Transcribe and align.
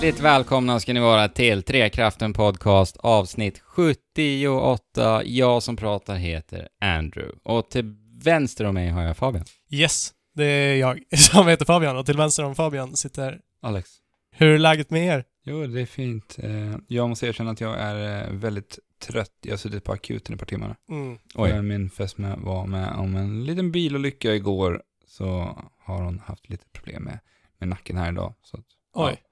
Hjärtligt 0.00 0.20
välkomna 0.20 0.80
ska 0.80 0.92
ni 0.92 1.00
vara 1.00 1.28
till 1.28 1.62
Trekraften 1.62 2.32
Podcast 2.32 2.96
avsnitt 2.96 3.58
78. 3.58 5.22
Jag 5.24 5.62
som 5.62 5.76
pratar 5.76 6.14
heter 6.16 6.68
Andrew 6.80 7.38
och 7.44 7.70
till 7.70 7.94
vänster 8.24 8.64
om 8.64 8.74
mig 8.74 8.88
har 8.88 9.02
jag 9.02 9.16
Fabian. 9.16 9.44
Yes, 9.70 10.12
det 10.34 10.44
är 10.44 10.76
jag 10.76 11.02
som 11.18 11.48
heter 11.48 11.64
Fabian 11.64 11.96
och 11.96 12.06
till 12.06 12.16
vänster 12.16 12.44
om 12.44 12.54
Fabian 12.54 12.96
sitter... 12.96 13.40
Alex. 13.62 13.90
Hur 14.30 14.48
är 14.54 14.58
läget 14.58 14.90
med 14.90 15.06
er? 15.06 15.24
Jo, 15.44 15.66
det 15.66 15.80
är 15.80 15.86
fint. 15.86 16.36
Eh, 16.42 16.76
Jag 16.88 17.08
måste 17.08 17.26
erkänna 17.26 17.50
att 17.50 17.60
jag 17.60 17.78
är 17.78 18.24
eh, 18.26 18.32
väldigt 18.32 18.78
trött. 19.06 19.32
Jag 19.42 19.52
har 19.52 19.58
suttit 19.58 19.84
på 19.84 19.92
akuten 19.92 20.32
i 20.32 20.34
ett 20.34 20.40
par 20.40 20.46
timmar. 20.46 20.76
Mm. 20.90 21.18
Oj. 21.34 21.62
Min 21.62 21.90
fästmö 21.90 22.34
var 22.38 22.66
med 22.66 22.92
om 22.92 23.16
en 23.16 23.44
liten 23.44 23.72
bilolycka 23.72 24.34
igår. 24.34 24.82
Så 25.06 25.58
har 25.84 26.02
hon 26.02 26.18
haft 26.18 26.48
lite 26.50 26.64
problem 26.72 27.02
med, 27.02 27.18
med 27.58 27.68
nacken 27.68 27.96
här 27.96 28.12
idag. 28.12 28.34
Så 28.42 28.56
att, 28.56 28.64
Oj. 28.94 29.16
Ja. 29.22 29.27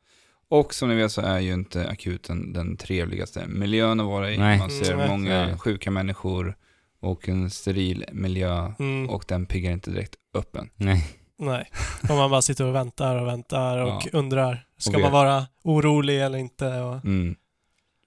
Och 0.49 0.75
som 0.75 0.89
ni 0.89 0.95
vet 0.95 1.13
så 1.13 1.21
är 1.21 1.39
ju 1.39 1.53
inte 1.53 1.89
akuten 1.89 2.53
den 2.53 2.77
trevligaste 2.77 3.47
miljön 3.47 4.01
att 4.01 4.07
vara 4.07 4.31
i. 4.31 4.39
Nej. 4.39 4.59
Man 4.59 4.71
ser 4.71 4.93
Mm, 4.95 5.09
många 5.09 5.47
nej. 5.47 5.59
sjuka 5.59 5.91
människor 5.91 6.57
och 7.01 7.29
en 7.29 7.51
steril 7.51 8.05
miljö. 8.13 8.73
Mm. 8.79 9.11
Och 9.11 9.25
den 9.29 9.47
piggar 9.47 9.73
inte 9.73 9.91
direkt 9.91 10.15
upp 10.33 10.57
en. 10.57 10.71
Nej. 10.77 11.07
Nej. 11.39 11.71
Och 12.03 12.17
man 12.17 12.31
bara 12.31 12.43
sitter 12.43 12.65
och 12.65 12.75
väntar 12.75 13.17
och 13.17 13.27
väntar 13.27 13.79
och 13.79 13.89
Ja. 13.89 14.11
undrar. 14.13 14.67
Ska 14.79 14.95
Och 14.97 15.01
man 15.01 15.13
vara 15.13 15.47
orolig 15.63 16.21
eller 16.23 16.39
inte? 16.39 16.67
Och, 16.81 17.05
Mm. 17.05 17.37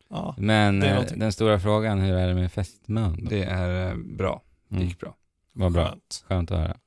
ja. 0.10 0.36
Men 0.38 0.84
eh, 0.84 1.02
den 1.16 1.32
stora 1.32 1.60
frågan, 1.60 2.00
hur 2.00 2.14
är 2.16 2.28
det 2.28 2.34
med 2.36 2.52
fästmön? 2.52 3.26
Det 3.30 3.44
är 3.44 3.90
eh, 3.92 3.96
bra. 3.98 4.42
Det 4.70 4.76
Mm. 4.76 4.88
gick 4.88 5.00
bra. 5.00 5.16
Vad 5.54 5.72
bra. 5.72 5.86
Skönt. 5.86 6.26
Skönt 6.28 6.52
att 6.52 6.60
höra. 6.60 6.78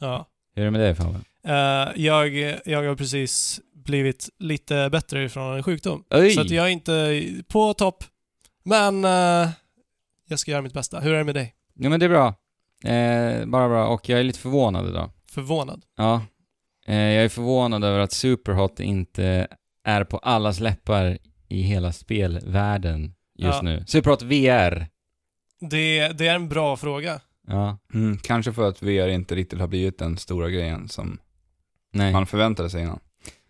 Ja. 0.00 0.26
Hur 0.54 0.62
är 0.62 0.64
det 0.64 0.70
med 0.70 0.80
dig 0.80 0.94
Fabian? 0.94 1.24
Eh, 1.44 1.88
jag, 2.04 2.36
jag 2.64 2.88
har 2.88 2.94
precis 2.96 3.60
blivit 3.88 4.28
lite 4.38 4.88
bättre 4.92 5.24
ifrån 5.24 5.56
en 5.56 5.62
sjukdom. 5.62 6.04
Oj! 6.10 6.30
Så 6.30 6.40
att 6.40 6.50
jag 6.50 6.66
är 6.66 6.70
inte 6.70 7.22
på 7.48 7.74
topp. 7.74 8.04
Men 8.64 9.04
eh, 9.04 9.48
jag 10.28 10.38
ska 10.38 10.50
göra 10.50 10.62
mitt 10.62 10.72
bästa. 10.72 11.00
Hur 11.00 11.12
är 11.14 11.18
det 11.18 11.24
med 11.24 11.34
dig? 11.34 11.54
Jo 11.74 11.90
men 11.90 12.00
det 12.00 12.06
är 12.06 12.10
bra. 12.10 12.34
Eh, 12.92 13.46
bara 13.46 13.68
bra. 13.68 13.86
Och 13.88 14.08
jag 14.08 14.20
är 14.20 14.24
lite 14.24 14.38
förvånad 14.38 14.88
idag. 14.88 15.10
Förvånad? 15.30 15.84
Ja. 15.96 16.22
Eh, 16.86 16.96
jag 16.96 17.24
är 17.24 17.28
förvånad 17.28 17.84
över 17.84 17.98
att 17.98 18.12
Superhot 18.12 18.80
inte 18.80 19.46
är 19.84 20.04
på 20.04 20.18
allas 20.18 20.60
läppar 20.60 21.18
i 21.48 21.62
hela 21.62 21.92
spelvärlden 21.92 23.02
just 23.38 23.56
Ja. 23.56 23.62
nu. 23.62 23.84
Superhot 23.86 24.22
VR. 24.22 24.86
Det, 25.70 26.08
det 26.08 26.26
är 26.26 26.34
en 26.34 26.48
bra 26.48 26.76
fråga. 26.76 27.20
Ja. 27.46 27.78
Mm. 27.94 28.18
Kanske 28.18 28.52
för 28.52 28.68
att 28.68 28.82
VR 28.82 29.08
inte 29.08 29.34
riktigt 29.34 29.60
har 29.60 29.66
blivit 29.68 29.98
den 29.98 30.16
stora 30.16 30.50
grejen 30.50 30.88
som 30.88 31.18
Nej. 31.92 32.12
man 32.12 32.26
förväntade 32.26 32.70
sig 32.70 32.82
innan. 32.82 33.00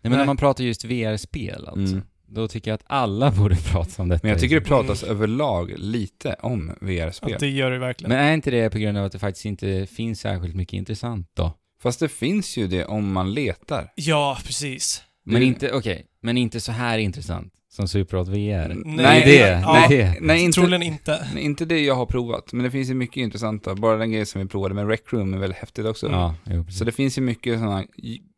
Nej 0.01 0.09
men 0.09 0.19
när 0.19 0.25
man 0.25 0.37
pratar 0.37 0.63
just 0.63 0.85
VR-spel 0.85 1.67
alltså. 1.67 1.95
Mm. 1.95 2.01
Då 2.27 2.47
tycker 2.47 2.71
jag 2.71 2.75
att 2.75 2.83
alla 2.87 3.31
borde 3.37 3.55
prata 3.55 4.01
om 4.01 4.09
detta. 4.09 4.19
Men 4.23 4.29
jag 4.31 4.39
tycker 4.39 4.55
det 4.55 4.67
Mm. 4.69 4.85
pratas 4.85 5.03
överlag 5.03 5.73
lite 5.77 6.33
om 6.41 6.71
VR-spel. 6.81 7.33
Att 7.33 7.39
det 7.39 7.49
gör 7.49 7.71
det 7.71 7.79
verkligen. 7.79 8.09
Men 8.09 8.19
är 8.19 8.33
inte 8.33 8.51
det 8.51 8.69
på 8.69 8.77
grund 8.77 8.97
av 8.97 9.05
att 9.05 9.11
det 9.11 9.19
faktiskt 9.19 9.45
inte 9.45 9.87
finns 9.91 10.19
särskilt 10.19 10.55
mycket 10.55 10.73
intressant 10.73 11.27
då? 11.33 11.53
Fast 11.81 11.99
det 11.99 12.09
finns 12.09 12.57
ju 12.57 12.67
det 12.67 12.85
om 12.85 13.11
man 13.13 13.33
letar. 13.33 13.91
Ja, 13.95 14.37
precis. 14.45 15.03
Men 15.25 15.43
inte, 15.43 15.71
okej, 15.71 16.05
men 16.21 16.37
inte 16.37 16.59
så 16.59 16.71
här 16.71 16.97
intressant 16.97 17.53
som 17.79 17.87
Superhot 17.87 18.27
VR. 18.27 18.73
Nej, 18.85 19.21
det 19.25 19.35
ja, 19.61 19.85
det. 19.89 20.15
Nej, 20.21 20.43
inte, 20.43 20.59
Troligen 20.61 20.83
inte. 20.83 21.27
nej, 21.33 21.43
inte 21.43 21.65
det 21.65 21.79
jag 21.79 21.95
har 21.95 22.05
provat. 22.05 22.53
Men 22.53 22.63
det 22.63 22.71
finns 22.71 22.89
ju 22.89 22.93
mycket 22.93 23.17
intressanta. 23.17 23.75
Bara 23.75 23.97
den 23.97 24.09
grejen 24.11 24.25
som 24.25 24.41
vi 24.41 24.47
provade 24.47 24.75
med 24.75 24.87
Rec 24.87 24.99
Room 25.09 25.33
är 25.33 25.37
väldigt 25.37 25.59
häftigt 25.59 25.85
också. 25.85 26.07
Ja, 26.11 26.35
jo. 26.45 26.65
Så 26.69 26.83
det 26.85 26.91
finns 26.91 27.17
ju 27.17 27.21
mycket 27.21 27.59
sådana 27.59 27.83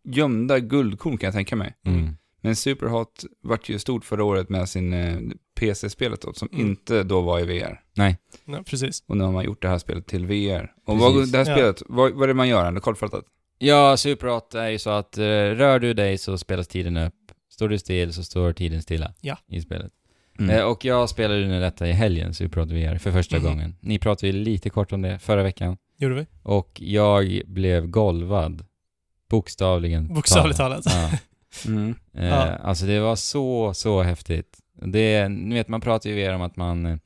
gömda 0.03 0.59
guldkorn 0.59 1.17
kan 1.17 1.27
jag 1.27 1.33
tänka 1.33 1.55
mig. 1.55 1.73
Mm. 1.85 2.09
Men 2.43 2.55
Superhot 2.55 3.23
vart 3.43 3.69
ju 3.69 3.79
stort 3.79 4.05
förra 4.05 4.23
året 4.23 4.49
med 4.49 4.69
sin 4.69 4.93
eh, 4.93 5.17
PC-spelet 5.59 6.21
då, 6.21 6.33
som 6.33 6.49
Mm. 6.53 6.67
inte 6.67 7.03
då 7.03 7.21
var 7.21 7.39
i 7.39 7.43
VR. 7.45 7.79
Ja, 7.93 8.13
precis. 8.65 9.03
Och 9.07 9.17
nu 9.17 9.23
har 9.23 9.31
man 9.31 9.43
gjort 9.45 9.61
det 9.61 9.67
här 9.67 9.77
spelet 9.77 10.07
till 10.07 10.25
VR. 10.25 10.71
Och 10.87 10.99
Precis. 10.99 11.15
vad, 11.15 11.27
det 11.31 11.37
här 11.37 11.45
Ja. 11.51 11.55
spelet, 11.57 11.83
vad, 11.85 12.11
vad 12.11 12.23
är 12.23 12.27
det 12.27 12.33
man 12.33 12.47
gör? 12.47 12.65
Ändå 12.65 12.81
kortfattat? 12.81 13.23
Ja, 13.57 13.97
Superhot 13.97 14.55
är 14.55 14.69
ju 14.69 14.79
så 14.79 14.89
att 14.89 15.17
eh, 15.17 15.23
rör 15.23 15.79
du 15.79 15.93
dig 15.93 16.17
så 16.17 16.37
spelas 16.37 16.67
tiden 16.67 16.97
upp. 16.97 17.13
Står 17.61 17.69
du 17.69 17.77
still 17.79 18.13
så 18.13 18.23
står 18.23 18.53
tiden 18.53 18.81
stilla 18.81 19.13
Ja. 19.21 19.37
i 19.47 19.61
spelet. 19.61 19.91
Mm. 20.39 20.55
Eh, 20.55 20.63
och 20.63 20.85
jag 20.85 21.09
spelade 21.09 21.39
ju 21.39 21.47
nu 21.47 21.59
detta 21.59 21.87
i 21.87 21.91
helgen, 21.91 22.33
Superhot 22.33 22.69
VR, 22.71 22.97
för 22.97 23.11
första 23.11 23.35
Mhm. 23.37 23.45
gången. 23.45 23.75
Ni 23.81 23.99
pratade 23.99 24.27
ju 24.27 24.33
lite 24.43 24.69
kort 24.69 24.91
om 24.91 25.01
det 25.01 25.19
förra 25.19 25.43
veckan. 25.43 25.77
Gjorde 25.97 26.15
vi? 26.15 26.25
Och 26.43 26.81
jag 26.81 27.41
blev 27.45 27.87
golvad. 27.87 28.65
Bokstavligen. 29.29 30.13
Bokstavligt 30.13 30.57
talat. 30.57 30.83
Ja. 30.85 31.11
Mm. 31.67 31.95
Eh, 32.17 32.25
Ja. 32.25 32.35
Alltså 32.55 32.85
det 32.85 32.99
var 32.99 33.15
så, 33.15 33.73
så 33.73 34.01
häftigt. 34.01 34.57
Det, 34.85 35.29
ni 35.29 35.55
vet, 35.55 35.67
man 35.67 35.81
pratar 35.81 36.09
ju 36.09 36.15
VR 36.15 36.33
om 36.33 36.41
att 36.41 36.55
man 36.55 36.85
eh, 36.85 36.97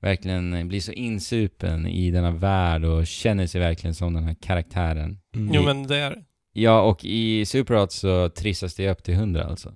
verkligen 0.00 0.68
blir 0.68 0.80
så 0.80 0.92
insupen 0.92 1.86
i 1.86 2.10
denna 2.10 2.30
värld 2.30 2.84
och 2.84 3.06
känner 3.06 3.46
sig 3.46 3.60
verkligen 3.60 3.94
som 3.94 4.14
den 4.14 4.24
här 4.24 4.34
karaktären. 4.42 5.18
Mm. 5.34 5.54
Jo, 5.54 5.62
men 5.62 5.86
det 5.86 5.96
är 5.96 6.10
det. 6.10 6.24
Ja, 6.52 6.80
och 6.82 7.04
i 7.04 7.46
Superhot 7.46 7.92
så 7.92 8.28
trissas 8.28 8.74
det 8.74 8.90
upp 8.90 9.02
till 9.02 9.14
100 9.14 9.44
alltså, 9.44 9.72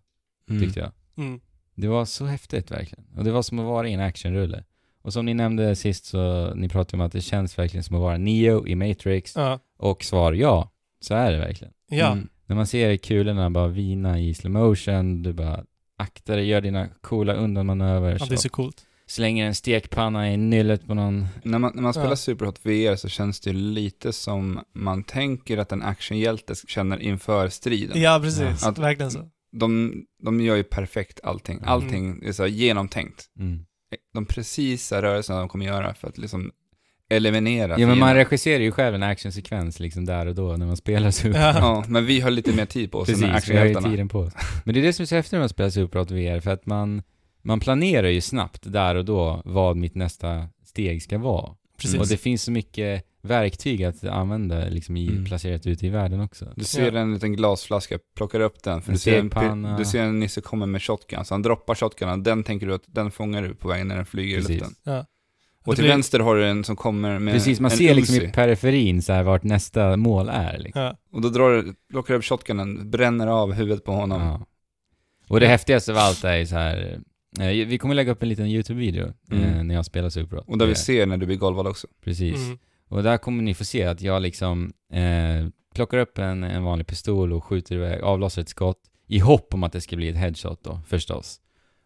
Mm. 0.50 0.62
tyckte 0.62 0.81
jag. 0.81 0.91
Mm. 1.25 1.41
Det 1.75 1.88
var 1.88 2.04
så 2.04 2.26
häftigt 2.26 2.70
verkligen. 2.70 3.04
Och 3.16 3.25
det 3.25 3.31
var 3.31 3.42
som 3.42 3.59
att 3.59 3.64
vara 3.64 3.88
i 3.88 3.92
en 3.92 4.00
actionrulle. 4.00 4.64
Och 5.03 5.12
som 5.12 5.25
ni 5.26 5.34
nämnde 5.34 5.76
sist 5.76 6.04
så, 6.04 6.54
ni 6.54 6.69
pratade 6.69 6.97
om 7.03 7.06
att 7.06 7.12
det 7.12 7.20
känns 7.20 7.59
verkligen 7.59 7.84
som 7.84 7.97
att 7.97 8.03
vara 8.03 8.19
Neo 8.19 8.66
i 8.66 8.75
Matrix. 8.75 9.37
Ja. 9.37 9.60
Och 9.78 10.04
svar 10.04 10.32
ja, 10.32 10.70
så 11.00 11.14
är 11.14 11.32
det 11.32 11.38
verkligen. 11.38 11.72
Ja. 11.91 12.12
Mm. 12.12 12.28
När 12.47 12.56
man 12.56 12.66
ser 12.66 12.97
kulorna 12.97 13.50
bara 13.50 13.69
vina 13.69 14.20
i 14.20 14.34
slow 14.34 14.53
motion, 14.53 15.22
du 15.22 15.32
bara 15.32 15.64
aktar 15.97 16.37
dig, 16.37 16.47
gör 16.47 16.60
dina 16.60 16.88
coola 17.00 17.34
undanmanöver, 17.34 18.16
ja, 18.20 18.26
det 18.26 18.34
är 18.34 18.37
så 18.37 18.48
coolt. 18.48 18.84
slänger 19.06 19.47
en 19.47 19.54
stekpanna 19.54 20.32
i 20.32 20.37
nyllet 20.37 20.87
på 20.87 20.94
någon. 20.94 21.26
När 21.42 21.58
man, 21.58 21.72
när 21.75 21.82
man 21.82 21.92
spelar 21.94 22.08
Ja. 22.10 22.16
Superhot 22.16 22.66
VR 22.66 22.97
så 22.97 23.08
känns 23.08 23.41
det 23.41 23.53
lite 23.53 24.12
som 24.12 24.60
man 24.72 25.03
tänker 25.03 25.58
att 25.58 25.72
en 25.72 25.82
actionhjälte 25.82 26.54
känner 26.69 26.98
inför 27.03 27.48
striden. 27.48 28.00
Ja, 28.03 28.20
precis. 28.22 28.66
Att- 28.66 28.78
Verkligen 28.78 29.10
så. 29.10 29.28
De, 29.50 30.03
de 30.22 30.41
gör 30.41 30.56
ju 30.56 30.62
perfekt 30.62 31.20
allting. 31.22 31.60
Allting 31.64 32.22
är 32.25 32.32
så 32.32 32.47
genomtänkt. 32.47 33.25
Mm. 33.38 33.64
De 34.14 34.26
precisa 34.26 35.03
rörelserna 35.03 35.38
de 35.38 35.48
kommer 35.48 35.66
göra 35.66 35.94
för 35.94 36.09
att 36.09 36.19
liksom 36.19 36.53
eliminera 37.10 37.81
Ja 37.81 37.87
men 37.87 37.98
man 37.98 38.14
regisserar 38.14 38.60
ju 38.60 38.72
själv 38.72 38.94
en 38.94 39.03
actionsekvens 39.03 39.81
liksom 39.81 40.04
där 40.04 40.26
och 40.26 40.34
då 40.34 40.56
när 40.56 40.66
man 40.66 40.76
spelar 40.76 41.10
Super. 41.19 41.41
Ja. 41.41 41.84
Men 41.88 42.06
vi 42.06 42.20
har 42.20 42.31
lite 42.31 42.53
mer 42.53 42.66
tid 42.66 42.92
på 42.92 42.98
oss 42.98 43.08
Precis, 43.08 43.48
vi 43.48 43.56
har 43.56 43.66
ju 43.66 43.75
tiden 43.75 44.08
på 44.08 44.19
oss. 44.19 44.32
Men 44.64 44.75
det 44.75 44.81
är 44.81 44.82
det 44.82 44.92
som 44.92 45.03
är 45.03 45.06
så 45.06 45.14
häftigt 45.14 45.32
när 45.32 45.38
man 45.38 45.48
spelar 45.48 45.70
Superhot 45.70 46.10
VR, 46.10 46.41
för 46.41 46.50
att 46.50 46.66
man, 46.66 47.03
man 47.42 47.60
planerar 47.60 48.08
ju 48.08 48.20
snabbt 48.20 48.72
där 48.72 48.94
och 48.94 49.04
då 49.04 49.42
vad 49.44 49.76
mitt 49.76 49.94
nästa 49.94 50.48
steg 50.64 51.03
ska 51.03 51.19
vara. 51.19 51.54
Precis. 51.81 52.00
Och 52.00 52.06
det 52.06 52.16
finns 52.16 52.43
så 52.43 52.50
mycket 52.50 53.05
verktyg 53.22 53.84
att 53.84 54.05
använda 54.05 54.65
liksom 54.69 54.97
i, 54.97 55.09
Mm. 55.09 55.25
placerat 55.25 55.66
ute 55.66 55.87
i 55.87 55.91
världen 55.91 56.21
också. 56.21 56.53
Du 56.56 56.65
ser 56.65 56.93
Ja. 56.93 56.99
en 57.00 57.15
liten 57.15 57.33
glasflaska, 57.37 57.99
plockar 58.16 58.41
upp 58.41 58.62
den, 58.62 58.83
för 58.83 58.91
En 58.91 58.94
du 58.94 58.99
ser 58.99 59.19
en, 59.43 59.77
du 59.78 59.84
ser 59.84 60.03
en 60.03 60.21
nisse 60.21 60.41
komma 60.41 60.67
med 60.67 60.83
shotgun, 60.83 61.25
så 61.25 61.34
han 61.34 61.43
droppar 61.43 61.75
shotgunen, 61.75 62.22
den 62.22 62.44
tänker 62.44 62.67
du 62.67 62.75
att 62.75 62.83
den 62.87 63.11
fångar 63.11 63.43
du 63.43 63.55
på 63.55 63.69
vägen 63.69 63.88
när 63.88 63.97
den 63.97 64.06
flyger 64.06 64.37
Precis. 64.37 64.50
i 64.50 64.55
luften. 64.59 64.75
Ja. 64.84 65.06
Och 65.65 65.75
till 65.75 65.83
blir- 65.83 65.93
vänster 65.93 66.21
har 66.21 66.37
du 66.37 66.47
en 66.47 66.65
som 66.65 66.77
kommer 66.77 67.19
med 67.19 67.34
Precis, 67.34 67.61
man 67.61 67.71
en 67.71 67.77
ser 67.77 67.94
liksom 67.94 68.15
Uzi. 68.17 68.25
i 68.27 68.28
periferin 68.33 69.03
så 69.03 69.12
här 69.12 69.22
vart 69.22 69.43
nästa 69.43 69.97
mål 69.97 70.28
är 70.28 70.59
liksom. 70.59 70.83
Ja. 70.83 70.97
Och 71.12 71.21
då 71.21 71.28
drar 71.28 71.50
du, 71.53 71.75
plockar 71.91 72.15
du 72.15 72.19
upp 72.19 72.25
shotgunen, 72.25 72.91
bränner 72.91 73.27
av 73.27 73.53
huvudet 73.53 73.84
på 73.84 73.93
honom. 73.93 74.22
Ja. 74.22 74.47
Och 75.28 75.41
det 75.41 75.47
häftigaste 75.47 75.93
av 75.93 75.99
allt 75.99 76.25
är 76.25 76.44
så 76.44 76.55
här. 76.56 77.00
Eh, 77.41 77.66
vi 77.66 77.78
kommer 77.78 77.94
lägga 77.94 78.12
upp 78.12 78.22
en 78.22 78.28
liten 78.28 78.47
YouTube-video 78.47 79.06
eh, 79.32 79.49
Mm. 79.53 79.66
när 79.69 79.75
jag 79.75 79.84
spelar 79.84 80.09
Superhot. 80.10 80.49
Och 80.49 80.58
där 80.58 80.67
vi 80.67 80.73
Eh, 80.73 80.76
ser 80.76 81.06
när 81.06 81.17
du 81.17 81.26
blir 81.26 81.37
golvad 81.37 81.67
också. 81.67 81.87
Precis. 82.05 82.37
Mm. 82.46 82.58
Och 82.88 83.02
där 83.02 83.19
kommer 83.19 83.43
ni 83.43 83.55
få 83.55 83.64
se 83.64 83.85
att 83.85 84.02
jag 84.02 84.23
liksom 84.23 84.73
eh, 84.93 85.49
plockar 85.75 85.99
upp 85.99 86.19
en, 86.19 86.44
en 86.44 86.62
vanlig 86.64 86.87
pistol 86.87 87.32
och 87.32 87.44
skjuter 87.44 87.75
iväg, 87.75 88.00
avlossar 88.02 88.43
ett 88.43 88.49
skott 88.49 88.81
i 89.06 89.19
hopp 89.19 89.55
om 89.55 89.64
att 89.64 89.73
det 89.73 89.81
ska 89.81 89.96
bli 89.96 90.08
ett 90.08 90.17
headshot 90.17 90.64
då, 90.64 90.81
förstås. 90.87 91.40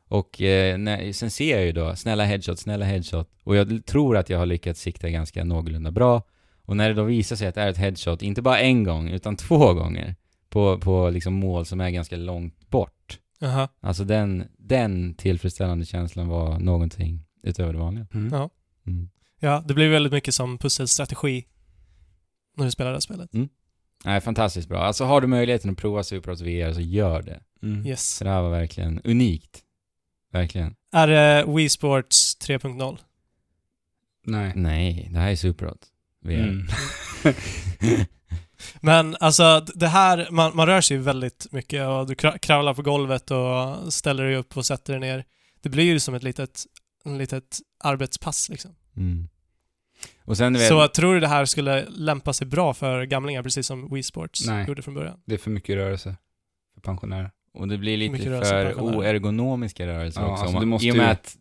Och 0.08 0.42
eh, 0.42 0.78
när, 0.78 1.12
sen 1.12 1.30
ser 1.30 1.56
jag 1.56 1.66
ju 1.66 1.72
då, 1.72 1.96
snälla 1.96 2.24
headshot, 2.24 2.58
snälla 2.58 2.84
headshot. 2.84 3.30
Och 3.44 3.56
jag 3.56 3.86
tror 3.86 4.16
att 4.16 4.30
jag 4.30 4.38
har 4.38 4.46
lyckats 4.46 4.80
sikta 4.80 5.10
ganska 5.10 5.44
någorlunda 5.44 5.90
bra. 5.90 6.22
Och 6.64 6.76
när 6.76 6.88
det 6.88 6.94
då 6.94 7.02
visar 7.04 7.36
sig 7.36 7.48
att 7.48 7.54
det 7.54 7.60
är 7.60 7.68
ett 7.68 7.76
headshot, 7.78 8.22
inte 8.22 8.42
bara 8.42 8.58
en 8.60 8.84
gång, 8.84 9.08
utan 9.08 9.36
två 9.36 9.74
gånger, 9.74 10.14
på, 10.50 10.78
på 10.78 11.10
liksom 11.10 11.34
mål 11.34 11.66
som 11.66 11.80
är 11.80 11.90
ganska 11.90 12.16
långt 12.16 12.70
bort. 12.70 13.18
Jaha. 13.38 13.68
Alltså 13.80 14.04
den, 14.04 14.44
den 14.64 15.14
tillfredsställande 15.14 15.84
känslan 15.84 16.28
var 16.28 16.58
någonting 16.58 17.24
utöver 17.42 17.72
det 17.72 17.78
vanliga. 17.78 18.06
Ja. 18.30 18.50
Mm. 18.86 19.08
Ja, 19.40 19.64
det 19.68 19.74
blir 19.74 19.88
väldigt 19.88 20.12
mycket 20.12 20.34
som 20.34 20.58
pusselstrategi 20.58 21.44
när 22.56 22.64
du 22.64 22.70
spelar 22.70 22.90
det 22.90 22.96
här 22.96 23.00
spelet. 23.00 23.30
Nej, 24.04 24.20
fantastiskt 24.20 24.68
bra. 24.68 24.78
Alltså 24.78 25.04
har 25.04 25.20
du 25.20 25.26
möjligheten 25.26 25.70
att 25.70 25.78
prova 25.78 26.02
Superhot 26.02 26.40
VR 26.40 26.72
så 26.72 26.80
gör 26.80 27.22
det. 27.22 27.40
Mm. 27.62 27.86
Yes. 27.86 28.08
Så 28.16 28.24
det 28.24 28.30
här 28.30 28.42
var 28.42 28.50
verkligen 28.50 29.00
unikt. 29.04 29.62
Verkligen. 30.32 30.74
Är 30.92 31.06
det 31.06 31.44
Wii 31.48 31.68
Sports 31.68 32.36
3.0? 32.40 32.98
Nej. 34.26 34.52
Nej, 34.56 35.08
det 35.12 35.18
här 35.18 35.30
är 35.30 35.36
Superhot 35.36 35.86
VR. 36.20 36.66
Men 38.80 39.16
alltså 39.20 39.66
det 39.74 39.88
här, 39.88 40.28
man, 40.30 40.56
man 40.56 40.66
rör 40.66 40.80
sig 40.80 40.96
väldigt 40.96 41.46
mycket 41.50 41.86
och 41.88 42.06
du 42.06 42.14
kra- 42.14 42.38
kravlar 42.38 42.74
på 42.74 42.82
golvet 42.82 43.30
och 43.30 43.92
ställer 43.92 44.24
dig 44.24 44.36
upp 44.36 44.56
och 44.56 44.66
sätter 44.66 44.92
dig 44.92 45.00
ner. 45.00 45.24
Det 45.62 45.68
blir 45.68 45.84
ju 45.84 46.00
som 46.00 46.14
ett 46.14 46.22
litet, 46.22 46.64
en 47.04 47.18
litet 47.18 47.58
arbetspass 47.84 48.48
liksom. 48.48 48.74
Mm. 48.96 49.28
Och 50.24 50.36
sen, 50.36 50.52
vet, 50.52 50.68
Så 50.68 50.88
tror 50.88 51.14
du 51.14 51.20
det 51.20 51.28
här 51.28 51.44
skulle 51.44 51.84
lämpa 51.88 52.32
sig 52.32 52.46
bra 52.46 52.74
för 52.74 53.04
gamlingar, 53.04 53.42
precis 53.42 53.66
som 53.66 53.94
Wii 53.94 54.02
Sports 54.02 54.46
Nej. 54.46 54.68
gjorde 54.68 54.82
från 54.82 54.94
början? 54.94 55.18
Det 55.26 55.34
är 55.34 55.38
för 55.38 55.50
mycket 55.50 55.76
rörelse 55.76 56.16
för 56.74 56.80
pensionärer. 56.80 57.30
och 57.54 57.68
det 57.68 57.78
blir 57.78 57.96
lite 57.96 58.18
för 58.44 58.80
oergonomiska 58.80 59.86
rörelser 59.86 60.20
Ja, 60.20 60.26
också. 60.32 60.42
alltså 60.42 60.58
man- 60.58 60.68
måste 60.68 60.86
I 60.86 60.92
och 60.92 60.96
med 60.96 61.04
ju- 61.06 61.10
att, 61.12 61.36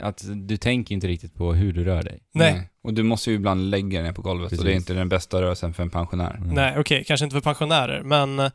att 0.00 0.24
du 0.34 0.56
tänker 0.56 0.94
inte 0.94 1.06
riktigt 1.08 1.34
på 1.34 1.52
hur 1.52 1.72
du 1.72 1.84
rör 1.84 2.02
dig. 2.02 2.20
Nej. 2.34 2.68
Och 2.82 2.94
du 2.94 3.02
måste 3.02 3.30
ju 3.30 3.36
ibland 3.36 3.70
lägga 3.70 4.02
ner 4.02 4.12
på 4.12 4.22
golvet 4.22 4.52
och 4.52 4.58
det 4.58 4.62
är 4.62 4.64
Precis. 4.74 4.76
inte 4.90 4.94
den 4.94 5.08
bästa 5.08 5.42
rörelsen 5.42 5.74
för 5.74 5.82
en 5.82 5.90
pensionär. 5.90 6.34
Mm. 6.36 6.54
Nej, 6.54 6.78
okej, 6.78 7.04
kanske 7.06 7.24
inte 7.24 7.34
för 7.34 7.40
pensionärer, 7.40 8.02
men 8.02 8.38
eh, 8.38 8.50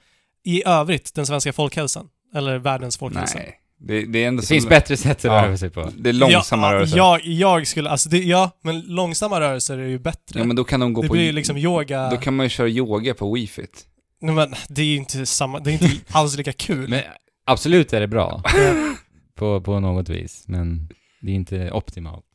i 0.45 0.63
övrigt, 0.65 1.13
den 1.15 1.25
svenska 1.25 1.53
folkhälsan. 1.53 2.07
Eller 2.35 2.57
världens 2.57 2.97
folkhälsa. 2.97 3.37
Nej. 3.37 3.59
Det, 3.79 4.05
det 4.05 4.23
är 4.23 4.27
ändå 4.27 4.41
Det 4.41 4.47
som- 4.47 4.55
finns 4.55 4.69
bättre 4.69 4.97
sätt 4.97 5.17
att 5.17 5.23
Ja. 5.23 5.31
röra 5.47 5.57
sig 5.57 5.69
på. 5.69 5.89
Det 5.97 6.09
är 6.09 6.13
långsamma 6.13 6.67
ja, 6.67 6.73
rörelser. 6.73 6.97
Jag, 6.97 7.21
jag 7.25 7.67
skulle, 7.67 7.89
alltså 7.89 8.09
det, 8.09 8.17
ja, 8.17 8.51
men 8.63 8.81
långsamma 8.81 9.39
rörelser 9.39 9.77
är 9.77 9.87
ju 9.87 9.99
bättre. 9.99 10.39
Ja, 10.39 10.45
men 10.45 10.55
då 10.55 10.63
kan 10.63 10.79
de 10.79 10.93
gå 10.93 11.01
det 11.01 11.07
på... 11.07 11.13
blir 11.13 11.23
ju 11.23 11.31
liksom 11.31 11.57
yoga. 11.57 12.09
Då 12.09 12.17
kan 12.17 12.35
man 12.35 12.45
ju 12.45 12.49
köra 12.49 12.67
yoga 12.67 13.13
på 13.13 13.33
Wii 13.33 13.47
Fit. 13.47 13.85
Nej, 14.21 14.35
men 14.35 14.53
det 14.69 14.81
är 14.81 14.85
ju 14.85 14.95
inte 14.95 15.25
samma, 15.25 15.59
det 15.59 15.71
är 15.71 15.73
inte 15.73 15.91
alls 16.11 16.37
lika 16.37 16.53
kul. 16.53 16.89
Men 16.89 17.01
absolut 17.45 17.93
är 17.93 17.99
det 17.99 18.07
bra. 18.07 18.43
på, 19.35 19.61
på 19.61 19.79
något 19.79 20.09
vis. 20.09 20.43
Men 20.47 20.89
det 21.23 21.31
är 21.31 21.35
inte 21.35 21.71
optimalt. 21.71 22.25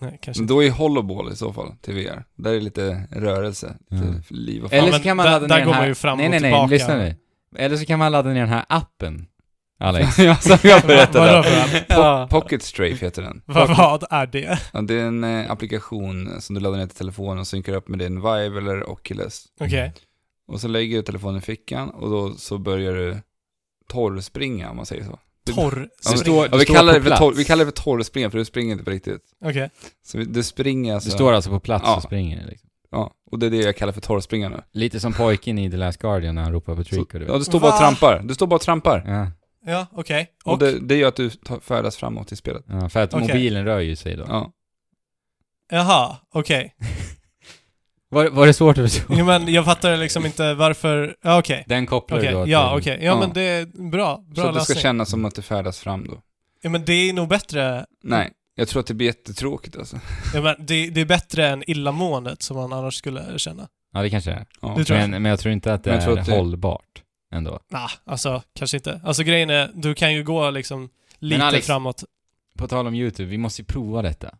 Nej, 0.00 0.18
kanske 0.22 0.40
Men 0.42 0.44
inte. 0.44 0.54
då 0.54 0.64
är 0.64 0.70
Hollowball 0.70 1.32
i 1.32 1.36
så 1.36 1.52
fall 1.52 1.74
till 1.80 1.94
VR. 1.94 2.24
Där 2.34 2.50
är 2.50 2.54
det 2.54 2.60
lite 2.60 3.08
rörelse, 3.10 3.76
lite 3.90 4.04
Mm. 4.04 4.22
liv 4.28 4.64
och 4.64 4.72
Eller 4.72 4.90
men 4.90 4.98
så 4.98 5.02
kan 5.04 5.16
man 5.16 5.26
där- 5.26 5.32
ladda 5.32 5.46
där 5.46 5.56
ner 5.58 5.64
går 5.64 5.70
den 5.70 5.74
här... 5.74 5.80
man 5.80 5.88
ju 5.88 5.94
fram 5.94 6.18
nej, 6.18 6.26
och 6.26 6.30
nej, 6.30 6.40
nej, 6.40 6.50
tillbaka. 6.50 6.70
lyssna 6.70 6.96
nu. 6.96 7.16
Eller 7.56 7.76
så 7.76 7.84
kan 7.84 7.98
man 7.98 8.12
ladda 8.12 8.30
ner 8.30 8.40
den 8.40 8.48
här 8.48 8.64
appen. 8.68 9.26
Alex. 9.80 10.18
ja, 10.18 10.36
som 10.36 10.58
jag 10.62 10.74
Vadå 10.76 10.86
berättade. 10.86 11.42
för 11.42 11.76
app? 11.78 11.84
ja. 11.88 12.28
Pocket 12.30 12.62
Strafe 12.62 13.04
heter 13.06 13.22
den. 13.22 13.42
Vad, 13.46 13.76
vad 13.76 14.04
är 14.10 14.26
det? 14.26 14.58
Ja, 14.72 14.80
det 14.82 14.94
är 14.94 15.04
en 15.04 15.24
eh, 15.24 15.50
applikation 15.50 16.40
som 16.40 16.54
du 16.54 16.60
laddar 16.60 16.78
ner 16.78 16.86
till 16.86 16.96
telefonen 16.96 17.38
och 17.38 17.46
synkar 17.46 17.72
upp 17.74 17.88
med 17.88 17.98
din 17.98 18.14
Vive 18.16 18.58
eller 18.58 18.90
Oculus. 18.90 19.44
Okej. 19.60 19.92
Och 20.46 20.60
så 20.60 20.68
lägger 20.68 20.96
du 20.96 21.02
telefonen 21.02 21.38
i 21.38 21.40
fickan 21.40 21.90
och 21.90 22.10
då 22.10 22.34
så 22.34 22.58
börjar 22.58 22.94
du 22.94 23.16
torrspringa 23.88 24.70
om 24.70 24.76
man 24.76 24.86
säger 24.86 25.04
så. 25.04 25.18
Torr 25.46 25.88
Ja, 26.04 26.56
vi, 26.58 26.64
kallar 26.64 26.92
det 26.92 27.02
för 27.02 27.16
torr, 27.16 27.34
vi 27.34 27.44
kallar 27.44 27.64
det 27.64 27.72
för 27.72 27.82
torrspringa 27.82 28.30
för 28.30 28.38
du 28.38 28.44
springer 28.44 28.72
inte 28.72 28.84
på 28.84 28.90
riktigt. 28.90 29.22
Okej. 29.44 29.70
Så 30.02 30.18
vi- 30.18 30.24
du 30.24 30.42
springer 30.42 30.94
alltså. 30.94 31.08
Du 31.10 31.14
står 31.14 31.32
alltså 31.32 31.50
på 31.50 31.60
plats 31.60 31.84
Ja. 31.86 31.96
och 31.96 32.02
springer 32.02 32.46
liksom. 32.46 32.68
Ja, 32.90 33.12
och 33.30 33.38
det 33.38 33.46
är 33.46 33.50
det 33.50 33.56
jag 33.56 33.76
kallar 33.76 33.92
för 33.92 34.00
torrspringa 34.00 34.48
nu. 34.48 34.62
Lite 34.72 35.00
som 35.00 35.12
pojken 35.12 35.58
i 35.58 35.70
The 35.70 35.76
Last 35.76 35.98
Guardian 35.98 36.34
när 36.34 36.42
han 36.42 36.52
ropar 36.52 36.76
på 36.76 36.84
Så, 36.84 36.88
Trico, 36.90 37.18
du 37.18 37.24
ja, 37.26 37.38
du 37.38 37.44
står 37.44 37.60
bara 37.60 37.72
och 37.72 37.78
trampar. 37.78 38.22
Du 38.24 38.34
står 38.34 38.46
bara 38.46 38.54
och 38.56 38.60
trampar. 38.60 39.04
Ja, 39.06 39.30
Ja, 39.72 39.86
okej. 39.92 40.28
Och, 40.44 40.52
Och? 40.52 40.58
det, 40.58 40.80
det 40.80 40.96
gör 40.96 41.08
att 41.08 41.16
du 41.16 41.30
tar, 41.30 41.60
färdas 41.60 41.96
framåt 41.96 42.32
i 42.32 42.36
spelet. 42.36 42.64
ja, 42.68 42.88
för 42.88 43.00
att 43.00 43.14
Okej. 43.14 43.26
mobilen 43.28 43.64
rör 43.64 43.80
ju 43.80 43.96
sig 43.96 44.16
då. 44.16 44.24
Ja. 44.28 44.52
Jaha, 45.70 46.16
okej. 46.32 46.74
Var, 48.12 48.28
var 48.30 48.46
det 48.46 48.52
svårt 48.54 48.78
att 48.78 48.92
förstå? 48.92 49.14
Jo 49.18 49.24
men 49.24 49.52
jag 49.52 49.64
fattar 49.64 49.96
liksom 49.96 50.26
inte 50.26 50.54
varför... 50.54 51.16
Ja, 51.22 51.38
okej. 51.38 51.64
Den 51.66 51.86
kopplar 51.86 52.18
Okej, 52.18 52.28
du 52.28 52.34
då 52.34 52.48
ja 52.48 52.68
till- 52.70 52.78
okej. 52.92 52.98
Ja, 53.04 53.12
Ja. 53.12 53.20
men 53.20 53.32
det 53.32 53.42
är 53.42 53.90
bra. 53.90 54.16
Så 54.34 54.40
Bra 54.40 54.48
att 54.50 54.54
det 54.54 54.60
ska 54.64 54.74
kännas 54.74 55.10
som 55.10 55.24
att 55.24 55.34
du 55.34 55.42
färdas 55.42 55.78
fram 55.78 56.06
då. 56.06 56.22
Ja 56.62 56.70
men 56.70 56.84
det 56.84 56.92
är 56.92 57.12
nog 57.12 57.28
bättre... 57.28 57.86
Nej, 58.02 58.30
jag 58.54 58.68
tror 58.68 58.80
att 58.80 58.86
det 58.86 58.94
blir 58.94 59.06
jättetråkigt 59.06 59.76
alltså. 59.76 60.00
Ja, 60.34 60.40
men 60.40 60.54
det, 60.58 60.90
det 60.90 61.00
är 61.00 61.04
bättre 61.04 61.48
än 61.48 61.70
illamåendet 61.70 62.42
som 62.42 62.56
man 62.56 62.72
annars 62.72 62.94
skulle 62.94 63.38
känna. 63.38 63.68
Ja, 63.92 64.02
det 64.02 64.10
kanske 64.10 64.30
är. 64.30 64.46
Ja. 64.60 64.74
Det 64.78 64.84
tror 64.84 64.98
jag. 64.98 65.10
Men, 65.10 65.22
men 65.22 65.30
jag 65.30 65.40
tror 65.40 65.52
inte 65.52 65.74
att 65.74 65.84
det 65.84 65.90
Men 65.90 65.94
jag 65.98 66.04
tror 66.04 66.16
är 66.16 66.20
att 66.20 66.26
det- 66.26 66.36
hållbart 66.36 67.02
ändå. 67.34 67.60
Nah, 67.70 67.90
alltså 68.04 68.42
kanske 68.58 68.76
inte. 68.76 69.00
Alltså 69.04 69.22
grejen 69.22 69.50
är, 69.50 69.70
du 69.74 69.94
kan 69.94 70.12
ju 70.14 70.24
gå 70.24 70.50
liksom 70.50 70.88
lite 71.18 71.44
Alex- 71.44 71.66
framåt. 71.66 72.04
På 72.58 72.68
tal 72.68 72.86
om 72.86 72.94
YouTube, 72.94 73.28
vi 73.30 73.38
måste 73.38 73.62
ju 73.62 73.66
prova 73.66 74.02
detta. 74.02 74.34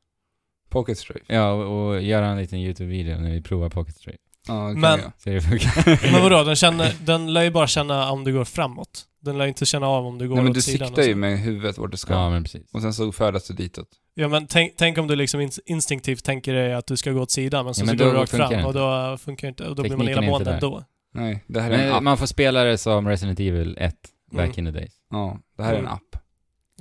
Pocket 0.72 0.98
Strafe. 0.98 1.20
Ja, 1.26 1.50
och, 1.52 1.88
och 1.88 2.02
göra 2.02 2.26
en 2.26 2.38
liten 2.38 2.58
YouTube-video 2.58 3.18
när 3.20 3.30
vi 3.30 3.42
provar 3.42 3.68
Pocket 3.70 3.96
Stream. 3.96 4.18
Ja, 4.48 4.54
det 4.54 4.72
kan 4.72 4.80
Men- 4.80 5.00
jag. 5.00 5.34
Det 5.34 5.40
funkar. 5.40 6.12
Men 6.12 6.22
vadå, 6.22 6.42
den, 6.44 6.56
känner, 6.56 6.92
den 7.04 7.32
lär 7.32 7.42
ju 7.42 7.50
bara 7.50 7.66
känna 7.66 8.10
om 8.10 8.24
du 8.24 8.32
går 8.32 8.44
framåt. 8.44 9.04
Den 9.20 9.38
lär 9.38 9.46
inte 9.46 9.66
känna 9.66 9.86
av 9.88 10.06
om 10.06 10.18
du 10.18 10.28
går 10.28 10.34
Nej 10.34 10.44
men 10.44 10.50
åt 10.50 10.54
du 10.54 10.62
sidan. 10.62 10.82
och 10.82 10.88
siktar 10.88 11.02
ju 11.08 11.14
med 11.14 11.38
huvudet 11.38 11.78
vart 11.78 11.90
du 11.90 11.96
ska. 11.96 12.12
Ja, 12.14 12.30
men 12.30 12.42
precis. 12.44 12.70
Och 12.72 12.82
sen 12.82 12.94
så 12.94 13.12
färdas 13.12 13.46
du 13.48 13.54
ditåt. 13.54 13.88
Ja 14.14 14.28
men 14.28 14.46
tänk, 14.46 14.72
tänk 14.76 14.98
om 14.98 15.06
du 15.06 15.16
liksom 15.16 15.40
ins- 15.40 15.60
instinktivt 15.66 16.24
tänker 16.24 16.54
dig 16.54 16.74
att 16.74 16.86
du 16.86 16.96
ska 16.96 17.10
gå 17.12 17.20
åt 17.20 17.30
sidan 17.30 17.64
men 17.64 17.74
så, 17.74 17.80
Ja, 17.82 17.86
men 17.86 17.98
så 17.98 18.04
går 18.04 18.10
då 18.10 18.16
du 18.16 18.20
rakt 18.20 18.30
funkar 18.30 18.48
fram 18.48 18.60
det 18.60 18.66
och 18.66 18.74
då 18.74 19.16
funkar 19.18 19.48
inte 19.48 19.68
och 19.68 19.76
då 19.76 19.82
blir 19.82 19.90
man 19.96 20.06
Tekniken 20.06 20.24
är 20.24 20.26
inte 20.26 20.42
illamående 20.42 20.50
där. 20.50 20.54
ändå. 20.54 20.84
Nej, 21.14 21.44
det 21.46 21.60
här 21.60 21.70
är 21.70 21.74
en 21.78 21.84
Men 21.84 21.92
app. 21.94 22.02
man 22.02 22.16
får 22.18 22.26
spela 22.26 22.64
det 22.64 22.78
som 22.78 23.08
Resident 23.08 23.40
Evil 23.40 23.76
1, 23.80 23.94
back 24.32 24.58
Mm. 24.58 24.66
in 24.66 24.74
the 24.74 24.80
days. 24.80 24.92
Ja, 25.10 25.38
det 25.56 25.62
här 25.62 25.70
är 25.72 25.76
en 25.78 25.80
Mm. 25.80 25.92
app. 25.92 26.16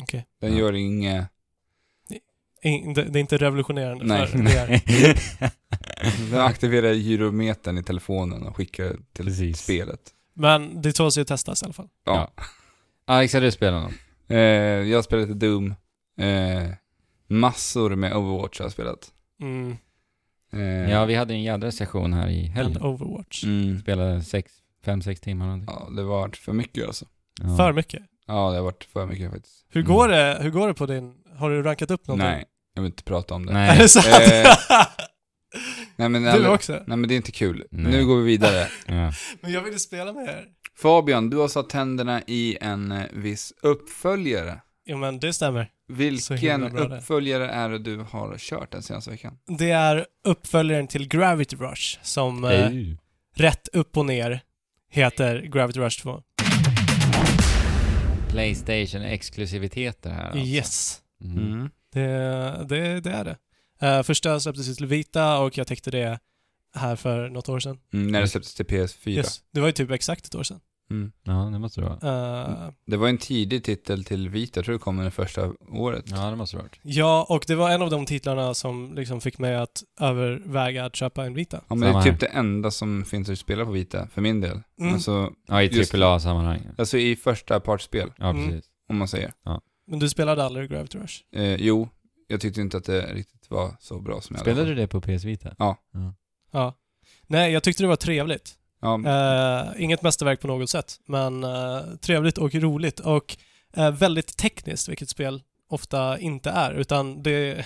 Okej. 0.02 0.26
Den 0.42 0.54
Ja. 0.54 0.60
gör 0.60 0.74
inget... 0.74 1.28
Det, 2.62 3.04
det 3.04 3.20
är 3.20 3.22
inte 3.22 3.38
revolutionerande 3.38 4.06
Nej. 4.06 4.28
för 4.28 4.38
VR. 4.38 4.82
Den 6.32 6.40
aktiverar 6.42 6.92
gyrometern 6.92 7.78
i 7.78 7.84
telefonen 7.84 8.44
och 8.48 8.56
skickar 8.58 8.96
till 9.14 9.26
Precis. 9.26 9.58
spelet. 9.64 10.00
Men 10.34 10.82
det 10.82 10.92
tåls 10.94 11.18
ju 11.18 11.22
att 11.22 11.28
testas 11.28 11.62
i 11.62 11.66
alla 11.66 11.74
fall. 11.74 11.90
Ja. 12.06 12.32
Alex, 13.08 13.34
har 13.34 13.42
du 13.42 13.52
spelat 13.52 13.84
något? 13.84 13.94
Eh, 14.28 14.38
jag 14.38 14.98
har 14.98 15.02
spelat 15.04 15.40
Doom. 15.40 15.74
Eh, 16.18 16.70
massor 17.28 17.96
med 17.96 18.14
Overwatch 18.16 18.60
har 18.60 18.66
jag 18.66 18.72
spelat. 18.72 19.12
Mm. 19.42 19.78
Eh, 20.54 20.92
Ja, 20.92 21.06
vi 21.06 21.16
hade 21.16 21.34
en 21.34 21.44
jädra 21.44 21.72
session 21.72 22.14
här 22.14 22.28
i 22.30 22.46
helgen. 22.46 22.82
Overwatch. 22.82 23.44
mm, 23.44 23.80
Spelade 23.82 24.22
sex, 24.24 24.52
fem, 24.86 25.02
sex 25.02 25.22
timmar 25.22 25.46
någonting. 25.46 25.76
ja, 25.80 25.90
det 25.96 26.04
var 26.04 26.30
för 26.30 26.54
mycket 26.54 26.88
alltså. 26.88 27.06
Ja. 27.42 27.58
För 27.58 27.74
mycket. 27.74 28.02
Ja, 28.28 28.50
det 28.52 28.58
har 28.58 28.64
varit 28.64 28.84
för 28.84 29.06
mycket 29.06 29.32
faktiskt. 29.32 29.66
Hur 29.70 29.82
Mm. 29.82 29.94
går 29.94 30.08
det, 30.08 30.38
hur 30.42 30.50
går 30.50 30.68
det 30.68 30.74
på 30.74 30.86
din... 30.86 31.14
Har 31.42 31.50
du 31.50 31.64
rankat 31.64 31.92
upp 31.92 32.08
någonting? 32.08 32.28
Nej, 32.28 32.46
jag 32.74 32.82
vill 32.82 32.92
inte 32.92 33.04
prata 33.04 33.34
om 33.34 33.46
det. 33.46 33.54
Nej. 33.54 33.70
Är 33.70 33.82
det 33.82 33.90
sant? 33.90 34.06
Eh, 34.08 34.82
Nej 35.96 36.10
men, 36.10 36.24
du 36.24 36.48
också? 36.48 36.72
nej 36.88 36.98
men 36.98 37.08
det 37.08 37.14
är 37.14 37.16
inte 37.16 37.32
kul. 37.32 37.64
Nej. 37.72 37.92
Nu 37.92 38.06
går 38.06 38.18
vi 38.18 38.24
vidare. 38.24 38.68
Ja. 38.86 39.12
Men 39.42 39.52
jag 39.52 39.62
ville 39.62 39.80
spela 39.80 40.14
med 40.14 40.24
er. 40.24 40.46
Fabian, 40.78 41.30
du 41.30 41.38
har 41.38 41.48
satt 41.48 41.70
tänderna 41.70 42.22
i 42.28 42.58
en 42.62 42.92
eh, 42.92 43.06
viss 43.14 43.54
uppföljare. 43.62 44.62
Jo 44.86 44.98
men 44.98 45.20
det 45.20 45.34
stämmer. 45.34 45.70
Vilken 45.88 46.74
bra 46.74 46.88
det. 46.88 46.98
uppföljare 46.98 47.50
är 47.50 47.70
det 47.70 47.80
du 47.80 47.98
har 47.98 48.38
kört 48.38 48.72
den 48.72 48.82
senaste 48.84 49.12
veckan? 49.12 49.38
Det 49.60 49.72
är 49.72 50.06
uppföljaren 50.24 50.88
till 50.88 51.08
Gravity 51.08 51.56
Rush 51.56 52.00
som 52.02 52.44
eh, 52.44 52.70
rätt 53.36 53.68
upp 53.74 53.98
och 53.98 54.06
ner 54.06 54.42
heter 54.90 55.42
Gravity 55.42 55.80
Rush 55.80 56.02
2. 56.02 56.24
Playstation-exklusiviteter 58.30 60.10
här 60.10 60.24
alltså. 60.24 60.40
Yes. 60.40 61.02
Mm. 61.24 61.70
Det, 61.94 62.66
det, 62.70 63.00
det 63.00 63.12
är 63.12 63.24
det. 63.26 63.38
Uh, 63.98 64.04
första 64.04 64.40
släpptes 64.40 64.78
till 64.78 64.86
Vita 64.86 65.38
och 65.40 65.58
jag 65.58 65.68
täckte 65.68 65.92
det 65.92 66.20
här 66.76 66.96
för 66.96 67.30
något 67.30 67.50
år 67.50 67.60
sedan. 67.60 67.80
Mm, 67.94 68.08
när 68.12 68.22
det 68.22 68.28
släpptes 68.28 68.54
till 68.56 68.66
PS4. 68.66 69.10
Yes. 69.10 69.42
Det 69.54 69.60
var 69.60 69.68
ju 69.68 69.72
typ 69.74 69.92
exakt 69.92 70.26
ett 70.26 70.36
år 70.36 70.44
sedan. 70.44 70.60
Mm. 70.92 71.12
Ja, 71.24 71.34
det 71.34 71.60
måste 71.60 71.82
det 71.82 71.88
vara. 71.90 72.42
Eh, 72.66 72.70
Det 72.86 72.98
var 72.98 73.08
en 73.10 73.18
tidig 73.18 73.64
titel 73.64 74.04
till 74.04 74.30
Vita, 74.30 74.58
jag 74.58 74.66
tror 74.66 74.74
det 74.74 74.80
kom 74.80 74.98
det 74.98 75.12
första 75.12 75.54
året. 75.70 76.06
Ja, 76.08 76.30
det 76.30 76.36
måste 76.36 76.58
det 76.58 76.62
varit. 76.64 76.80
ja, 76.82 77.26
och 77.30 77.44
det 77.48 77.56
var 77.56 77.70
en 77.70 77.82
av 77.82 77.90
de 77.90 78.06
titlarna 78.06 78.54
som 78.54 78.94
liksom 78.96 79.22
fick 79.22 79.38
mig 79.40 79.56
att 79.56 79.84
överväga 80.00 80.86
att 80.86 80.96
köpa 80.96 81.26
en 81.26 81.34
Vita. 81.34 81.62
Ja, 81.68 81.76
men 81.76 81.94
det 81.94 82.00
är 82.00 82.04
typ 82.04 82.20
det 82.20 82.26
enda 82.28 82.72
som 82.72 83.06
finns 83.06 83.30
att 83.30 83.40
spela 83.40 83.66
på 83.66 83.72
Vita, 83.72 84.08
för 84.08 84.22
min 84.22 84.42
del. 84.42 84.62
Mm. 84.80 84.94
Alltså, 84.94 85.32
Ja, 85.48 85.62
i 85.64 85.84
AAA-sammanhang. 85.94 86.68
alltså 86.78 86.98
i 86.98 87.16
första 87.16 87.60
partsspel, 87.60 88.12
Ja, 88.18 88.30
Mm. 88.30 88.48
precis. 88.48 88.66
om 88.90 88.98
man 88.98 89.08
säger. 89.08 89.34
Men 89.92 90.00
du 90.00 90.10
spelade 90.10 90.44
aldrig 90.44 90.70
Gravity 90.70 90.98
Rush? 90.98 91.22
Eh, 91.36 91.56
jo, 91.56 91.90
jag 92.28 92.42
tyckte 92.42 92.62
inte 92.62 92.78
att 92.78 92.84
det 92.86 93.14
riktigt 93.14 93.50
var 93.50 93.76
så 93.80 94.00
bra 94.00 94.22
som 94.22 94.34
jag 94.34 94.42
Spelade 94.42 94.66
du 94.70 94.76
det 94.76 94.88
på 94.88 95.02
PS 95.02 95.24
Vita? 95.24 95.56
Ja. 95.58 95.78
Ja. 96.52 96.74
Nej, 97.28 97.52
jag 97.52 97.64
tyckte 97.64 97.84
det 97.84 97.88
var 97.88 97.96
trevligt. 97.96 98.56
Ja, 98.82 99.00
Eh, 99.06 99.84
inget 99.84 100.02
mästerverk 100.02 100.42
på 100.42 100.48
något 100.48 100.70
sätt, 100.70 101.00
men 101.08 101.44
eh, 101.44 101.80
trevligt 102.02 102.38
och 102.38 102.56
roligt 102.56 103.00
och 103.00 103.38
eh, 103.74 103.92
väldigt 103.92 104.38
tekniskt, 104.38 104.90
vilket 104.90 105.10
spel 105.10 105.42
ofta 105.70 106.20
inte 106.20 106.50
är, 106.50 106.72
utan 106.74 107.24
det 107.24 107.66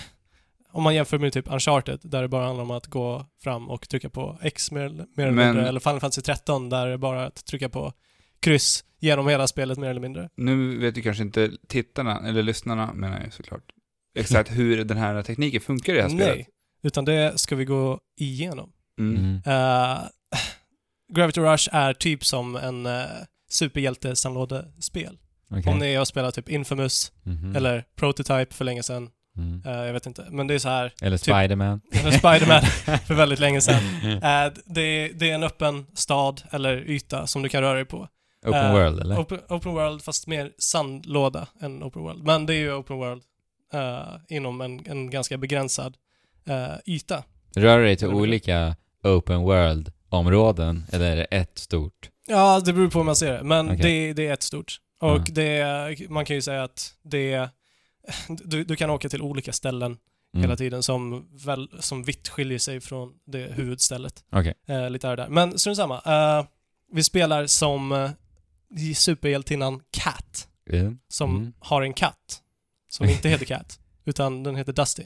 om 0.72 0.82
man 0.82 0.94
jämför 0.94 1.18
med 1.18 1.32
typ 1.32 1.52
Uncharted, 1.52 2.00
där 2.02 2.22
det 2.22 2.28
bara 2.28 2.46
handlar 2.46 2.62
om 2.64 2.70
att 2.70 2.86
gå 2.86 3.26
fram 3.42 3.70
och 3.70 3.88
trycka 3.88 4.10
på 4.10 4.38
X 4.42 4.70
mer, 4.70 4.88
mer 4.88 5.06
Men- 5.30 5.34
mindre, 5.34 5.68
eller 5.68 5.80
Final 5.80 6.00
Fantasy 6.00 6.22
13, 6.22 6.68
där 6.70 6.86
det 6.86 6.92
är 6.92 6.96
bara 6.98 7.26
att 7.26 7.44
trycka 7.46 7.68
på 7.68 7.92
kryss 8.40 8.84
genom 9.00 9.28
hela 9.28 9.46
spelet 9.46 9.78
mer 9.78 9.88
eller 9.90 10.00
mindre. 10.00 10.28
nu 10.36 10.78
vet 10.78 10.98
ju 10.98 11.02
kanske 11.02 11.22
inte 11.22 11.50
tittarna, 11.68 12.20
eller 12.28 12.42
lyssnarna 12.42 12.92
menar 12.92 13.20
jag 13.20 13.32
såklart, 13.32 13.62
exakt 14.18 14.50
hur 14.50 14.84
den 14.84 14.96
här 14.96 15.22
tekniken 15.22 15.60
funkar 15.60 15.92
i 15.92 15.96
det 15.96 16.02
här 16.02 16.08
spelet. 16.08 16.36
Nej, 16.36 16.46
utan 16.82 17.04
det 17.04 17.38
ska 17.38 17.56
vi 17.56 17.64
gå 17.64 18.00
igenom. 18.20 18.72
Mm. 19.00 19.16
Mm. 19.16 19.40
Eh, 19.46 19.98
Gravity 21.14 21.40
Rush 21.40 21.68
är 21.72 21.92
typ 21.92 22.24
som 22.24 22.56
en 22.56 22.86
uh, 22.86 23.04
superhjälte-sandlådespel. 23.50 25.18
Okej. 25.50 25.72
Om 25.72 25.78
ni 25.78 25.94
har 25.94 26.04
spelat 26.04 26.34
typ 26.34 26.48
Infamous 26.48 27.12
Mhm. 27.22 27.56
eller 27.56 27.84
Prototype 27.96 28.54
för 28.54 28.64
länge 28.64 28.82
sedan. 28.82 29.10
Mm. 29.38 29.62
Eh, 29.66 29.72
jag 29.86 29.92
vet 29.92 30.06
inte. 30.06 30.26
Men 30.30 30.46
det 30.46 30.54
är 30.54 30.58
så 30.58 30.68
här, 30.68 30.92
Eller 31.02 31.16
typ- 31.18 31.22
Spiderman. 31.34 31.80
eller 31.92 32.10
Spiderman 32.10 32.62
för 33.06 33.14
väldigt 33.14 33.38
länge 33.38 33.60
sedan. 33.60 33.82
Eh, 34.22 34.52
det, 34.66 35.08
det 35.08 35.30
är 35.30 35.34
en 35.34 35.42
öppen 35.42 35.86
stad 35.94 36.42
eller 36.50 36.90
yta 36.90 37.26
som 37.26 37.42
du 37.42 37.48
kan 37.48 37.62
röra 37.62 37.74
dig 37.74 37.84
på. 37.84 38.08
Open 38.46 38.66
Eh, 38.66 38.72
World, 38.72 39.00
eller? 39.00 39.20
Open, 39.20 39.38
open 39.48 39.72
world 39.74 40.02
fast 40.02 40.26
mer 40.26 40.52
sandlåda 40.58 41.48
än 41.60 41.82
open 41.82 42.02
world. 42.02 42.22
Men 42.24 42.46
det 42.46 42.54
är 42.54 42.58
ju 42.58 42.72
open 42.72 42.96
world 42.96 43.22
eh, 43.72 44.02
inom 44.28 44.60
en, 44.60 44.86
en 44.86 45.10
ganska 45.10 45.36
begränsad 45.38 45.96
eh, 46.46 46.74
yta. 46.86 47.24
Rör 47.56 47.80
dig 47.80 47.96
till 47.96 48.08
olika 48.08 48.76
Open 49.02 49.40
World-områden, 49.42 50.84
eller 50.92 51.10
är 51.12 51.16
det 51.16 51.24
ett 51.24 51.58
stort? 51.58 52.10
Ja, 52.26 52.60
det 52.60 52.72
beror 52.72 52.88
på 52.88 52.98
hur 52.98 53.04
man 53.04 53.16
ser 53.16 53.32
det. 53.32 53.42
Men 53.42 53.66
Okej. 53.66 53.78
det, 53.82 54.12
det 54.12 54.26
är 54.28 54.32
ett 54.32 54.42
stort. 54.42 54.76
Och 55.00 55.08
Ja. 55.08 55.24
det, 55.28 56.10
man 56.10 56.24
kan 56.24 56.36
ju 56.36 56.42
säga 56.42 56.62
att 56.64 56.94
det 57.02 57.48
du, 58.28 58.64
du 58.64 58.76
kan 58.76 58.90
åka 58.90 59.08
till 59.08 59.22
olika 59.22 59.52
ställen 59.52 59.96
Mm. 60.34 60.42
hela 60.42 60.56
tiden 60.56 60.82
som, 60.82 61.28
väl, 61.46 61.68
som 61.80 62.02
vitt 62.04 62.28
skiljer 62.28 62.58
sig 62.58 62.80
från 62.80 63.12
det 63.26 63.38
huvudstället. 63.52 64.24
Okej. 64.32 64.54
Eh, 64.68 64.90
lite 64.90 65.06
här 65.06 65.12
och 65.12 65.16
där. 65.16 65.28
Men 65.28 65.58
strunt 65.58 65.76
samma. 65.76 65.94
Eh, 66.38 66.44
vi 66.92 67.02
spelar 67.02 67.46
som 67.46 68.10
superhjältinnan 68.94 69.80
Cat, 69.90 70.48
Mm. 70.70 70.98
som 71.08 71.36
Mm. 71.36 71.52
har 71.58 71.82
en 71.82 71.94
katt. 71.94 72.42
Som 72.88 73.06
inte 73.06 73.28
heter 73.28 73.46
Cat, 73.46 73.78
utan 74.04 74.42
den 74.42 74.56
heter 74.56 74.72
Dusty. 74.72 75.02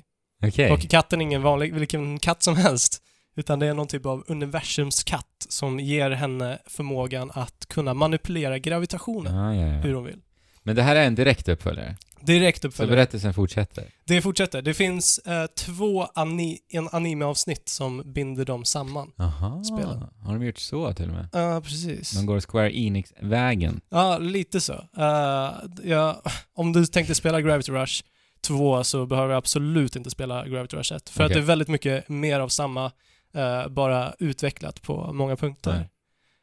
Okej. 0.46 0.72
Och 0.72 0.80
katten 0.80 1.20
är 1.20 1.22
ingen 1.24 1.42
vanlig, 1.42 1.74
vilken 1.74 2.18
katt 2.18 2.42
som 2.42 2.56
helst. 2.56 3.02
Utan 3.36 3.58
det 3.58 3.66
är 3.66 3.74
någon 3.74 3.86
typ 3.86 4.06
av 4.06 4.24
universums 4.28 5.04
katt 5.04 5.46
som 5.48 5.80
ger 5.80 6.10
henne 6.10 6.58
förmågan 6.66 7.30
att 7.34 7.66
kunna 7.68 7.94
manipulera 7.94 8.58
gravitationen 8.58 9.34
Ja, 9.34 9.54
ja, 9.54 9.80
hur 9.80 9.94
hon 9.94 10.04
vill. 10.04 10.20
Men 10.62 10.76
det 10.76 10.82
här 10.82 10.96
är 10.96 11.04
en 11.06 11.14
direkt 11.14 11.48
uppföljare. 11.48 11.96
Direkt 12.20 12.62
Så 12.62 12.68
uppföljare. 12.68 12.96
berättelsen 12.96 13.34
fortsätter. 13.34 13.84
Det 14.04 14.22
fortsätter. 14.22 14.62
Det 14.62 14.74
finns 14.74 15.18
eh, 15.18 15.46
två 15.46 16.02
ani 16.14 16.58
en 16.68 16.88
anime-avsnitt 16.88 17.68
som 17.68 18.02
binder 18.12 18.44
dem 18.44 18.64
samman. 18.64 19.12
Aha. 19.18 19.64
Spelen. 19.64 20.04
Har 20.24 20.32
de 20.32 20.42
gjort 20.46 20.58
så 20.58 20.92
till 20.94 21.08
och 21.08 21.14
med? 21.14 21.28
Ja, 21.32 21.60
precis. 21.64 22.10
De 22.12 22.26
går 22.26 22.40
Square 22.40 22.78
Enix-vägen. 22.78 23.80
Ja, 23.88 24.18
lite 24.18 24.60
så. 24.60 24.72
Eh, 24.96 25.50
ja, 25.84 26.22
om 26.54 26.72
du 26.72 26.86
tänkte 26.86 27.14
spela 27.14 27.40
Gravity 27.40 27.72
Rush 27.72 28.04
2 28.46 28.84
så 28.84 29.06
behöver 29.06 29.28
du 29.28 29.34
absolut 29.34 29.96
inte 29.96 30.10
spela 30.10 30.46
Gravity 30.48 30.76
Rush 30.76 30.92
1. 30.94 31.08
För 31.08 31.24
att 31.24 31.30
Okej. 31.30 31.34
det 31.36 31.40
är 31.44 31.46
väldigt 31.46 31.68
mycket 31.68 32.08
mer 32.08 32.40
av 32.40 32.48
samma, 32.48 32.92
eh, 33.34 33.68
bara 33.68 34.14
utvecklat 34.18 34.82
på 34.82 35.12
många 35.12 35.36
punkter. 35.36 35.88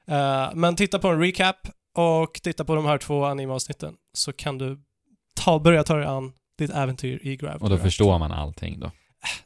Eh, 0.07 0.49
men 0.53 0.75
titta 0.75 0.99
på 0.99 1.07
en 1.07 1.19
recap 1.21 1.55
och 1.95 2.39
titta 2.43 2.65
på 2.65 2.75
de 2.75 2.85
här 2.85 2.97
två 2.97 3.25
anime-avsnitten 3.25 3.93
så 4.13 4.33
kan 4.33 4.57
du 4.57 4.79
ta, 5.47 5.59
börja 5.59 5.83
ta 5.83 5.95
dig 5.95 6.05
an 6.05 6.31
ditt 6.57 6.71
äventyr 6.71 7.19
i 7.23 7.35
Gravity 7.35 7.63
Och 7.65 7.69
då 7.69 7.75
Rush. 7.75 7.83
förstår 7.83 8.19
man 8.19 8.31
allting 8.31 8.79
då? 8.79 8.91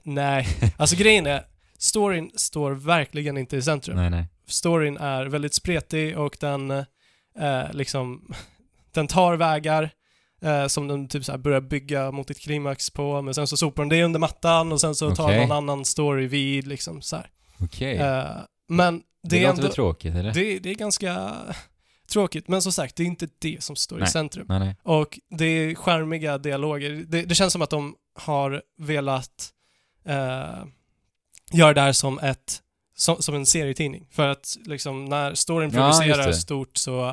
Nej, 0.03 0.47
alltså 0.77 0.95
grejen 0.95 1.25
är, 1.25 1.45
storyn 1.77 2.31
står 2.35 2.71
verkligen 2.71 3.37
inte 3.37 3.57
i 3.57 3.61
centrum. 3.61 3.95
Nej, 3.95 4.09
nej. 4.09 4.25
Storyn 4.47 4.97
är 4.97 5.25
väldigt 5.25 5.53
spretig 5.53 6.17
och 6.17 6.37
den 6.39 6.71
eh, 6.71 7.63
liksom, 7.71 8.33
den 8.91 9.07
tar 9.07 9.35
vägar 9.35 9.89
eh, 10.41 10.67
som 10.67 10.87
den 10.87 11.07
typ 11.07 11.25
så 11.25 11.37
börjar 11.37 11.61
bygga 11.61 12.11
mot 12.11 12.29
ett 12.29 12.39
klimax 12.39 12.89
på, 12.89 13.21
men 13.21 13.33
sen 13.33 13.47
så 13.47 13.57
sopar 13.57 13.83
den 13.83 13.89
det 13.89 14.03
under 14.03 14.19
mattan 14.19 14.71
och 14.71 14.81
sen 14.81 14.95
så 14.95 15.15
tar 15.15 15.37
någon 15.37 15.51
annan 15.51 15.85
story 15.85 16.27
vid 16.27 16.67
liksom 16.67 17.01
så. 17.01 17.17
Okej. 17.59 17.97
Eh, 17.97 18.25
men 18.69 18.97
det, 18.97 19.29
det, 19.29 19.37
är 19.37 19.41
låter 19.41 19.49
ändå, 19.49 19.61
väl 19.61 19.71
tråkigt, 19.71 20.15
eller? 20.15 20.33
det, 20.33 20.59
det 20.59 20.69
är 20.69 20.75
ganska 20.75 21.31
tråkigt, 22.11 22.47
men 22.47 22.61
som 22.61 22.71
sagt, 22.71 22.95
det 22.95 23.03
är 23.03 23.07
inte 23.07 23.27
det 23.39 23.63
som 23.63 23.75
står 23.75 23.97
i 23.97 24.01
Nej. 24.01 24.09
centrum. 24.11 24.45
Nej, 24.49 24.59
nej. 24.59 24.75
Och 24.83 25.19
det 25.29 25.45
är 25.45 25.75
charmiga 25.75 26.37
dialoger. 26.37 26.89
Det, 27.07 27.21
det 27.21 27.35
känns 27.35 27.53
som 27.53 27.61
att 27.61 27.69
de 27.69 27.95
har 28.15 28.61
velat 28.77 29.49
eh, 30.05 30.65
göra 31.51 31.73
det 31.73 31.81
här 31.81 31.93
som 31.93 32.19
ett 32.19 32.61
som, 32.95 33.21
som 33.21 33.35
en 33.35 33.45
serietidning. 33.45 34.07
För 34.11 34.27
att 34.27 34.57
liksom 34.65 35.05
när 35.05 35.33
storyn 35.35 35.71
Ja, 35.73 35.91
producerar 35.91 36.27
det. 36.27 36.33
stort 36.33 36.77
så, 36.77 37.07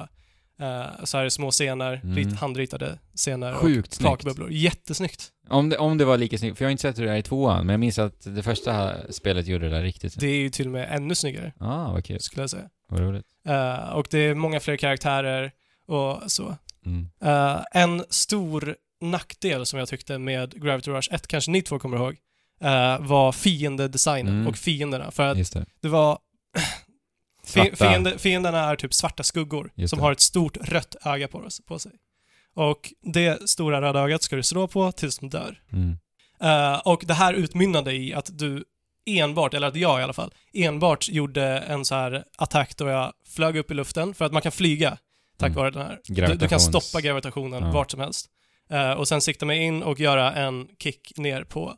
eh, 0.61 1.05
så 1.05 1.19
är 1.19 1.25
det 1.25 1.31
små 1.31 1.50
scener, 1.50 2.00
Mm. 2.05 2.17
rit, 2.17 2.38
handritade 2.38 2.99
scener 3.14 3.55
Sjukt 3.55 3.88
och 3.88 3.95
snyggt. 3.95 4.09
takbubblor. 4.11 4.49
Jättesnyggt. 4.52 5.28
Om 5.49 5.69
det, 5.69 5.76
om 5.78 5.99
det 5.99 6.05
var 6.05 6.17
lika 6.17 6.38
snyggt, 6.38 6.59
för 6.59 6.64
jag 6.64 6.69
har 6.69 6.73
inte 6.73 6.81
sett 6.83 6.99
hur 6.99 7.07
det 7.07 7.12
är 7.12 7.17
i 7.17 7.23
tvåan, 7.23 7.67
men 7.67 7.73
jag 7.73 7.81
minns 7.81 7.99
att 7.99 8.21
det 8.35 8.43
första 8.43 8.95
spelet 9.12 9.47
gjorde 9.47 9.69
det 9.69 9.75
där 9.76 9.83
riktigt 9.83 10.21
Det 10.21 10.26
är 10.26 10.37
ju 10.37 10.50
till 10.50 10.67
och 10.67 10.73
med 10.73 10.88
ännu 10.90 11.14
snyggare, 11.14 11.52
Ah, 11.61 11.93
vad 11.93 12.05
kul. 12.05 12.21
skulle 12.21 12.43
jag 12.43 12.50
säga. 12.50 12.69
Roligt. 12.92 13.26
Eh, 13.47 13.88
och 13.88 14.07
det 14.11 14.18
är 14.18 14.35
många 14.35 14.61
fler 14.61 14.76
karaktärer 14.76 15.52
och 15.87 16.33
så. 16.33 16.57
Mm. 16.87 17.09
Eh, 17.23 17.61
en 17.73 18.04
stor 18.11 18.76
nackdel 19.00 19.66
som 19.66 19.78
jag 19.78 19.88
tyckte 19.88 20.18
med 20.18 20.62
Gravity 20.62 20.90
Rush 20.90 21.14
1, 21.14 21.26
kanske 21.26 21.50
ni 21.50 21.62
två 21.62 21.78
kommer 21.78 21.97
ihåg, 21.97 22.16
eh, 22.61 22.99
var 23.00 23.33
fiendedesignen 23.33 24.35
Mm. 24.35 24.47
och 24.47 24.57
fienderna. 24.57 25.11
För 25.11 25.26
att 25.26 25.52
det. 25.52 25.66
det 25.80 25.88
var... 25.88 26.18
Fiende, 27.76 28.18
fienderna 28.18 28.59
är 28.71 28.76
typ 28.76 28.95
svarta 28.95 29.23
skuggor 29.23 29.71
som 29.87 29.99
har 30.00 30.12
ett 30.12 30.21
stort 30.21 30.57
rött 30.57 30.97
öga 31.04 31.28
på, 31.28 31.49
på 31.66 31.78
sig. 31.78 31.92
Och 32.54 32.92
det 33.02 33.50
stora 33.50 33.80
röda 33.80 34.00
ögat 34.00 34.23
ska 34.23 34.37
du 34.37 34.42
slå 34.42 34.68
på 34.68 34.92
tills 34.92 35.18
de 35.18 35.30
dör. 35.30 35.62
Mm. 35.73 35.99
Eh, 36.40 36.78
och 36.78 37.04
det 37.07 37.14
här 37.14 37.35
utmynnade 37.35 37.92
i 37.92 38.14
att 38.14 38.38
du 38.38 38.64
enbart, 39.09 39.55
eller 39.55 39.67
att 39.67 39.77
jag 39.77 40.00
i 40.00 40.03
alla 40.03 40.12
fall, 40.12 40.35
enbart 40.53 41.09
gjorde 41.09 41.43
en 41.59 41.85
så 41.85 41.95
här 41.95 42.25
attack 42.38 42.77
då 42.77 42.88
jag 42.88 43.12
flög 43.29 43.57
upp 43.57 43.71
i 43.71 43.75
luften, 43.75 44.15
för 44.15 44.25
att 44.25 44.33
man 44.33 44.43
kan 44.43 44.53
flyga 44.53 44.99
tack 45.38 45.47
Mm. 45.49 45.57
vare 45.57 45.71
den 45.71 45.83
här. 45.83 46.00
Du, 46.05 46.35
du 46.35 46.49
kan 46.49 46.61
stoppa 46.61 47.00
gravitationen 47.00 47.62
Ja. 47.62 47.71
vart 47.73 47.91
som 47.91 48.00
helst. 48.00 48.27
Eh, 48.71 48.91
och 48.93 49.09
sen 49.09 49.21
sikta 49.21 49.47
mig 49.47 49.62
in 49.62 49.83
och 49.83 50.00
göra 50.00 50.33
en 50.35 50.69
kick 50.79 51.12
ner 51.17 51.45
på, 51.45 51.75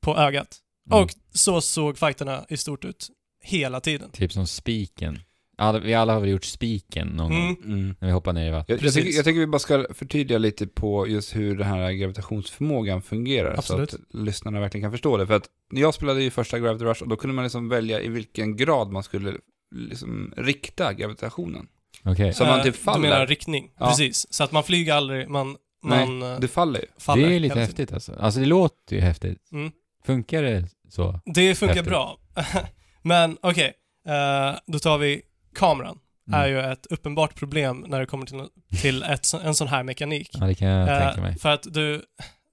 på 0.00 0.16
ögat. 0.16 0.58
Mm. 0.90 1.02
Och 1.04 1.10
så 1.34 1.60
såg 1.60 1.98
fighterna 1.98 2.44
i 2.48 2.56
stort 2.56 2.84
ut 2.84 3.08
hela 3.42 3.80
tiden. 3.80 4.10
Typ 4.10 4.32
som 4.32 4.46
spiken. 4.46 5.18
Alla, 5.58 5.78
vi 5.78 5.94
alla 5.94 6.12
har 6.12 6.20
väl 6.20 6.30
gjort 6.30 6.44
spiken 6.44 7.08
någon 7.08 7.30
gång, 7.30 7.56
Mm. 7.64 7.72
Mm. 7.78 7.94
när 8.00 8.08
vi 8.08 8.12
hoppar 8.12 8.32
ner 8.32 8.48
i 8.48 8.50
vattnet. 8.50 8.68
Jag, 8.68 8.76
jag, 8.76 8.80
Precis. 8.80 9.04
tycker, 9.04 9.16
jag 9.16 9.24
tycker 9.24 9.40
vi 9.40 9.46
bara 9.46 9.58
ska 9.58 9.86
förtydliga 9.94 10.38
lite 10.38 10.66
på 10.66 11.08
just 11.08 11.36
hur 11.36 11.56
den 11.58 11.66
här 11.66 11.92
gravitationsförmågan 11.92 13.02
fungerar. 13.02 13.54
Absolut. 13.58 13.90
Så 13.90 13.96
att 13.96 14.02
lyssnarna 14.14 14.60
verkligen 14.60 14.84
kan 14.84 14.90
förstå 14.92 15.16
det. 15.16 15.26
För 15.26 15.34
att 15.34 15.44
jag 15.72 15.94
spelade 15.94 16.22
ju 16.22 16.30
första 16.30 16.58
Gravity 16.58 16.84
Rush 16.84 17.02
och 17.02 17.08
då 17.08 17.16
kunde 17.16 17.34
man 17.34 17.44
liksom 17.44 17.68
välja 17.68 18.00
i 18.00 18.08
vilken 18.08 18.56
grad 18.56 18.92
man 18.92 19.02
skulle 19.02 19.32
liksom 19.74 20.34
rikta 20.36 20.92
gravitationen. 20.92 21.66
Okej. 22.04 22.32
Så 22.34 22.44
man 22.44 22.58
Eh, 22.58 22.64
typ 22.64 22.74
Du 22.74 22.80
faller. 22.80 23.00
menar 23.10 23.26
riktning? 23.26 23.70
Ja. 23.78 23.86
Precis. 23.88 24.26
Så 24.32 24.44
att 24.44 24.52
man 24.52 24.62
flyger 24.64 24.94
aldrig, 24.94 25.28
man, 25.28 25.56
Nej, 25.82 26.06
man 26.06 26.32
eh, 26.32 26.40
Du 26.40 26.48
faller 26.48 26.80
ju. 26.80 26.86
faller. 26.98 27.28
Det 27.28 27.34
är 27.36 27.40
lite 27.40 27.54
hela 27.54 27.54
tiden. 27.54 27.66
häftigt 27.66 27.92
alltså. 27.92 28.12
Alltså 28.20 28.40
det 28.40 28.46
låter 28.46 28.96
ju 28.96 29.02
häftigt. 29.02 29.52
Mm. 29.52 29.70
Funkar 30.06 30.42
det 30.42 30.68
så? 30.88 31.20
Det 31.34 31.54
funkar 31.54 31.74
Häftigt. 31.74 31.90
bra. 31.90 32.18
Men 33.02 33.38
okej, 33.40 33.72
eh, 34.08 34.58
då 34.66 34.78
tar 34.78 34.98
vi 34.98 35.22
kameran. 35.54 35.98
Mm. 36.28 36.40
är 36.40 36.46
ju 36.48 36.60
ett 36.60 36.86
uppenbart 36.86 37.34
problem 37.34 37.84
när 37.88 38.00
det 38.00 38.06
kommer 38.06 38.26
till, 38.26 38.48
till 38.82 39.02
ett, 39.02 39.32
en 39.44 39.54
sån 39.54 39.68
här 39.68 39.82
mekanik. 39.82 40.28
Ja, 40.32 40.46
det 40.46 40.54
kan 40.54 40.68
jag 40.68 40.88
Eh, 40.88 41.06
tänka 41.06 41.20
mig. 41.20 41.38
För 41.38 41.48
att 41.48 41.62
du, 41.74 42.02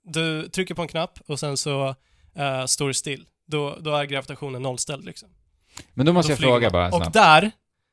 du 0.03 0.49
trycker 0.49 0.75
på 0.75 0.81
en 0.81 0.87
knapp 0.87 1.19
och 1.27 1.39
sen 1.39 1.57
så 1.57 1.95
eh, 2.35 2.65
står 2.65 2.87
det 2.87 2.93
still. 2.93 3.25
Då, 3.47 3.77
då 3.79 3.95
är 3.95 4.05
gravitationen 4.05 4.61
nollställd 4.61 5.05
liksom. 5.05 5.29
Men 5.93 6.05
då 6.05 6.13
måste 6.13 6.31
Då 6.31 6.33
jag 6.33 6.39
fråga 6.39 6.65
man. 6.65 6.71
bara 6.71 6.87
Och 6.87 6.95
snabbt. 6.95 7.13
där 7.13 7.51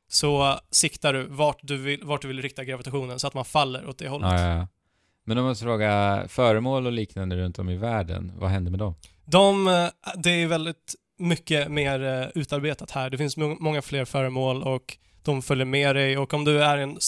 så 0.08 0.58
siktar 0.70 1.12
du 1.12 1.26
vart 1.26 1.58
du 1.62 1.76
vill, 1.76 2.00
vart 2.04 2.22
du 2.22 2.28
vill 2.28 2.42
rikta 2.42 2.64
gravitationen 2.64 3.18
så 3.18 3.26
att 3.26 3.34
man 3.34 3.44
faller 3.44 3.88
åt 3.88 3.98
det 3.98 4.08
hållet. 4.08 4.30
Ja, 4.32 4.40
ja, 4.40 4.56
ja. 4.56 4.68
Men 5.24 5.42
måste 5.44 5.64
jag 5.64 5.68
fråga, 5.70 6.24
föremål 6.28 6.86
och 6.86 6.92
liknande 6.92 7.36
runt 7.36 7.58
om 7.58 7.70
i 7.70 7.76
världen, 7.76 8.32
vad 8.36 8.50
händer 8.50 8.70
med 8.70 8.78
dem? 8.78 8.94
De, 9.24 9.68
eh, 9.68 9.88
det 10.16 10.30
är 10.30 10.46
väldigt 10.46 10.94
mycket 11.22 11.70
mer 11.70 12.02
eh, 12.04 12.26
utarbetat 12.42 12.90
här. 12.90 13.10
Det 13.10 13.18
finns 13.18 13.36
må- 13.36 13.56
många 13.60 13.82
fler 13.82 14.04
föremål 14.04 14.62
och 14.62 14.96
de 15.22 15.42
följer 15.42 15.64
med 15.66 15.96
dig 15.96 16.18
och 16.18 16.34
om 16.34 16.44
du 16.44 16.62
är 16.62 16.78
en, 16.78 16.98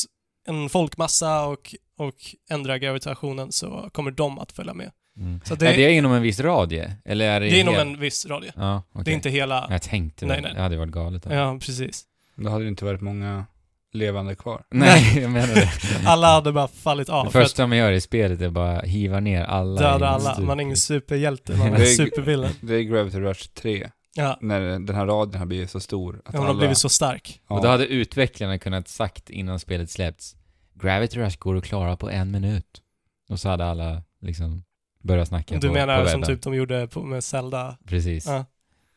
en 0.48 0.68
folkmassa 0.68 1.46
och, 1.46 1.74
och 1.98 2.14
ändrar 2.50 2.76
gravitationen 2.76 3.52
så 3.52 3.90
kommer 3.92 4.10
de 4.10 4.38
att 4.38 4.52
följa 4.52 4.74
med. 4.74 4.90
Mm. 5.16 5.40
Så 5.44 5.54
det, 5.54 5.66
är 5.68 5.76
det 5.76 5.92
inom 5.92 6.12
en 6.12 6.22
viss 6.22 6.40
radie? 6.40 6.92
Eller 7.04 7.30
är 7.30 7.40
det 7.40 7.46
det 7.46 7.56
är 7.56 7.60
inom 7.60 7.74
en 7.74 8.00
viss 8.00 8.26
radie. 8.26 8.52
Ja, 8.56 8.82
okej. 8.92 9.04
Det 9.04 9.10
är 9.10 9.14
inte 9.14 9.30
hela... 9.30 9.66
Jag 9.70 9.82
tänkte 9.82 10.26
Nej, 10.26 10.40
nej. 10.42 10.54
Det 10.54 10.60
hade 10.60 10.76
varit 10.76 10.92
galet. 10.92 11.26
Ja, 11.30 11.58
precis. 11.60 12.04
Då 12.36 12.50
hade 12.50 12.64
det 12.64 12.68
inte 12.68 12.84
varit 12.84 13.00
många 13.00 13.44
levande 13.92 14.34
kvar. 14.34 14.62
Nej, 14.70 15.18
jag 15.20 15.30
menar 15.30 15.54
det. 15.54 15.70
Alla 16.06 16.26
hade 16.32 16.52
bara 16.52 16.68
fallit 16.68 17.08
av 17.08 17.24
det 17.24 17.30
för 17.30 17.40
att 17.40 17.44
första 17.46 17.66
man 17.66 17.78
gör 17.78 17.92
i 17.92 18.00
spelet 18.00 18.40
är 18.40 18.50
bara 18.50 18.80
hiva 18.80 19.20
ner 19.20 19.44
alla 19.44 19.80
döda 19.80 20.08
alla. 20.08 20.34
stup. 20.34 20.44
Man 20.46 20.58
är 20.60 20.62
ingen 20.62 20.76
superhjälte, 20.76 21.56
man 21.56 21.66
är 21.66 21.70
Det 21.70 21.76
en 21.76 21.82
är- 21.82 21.86
supervillain. 21.86 22.52
Det 22.60 22.74
är 22.74 22.80
Gravity 22.82 23.18
Rush 23.20 23.48
3. 23.54 23.88
Ja, 24.16 24.38
När 24.40 24.60
den 24.60 24.94
här 24.96 25.06
radien 25.06 25.38
har 25.38 25.46
blivit 25.46 25.70
så 25.70 25.80
stor. 25.80 26.22
Att 26.24 26.32
hon 26.34 26.42
har 26.42 26.48
alla- 26.50 26.58
blivit 26.58 26.78
så 26.78 26.88
stark. 26.88 27.40
Ja. 27.48 27.54
Och 27.56 27.62
då 27.62 27.68
hade 27.68 27.86
utvecklarna 27.86 28.58
kunnat 28.58 28.88
sagt 28.88 29.30
innan 29.30 29.58
spelet 29.60 29.90
släppts 29.90 30.36
Gravity 30.74 31.18
Rush 31.20 31.38
går 31.38 31.56
att 31.56 31.64
klara 31.64 31.96
på 31.96 32.10
en 32.10 32.30
minut. 32.30 32.82
Och 33.28 33.40
så 33.40 33.48
hade 33.48 33.64
alla 33.64 34.02
liksom 34.20 34.64
börjat 35.02 35.28
snacka 35.28 35.58
Du 35.58 35.68
på, 35.68 35.74
menar 35.74 36.02
på 36.04 36.08
som 36.10 36.22
typ 36.22 36.42
de 36.42 36.54
gjorde 36.54 36.88
på, 36.88 37.02
med 37.02 37.24
Zelda? 37.24 37.78
Precis. 37.86 38.26
Ja. 38.26 38.44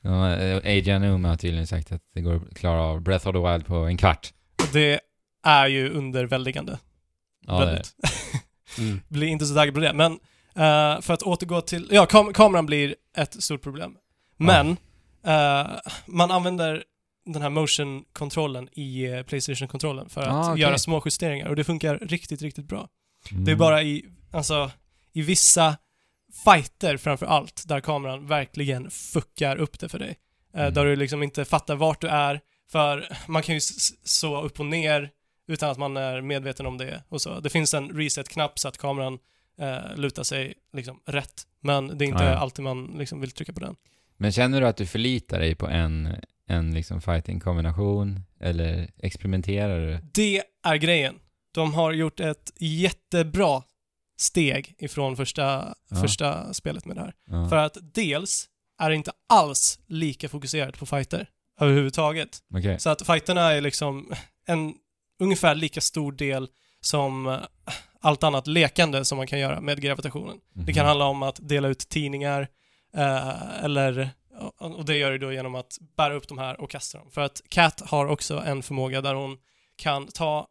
Ja. 0.01 0.25
Aja 0.63 0.99
Numa 0.99 1.29
har 1.29 1.35
tydligen 1.37 1.67
sagt 1.67 1.91
att 1.91 2.01
det 2.13 2.21
går 2.21 2.35
att 2.35 2.55
klara 2.57 2.81
av 2.81 3.01
Breath 3.01 3.27
of 3.27 3.33
the 3.33 3.51
Wild 3.51 3.65
på 3.65 3.75
en 3.75 3.97
kvart. 3.97 4.33
Det 4.73 4.99
är 5.43 5.67
ju 5.67 5.89
underväldigande. 5.89 6.77
Ja, 7.47 7.57
det 7.59 7.63
är. 7.63 7.65
Väldigt. 7.65 7.95
Mm. 8.79 9.01
Blir 9.07 9.27
inte 9.27 9.45
så 9.45 9.55
taggad 9.55 9.73
på 9.73 9.79
det. 9.79 9.93
Men 9.93 10.19
Eh, 10.55 11.01
för 11.01 11.13
att 11.13 11.21
återgå 11.23 11.61
till, 11.61 11.87
ja 11.91 12.05
kam 12.05 12.33
kameran 12.33 12.65
blir 12.65 12.95
ett 13.17 13.43
stort 13.43 13.61
problem. 13.63 13.95
Men, 14.37 14.77
eh, 15.23 15.67
man 16.05 16.31
använder 16.31 16.83
den 17.25 17.41
här 17.41 17.49
motion-kontrollen 17.49 18.69
i 18.71 19.05
eh, 19.05 19.23
Playstation-kontrollen 19.23 20.09
för 20.09 20.21
att 20.21 20.27
Ah, 20.33 20.51
okej. 20.51 20.61
göra 20.61 20.77
små 20.77 21.01
justeringar 21.05 21.47
och 21.47 21.55
det 21.55 21.63
funkar 21.63 21.99
riktigt, 21.99 22.41
riktigt 22.41 22.65
bra. 22.67 22.89
Mm. 23.31 23.45
Det 23.45 23.51
är 23.51 23.55
bara 23.55 23.83
i, 23.83 24.05
alltså, 24.31 24.71
i 25.13 25.21
vissa 25.21 25.77
fighter 26.45 26.97
framför 26.97 27.25
allt, 27.25 27.63
där 27.67 27.79
kameran 27.79 28.27
verkligen 28.27 28.89
fuckar 28.91 29.55
upp 29.57 29.79
det 29.79 29.89
för 29.89 29.99
dig. 29.99 30.09
Eh, 30.53 30.61
Mm. 30.61 30.73
Där 30.73 30.85
du 30.85 30.95
liksom 30.95 31.23
inte 31.23 31.45
fattar 31.45 31.75
vart 31.75 32.01
du 32.01 32.07
är, 32.07 32.41
för 32.71 33.07
man 33.27 33.41
kan 33.43 33.55
ju 33.55 33.61
så 34.03 34.41
upp 34.41 34.59
och 34.59 34.65
ner 34.65 35.09
utan 35.47 35.69
att 35.69 35.77
man 35.77 35.97
är 35.97 36.21
medveten 36.21 36.65
om 36.65 36.77
det 36.77 37.03
och 37.09 37.21
så. 37.21 37.39
Det 37.39 37.49
finns 37.49 37.73
en 37.73 37.89
reset-knapp 37.89 38.59
så 38.59 38.67
att 38.67 38.77
kameran 38.77 39.19
eh, 39.59 39.95
lutar 39.95 40.23
sig 40.23 40.53
liksom 40.73 40.99
rätt, 41.05 41.43
men 41.59 41.97
det 41.97 42.05
är 42.05 42.07
inte 42.07 42.23
Ah, 42.23 42.31
ja. 42.31 42.37
alltid 42.37 42.63
man 42.63 42.85
liksom 42.97 43.21
vill 43.21 43.31
trycka 43.31 43.53
på 43.53 43.59
den. 43.59 43.75
Men 44.17 44.31
känner 44.31 44.61
du 44.61 44.67
att 44.67 44.77
du 44.77 44.85
förlitar 44.85 45.39
dig 45.39 45.55
på 45.55 45.67
en, 45.67 46.15
en 46.47 46.73
liksom 46.73 47.01
fighting-kombination? 47.01 48.19
Eller 48.39 48.89
experimenterar 48.97 49.79
du? 49.79 49.99
Det 50.13 50.43
är 50.65 50.75
grejen. 50.75 51.15
De 51.51 51.73
har 51.73 51.91
gjort 51.91 52.19
ett 52.19 52.51
jättebra 52.59 53.63
steg 54.19 54.75
ifrån 54.77 55.15
första, 55.15 55.75
Ja. 55.89 55.95
första 56.01 56.53
spelet 56.53 56.85
med 56.85 56.95
det 56.95 57.01
här. 57.01 57.13
Ja. 57.27 57.49
För 57.49 57.55
att 57.57 57.77
dels 57.93 58.45
är 58.79 58.89
det 58.89 58.95
inte 58.95 59.11
alls 59.29 59.79
lika 59.87 60.29
fokuserat 60.29 60.79
på 60.79 60.85
fighter 60.85 61.29
överhuvudtaget. 61.61 62.37
Okej. 62.53 62.79
Så 62.79 62.89
att 62.89 63.01
fighterna 63.07 63.41
är 63.53 63.61
liksom 63.61 64.13
en 64.47 64.73
ungefär 65.19 65.55
lika 65.55 65.81
stor 65.81 66.11
del 66.11 66.47
som 66.81 67.27
eh, 67.27 67.37
allt 68.01 68.23
annat 68.23 68.47
lekande 68.47 69.05
som 69.05 69.17
man 69.17 69.27
kan 69.27 69.39
göra 69.39 69.61
med 69.61 69.81
gravitationen. 69.81 70.37
Det 70.53 70.73
kan 70.73 70.81
Mhm. 70.83 70.87
handla 70.87 71.05
om 71.05 71.23
att 71.23 71.39
dela 71.49 71.67
ut 71.67 71.79
tidningar 71.89 72.47
eh, 72.95 73.63
eller 73.63 74.09
och 74.59 74.85
det 74.85 74.97
gör 74.97 75.11
du 75.11 75.17
då 75.17 75.33
genom 75.33 75.55
att 75.55 75.77
bära 75.97 76.13
upp 76.13 76.27
de 76.27 76.37
här 76.37 76.61
och 76.61 76.71
kasta 76.71 76.97
dem. 76.97 77.11
För 77.11 77.21
att 77.21 77.41
Cat 77.49 77.81
har 77.89 78.05
också 78.05 78.43
en 78.45 78.63
förmåga 78.63 79.01
där 79.01 79.13
hon 79.15 79.37
kan 79.75 80.07
ta 80.07 80.47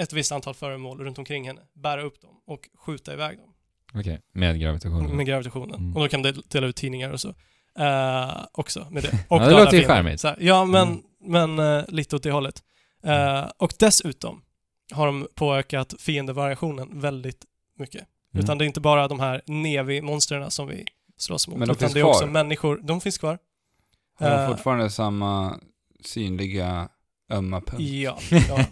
ett 0.00 0.12
visst 0.12 0.32
antal 0.32 0.54
föremål 0.54 1.00
runt 1.04 1.18
omkring 1.18 1.46
henne, 1.46 1.60
bära 1.74 2.02
upp 2.02 2.20
dem 2.20 2.30
och 2.46 2.68
skjuta 2.78 3.12
iväg 3.12 3.38
dem 3.38 3.54
Okej, 3.94 4.20
med 4.32 4.60
gravitationen. 4.60 5.16
med 5.16 5.26
gravitationen. 5.26 5.74
Mm. 5.74 5.96
Och 5.96 6.02
då 6.02 6.08
kan 6.08 6.22
det 6.22 6.32
dela 6.50 6.66
ut 6.66 6.76
tidningar 6.76 7.10
och 7.10 7.20
så. 7.20 7.28
Eh, 7.78 8.44
också 8.52 8.86
med 8.90 9.02
det. 9.02 9.24
Och 9.28 9.42
Ja, 9.42 9.46
det 9.48 9.50
låter 9.64 9.76
ju 9.76 9.84
charmigt. 9.84 10.24
Ja, 10.38 10.64
men, 10.64 10.88
Mm. 10.88 11.02
men 11.56 11.78
eh, 11.78 11.84
lite 11.88 12.16
åt 12.16 12.22
det 12.22 12.30
hållet. 12.30 12.62
Eh, 13.04 13.44
och 13.58 13.72
dessutom 13.78 14.42
har 14.92 15.06
de 15.06 15.28
påökat 15.34 15.94
fiendevariationen 15.98 17.00
väldigt 17.00 17.44
mycket. 17.78 18.06
Mm. 18.34 18.44
Utan 18.44 18.58
det 18.58 18.64
är 18.64 18.66
inte 18.66 18.80
bara 18.80 19.08
de 19.08 19.20
här 19.20 19.42
Nevi-monstren 19.46 20.50
som 20.50 20.66
vi 20.66 20.84
slåss 21.18 21.48
mot. 21.48 21.58
Men 21.58 21.68
de 21.68 21.72
utan 21.72 21.80
finns 21.80 21.92
det 21.94 22.00
är 22.00 22.04
också 22.04 22.20
kvar? 22.20 22.28
människor. 22.32 22.80
De 22.82 23.00
finns 23.00 23.18
kvar. 23.18 23.38
Har 24.18 24.30
de 24.30 24.36
Eh. 24.36 24.48
fortfarande 24.50 24.90
samma 24.90 25.60
synliga 26.04 26.88
ömma 27.32 27.60
punkt? 27.60 27.80
Ja. 27.82 28.18
ja, 28.48 28.64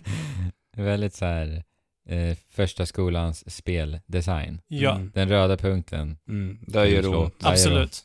Väldigt 0.77 1.15
så 1.15 1.25
här 1.25 1.65
eh, 2.09 2.37
första 2.51 2.87
skolans 2.87 3.55
speldesign. 3.57 4.61
ja 4.69 4.95
Mm. 4.95 5.11
Den 5.15 5.29
röda 5.29 5.57
punkten. 5.57 6.19
Mm. 6.29 6.59
Där 6.67 6.85
gör 6.85 7.03
det 7.03 7.09
ont. 7.09 7.41
Det 7.41 7.49
absolut. 7.49 8.03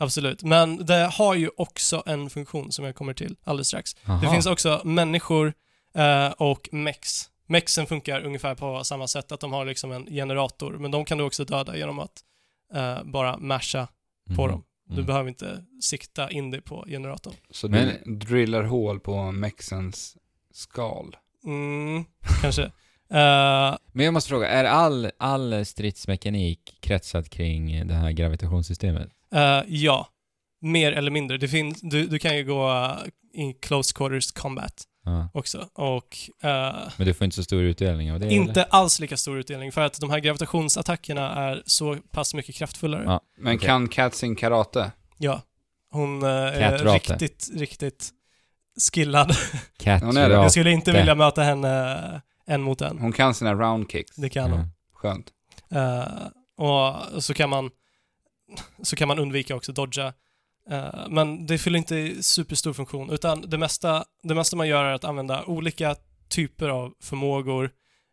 Absolut. 0.00 0.42
Men 0.42 0.86
det 0.86 1.10
har 1.12 1.34
ju 1.34 1.50
också 1.56 2.02
en 2.06 2.30
funktion 2.30 2.72
som 2.72 2.84
jag 2.84 2.94
kommer 2.94 3.14
till 3.14 3.36
alldeles 3.44 3.68
strax. 3.68 3.94
Det 3.94 4.12
Aha. 4.12 4.32
finns 4.32 4.46
också 4.46 4.80
människor 4.84 5.52
eh, 5.94 6.28
och 6.28 6.68
mex. 6.72 7.30
Mexen 7.46 7.86
funkar 7.86 8.20
ungefär 8.24 8.54
på 8.54 8.84
samma 8.84 9.06
sätt, 9.06 9.32
att 9.32 9.40
de 9.40 9.52
har 9.52 9.64
liksom 9.64 9.92
en 9.92 10.06
generator, 10.06 10.72
men 10.78 10.90
de 10.90 11.04
kan 11.04 11.18
du 11.18 11.24
också 11.24 11.44
döda 11.44 11.76
genom 11.76 11.98
att 11.98 12.12
eh, 12.74 13.02
bara 13.04 13.38
masha 13.38 13.88
på 14.36 14.42
Mhm. 14.42 14.50
dem. 14.50 14.64
Du 14.88 14.94
Mm. 14.94 15.06
behöver 15.06 15.28
inte 15.28 15.64
sikta 15.82 16.30
in 16.30 16.50
dig 16.50 16.60
på 16.60 16.84
generatorn. 16.88 17.34
Så 17.50 17.68
Men- 17.68 17.88
du 18.04 18.14
drillar 18.16 18.62
hål 18.62 19.00
på 19.00 19.32
mexens 19.32 20.16
skal. 20.52 21.16
Mm, 21.44 22.04
kanske. 22.42 22.62
Eh, 23.10 23.76
Men 23.92 24.04
jag 24.04 24.14
måste 24.14 24.28
fråga, 24.28 24.48
är 24.48 24.64
all, 24.64 25.10
all 25.18 25.64
stridsmekanik 25.66 26.76
kretsat 26.80 27.30
kring 27.30 27.86
det 27.86 27.94
här 27.94 28.10
gravitationssystemet? 28.12 29.08
eh, 29.34 29.60
ja, 29.68 30.08
mer 30.60 30.92
eller 30.92 31.10
mindre. 31.10 31.38
Det 31.38 31.48
finns, 31.48 31.80
du, 31.80 32.06
du 32.06 32.18
kan 32.18 32.36
ju 32.36 32.44
gå 32.44 32.96
i 33.34 33.52
close 33.52 33.92
quarters 33.94 34.32
combat 34.32 34.84
Ja. 35.08 35.28
också. 35.34 35.68
Och 35.72 36.16
eh, 36.42 36.74
Men 36.96 37.06
du 37.06 37.14
får 37.14 37.24
inte 37.24 37.36
så 37.36 37.44
stor 37.44 37.62
utdelning 37.62 38.12
av 38.12 38.20
det? 38.20 38.30
inte 38.34 38.52
eller? 38.52 38.66
alls 38.70 39.00
lika 39.00 39.16
stor 39.16 39.38
utdelning, 39.38 39.72
för 39.72 39.80
att 39.80 40.00
de 40.00 40.10
här 40.10 40.18
gravitationsattackerna 40.18 41.34
är 41.34 41.62
så 41.66 41.96
pass 42.10 42.34
mycket 42.34 42.54
kraftfullare. 42.54 43.02
Ja. 43.06 43.20
Men 43.38 43.56
Okej. 43.56 43.66
kan 43.66 43.88
Cat 43.88 44.14
sin 44.14 44.36
karate? 44.36 44.92
Ja. 45.18 45.42
Hon 45.90 46.22
eh, 46.22 46.28
är 46.28 46.78
riktigt, 46.78 47.48
riktigt 47.54 48.10
skillad. 48.92 49.32
Cat 49.78 50.02
Hon 50.02 50.16
är 50.16 50.28
det. 50.28 50.34
Jag 50.34 50.50
skulle 50.50 50.70
inte 50.70 50.92
vilja 50.92 51.14
möta 51.14 51.42
henne 51.42 51.92
eh, 52.14 52.54
en 52.54 52.62
mot 52.62 52.80
en. 52.80 52.98
Hon 52.98 53.12
kan 53.12 53.34
sina 53.34 53.54
round 53.54 53.90
kicks. 53.90 54.16
Det 54.16 54.28
kan 54.28 54.50
hon. 54.50 54.66
Skönt. 54.94 55.26
Eh, 55.70 56.04
och 56.56 57.22
så 57.22 57.34
kan 57.34 57.50
man 57.50 57.70
så 58.82 58.96
kan 58.96 59.08
man 59.08 59.18
undvika 59.18 59.56
också 59.56 59.72
dodga. 59.72 60.12
Eh, 60.70 61.08
men 61.08 61.46
det 61.46 61.58
fyller 61.58 61.78
inte 61.78 62.22
superstor 62.22 62.72
funktion, 62.72 63.10
utan 63.10 63.40
det 63.40 63.58
mesta, 63.58 64.04
det 64.22 64.34
mesta 64.34 64.56
man 64.56 64.68
gör 64.68 64.84
är 64.84 64.92
att 64.92 65.04
använda 65.04 65.44
olika 65.44 65.96
typer 66.28 66.68
av 66.68 66.94
förmågor 67.00 67.70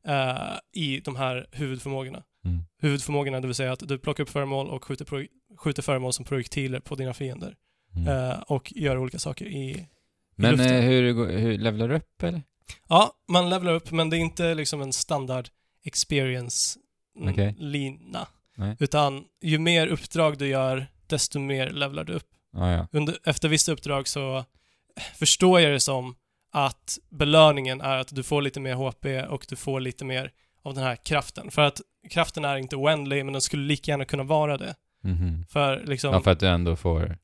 eh, 0.07 0.57
i 0.73 0.99
de 0.99 1.15
här 1.15 1.47
huvudförmågorna. 1.51 2.23
Mm. 2.45 2.63
Huvudförmågorna, 2.81 3.39
det 3.39 3.47
vill 3.47 3.55
säga 3.55 3.71
att 3.71 3.87
du 3.87 3.97
plockar 3.97 4.23
upp 4.23 4.29
föremål 4.29 4.69
och 4.69 4.85
skjuter, 4.85 5.27
skjuter 5.57 5.81
föremål 5.81 6.13
som 6.13 6.25
projektiler 6.25 6.79
på 6.79 6.95
dina 6.95 7.13
fiender. 7.13 7.55
Mm. 7.95 8.07
Eh, 8.07 8.39
och 8.39 8.73
gör 8.75 8.97
olika 8.97 9.19
saker 9.19 9.45
i... 9.45 9.87
Men 10.35 10.51
luften. 10.51 10.75
eh, 10.75 10.81
hur, 10.81 11.27
hur 11.37 11.57
levlar 11.57 11.87
du 11.87 11.95
upp 11.95 12.23
eller? 12.23 12.41
Ja, 12.87 13.13
man 13.27 13.49
levlar 13.49 13.73
upp, 13.73 13.91
men 13.91 14.09
det 14.09 14.17
är 14.17 14.19
inte 14.19 14.53
liksom 14.53 14.81
en 14.81 14.93
standard 14.93 15.49
experience 15.83 16.79
mm, 17.19 17.33
Okej. 17.33 17.55
lina. 17.57 18.27
Nej. 18.57 18.77
Utan 18.79 19.23
ju 19.41 19.59
mer 19.59 19.87
uppdrag 19.87 20.37
du 20.37 20.47
gör, 20.47 20.87
desto 21.07 21.39
mer 21.39 21.69
levlar 21.69 22.03
du 22.03 22.13
upp. 22.13 22.27
Ja, 22.55 22.71
ja. 22.71 22.87
Under, 22.91 23.17
efter 23.23 23.49
vissa 23.49 23.71
uppdrag 23.71 24.07
så 24.07 24.45
förstår 25.15 25.59
jag 25.61 25.71
det 25.71 25.79
som 25.79 26.15
att 26.51 26.97
belöningen 27.09 27.81
är 27.81 27.97
att 27.97 28.15
du 28.15 28.23
får 28.23 28.41
lite 28.41 28.59
mer 28.59 28.73
HP 28.73 29.05
och 29.29 29.45
du 29.49 29.55
får 29.55 29.79
lite 29.79 30.05
mer 30.05 30.31
av 30.63 30.73
den 30.73 30.83
här 30.83 30.95
kraften. 30.95 31.51
För 31.51 31.61
att 31.61 31.81
kraften 32.09 32.45
är 32.45 32.57
inte 32.57 32.75
oändlig, 32.75 33.25
men 33.25 33.33
den 33.33 33.41
skulle 33.41 33.63
lika 33.63 33.91
gärna 33.91 34.05
kunna 34.05 34.23
vara 34.23 34.57
det. 34.57 34.75
Mhm. 35.03 35.45
För 35.49 35.83
liksom, 35.85 36.13
Ja, 36.13 36.21
för 36.21 36.31
att 36.31 36.39
du 36.39 36.47
ändå 36.47 36.75
får... 36.75 37.17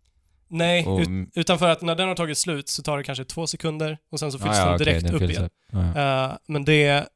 nej, 0.47 0.85
Och, 0.85 0.99
ut, 0.99 1.29
utan 1.35 1.59
för 1.59 1.69
att 1.69 1.81
när 1.81 1.95
den 1.95 2.07
har 2.07 2.15
tagit 2.15 2.37
slut 2.37 2.69
så 2.69 2.83
tar 2.83 2.97
det 2.97 3.03
kanske 3.03 3.25
två 3.25 3.47
sekunder 3.47 3.97
och 4.11 4.19
sen 4.19 4.31
så 4.31 4.39
fylls 4.39 4.57
ja, 4.57 4.63
ja, 4.63 4.69
den 4.69 4.77
direkt 4.77 5.05
den 5.05 5.15
upp 5.15 5.21
igen. 5.21 5.43
upp. 5.43 5.53
Ja, 5.71 5.93
ja. 5.95 6.31
Eh, 6.31 6.37
men, 6.47 6.65
det, 6.65 7.07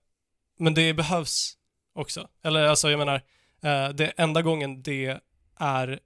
men 0.60 0.74
det 0.74 0.94
behövs 0.94 1.54
också. 1.96 2.28
Eller 2.44 2.66
alltså, 2.66 2.90
jag 2.90 2.98
menar, 2.98 3.22
eh, 3.64 3.90
det 3.90 4.08
enda 4.18 4.42
gången 4.42 4.82
det 4.84 5.20
är 5.60 6.00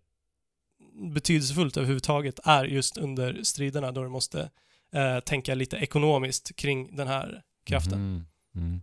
betydelsefullt 1.13 1.77
överhuvudtaget 1.77 2.39
är 2.43 2.65
just 2.65 2.97
under 2.97 3.43
striderna 3.43 3.91
då 3.91 4.03
du 4.03 4.09
måste 4.09 4.49
eh, 4.93 5.19
tänka 5.19 5.55
lite 5.55 5.77
ekonomiskt 5.77 6.55
kring 6.55 6.95
den 6.95 7.07
här 7.07 7.41
kraften. 7.65 7.99
Mhm. 8.13 8.25
Mm. 8.55 8.81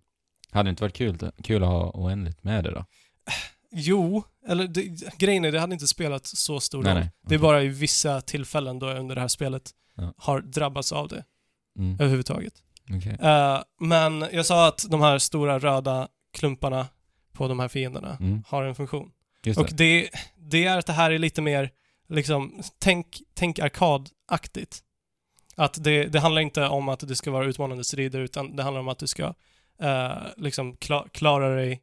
Hade 0.50 0.66
det 0.66 0.70
inte 0.70 0.82
varit 0.82 0.94
kul, 0.96 1.30
kul 1.42 1.62
att 1.62 1.68
ha 1.68 1.90
oändligt 1.94 2.44
med 2.44 2.64
det 2.64 2.70
då? 2.70 2.84
Jo, 3.70 4.22
eller 4.48 4.66
det, 4.68 4.82
grejen 5.18 5.44
är 5.44 5.52
det 5.52 5.60
hade 5.60 5.72
inte 5.72 5.86
spelat 5.86 6.26
så 6.26 6.60
stor 6.60 6.82
Nej, 6.82 6.92
roll. 6.92 7.00
nej. 7.00 7.10
Det 7.28 7.34
är 7.34 7.38
bara 7.38 7.62
i 7.62 7.68
vissa 7.68 8.20
tillfällen 8.20 8.78
då 8.78 8.86
jag 8.88 8.98
under 8.98 9.14
det 9.14 9.20
här 9.20 9.28
spelet 9.28 9.70
Ja. 9.94 10.14
har 10.16 10.40
drabbats 10.40 10.92
av 10.92 11.08
det 11.08 11.24
Mm. 11.78 11.94
överhuvudtaget. 11.94 12.52
Okej. 12.96 13.16
Eh, 13.20 13.62
men 13.80 14.24
jag 14.32 14.46
sa 14.46 14.68
att 14.68 14.86
de 14.90 15.00
här 15.00 15.18
stora 15.18 15.58
röda 15.58 16.08
klumparna 16.32 16.86
på 17.32 17.48
de 17.48 17.60
här 17.60 17.68
fienderna 17.68 18.16
Mm. 18.20 18.42
har 18.46 18.64
en 18.64 18.74
funktion. 18.74 19.10
Just 19.44 19.60
Och 19.60 19.66
det. 19.66 19.74
det, 19.76 20.10
det 20.36 20.64
är 20.64 20.78
att 20.78 20.86
det 20.86 20.92
här 20.92 21.10
är 21.10 21.18
lite 21.18 21.42
mer, 21.42 21.70
liksom, 22.08 22.62
tänk, 22.78 23.22
tänk 23.34 23.58
arkadaktigt. 23.58 24.82
Att 25.56 25.84
det, 25.84 26.04
det 26.04 26.20
handlar 26.20 26.42
inte 26.42 26.66
om 26.66 26.88
att 26.88 27.08
det 27.08 27.16
ska 27.16 27.30
vara 27.30 27.46
utmanande 27.46 27.84
strider, 27.84 28.20
utan 28.20 28.56
det 28.56 28.62
handlar 28.62 28.80
om 28.80 28.88
att 28.88 28.98
du 28.98 29.06
ska 29.06 29.34
eh, 29.80 30.16
liksom 30.36 30.76
kla, 30.76 31.06
klara 31.12 31.56
dig. 31.56 31.82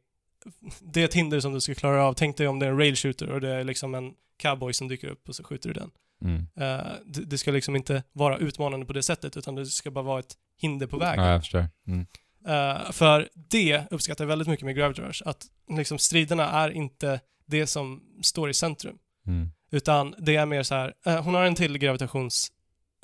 Det 0.80 1.00
är 1.00 1.04
ett 1.04 1.14
hinder 1.14 1.40
som 1.40 1.52
du 1.52 1.60
ska 1.60 1.74
klara 1.74 2.04
av. 2.04 2.14
Tänk 2.14 2.36
dig 2.36 2.48
om 2.48 2.58
det 2.58 2.66
är 2.66 2.70
en 2.70 2.78
rail 2.78 2.96
shooter 2.96 3.30
och 3.30 3.40
det 3.40 3.48
är 3.48 3.64
liksom 3.64 3.94
en 3.94 4.14
cowboy 4.42 4.72
som 4.72 4.88
dyker 4.88 5.08
upp 5.08 5.28
och 5.28 5.34
så 5.36 5.44
skjuter 5.44 5.68
du 5.68 5.74
den. 5.74 5.90
Mm. 6.24 6.46
Eh, 6.56 6.92
det, 7.06 7.20
det 7.24 7.38
ska 7.38 7.50
liksom 7.50 7.76
inte 7.76 8.02
vara 8.12 8.38
utmanande 8.38 8.86
på 8.86 8.92
det 8.92 9.02
sättet, 9.02 9.36
utan 9.36 9.54
det 9.54 9.66
ska 9.66 9.90
bara 9.90 10.04
vara 10.04 10.20
ett 10.20 10.34
hinder 10.56 10.86
på 10.86 10.98
vägen. 10.98 11.24
Ja, 11.24 11.30
jag 11.30 11.40
förstår. 11.40 11.68
Mm. 11.86 12.06
Eh, 12.46 12.92
för 12.92 13.28
det 13.34 13.82
uppskattar 13.90 14.24
jag 14.24 14.28
väldigt 14.28 14.48
mycket 14.48 14.64
med 14.64 14.76
Gravity 14.76 15.02
Rush, 15.02 15.22
att 15.26 15.46
liksom 15.76 15.98
striderna 15.98 16.50
är 16.50 16.70
inte 16.70 17.20
det 17.46 17.66
som 17.66 18.02
står 18.22 18.50
i 18.50 18.54
centrum. 18.54 18.98
Mm. 19.26 19.50
Utan 19.74 20.14
det 20.18 20.36
är 20.36 20.46
mer 20.46 20.62
så 20.62 20.74
här, 20.74 20.94
eh, 21.06 21.22
hon 21.24 21.34
har 21.34 21.44
en 21.44 21.54
till 21.54 21.78
gravitations 21.78 22.52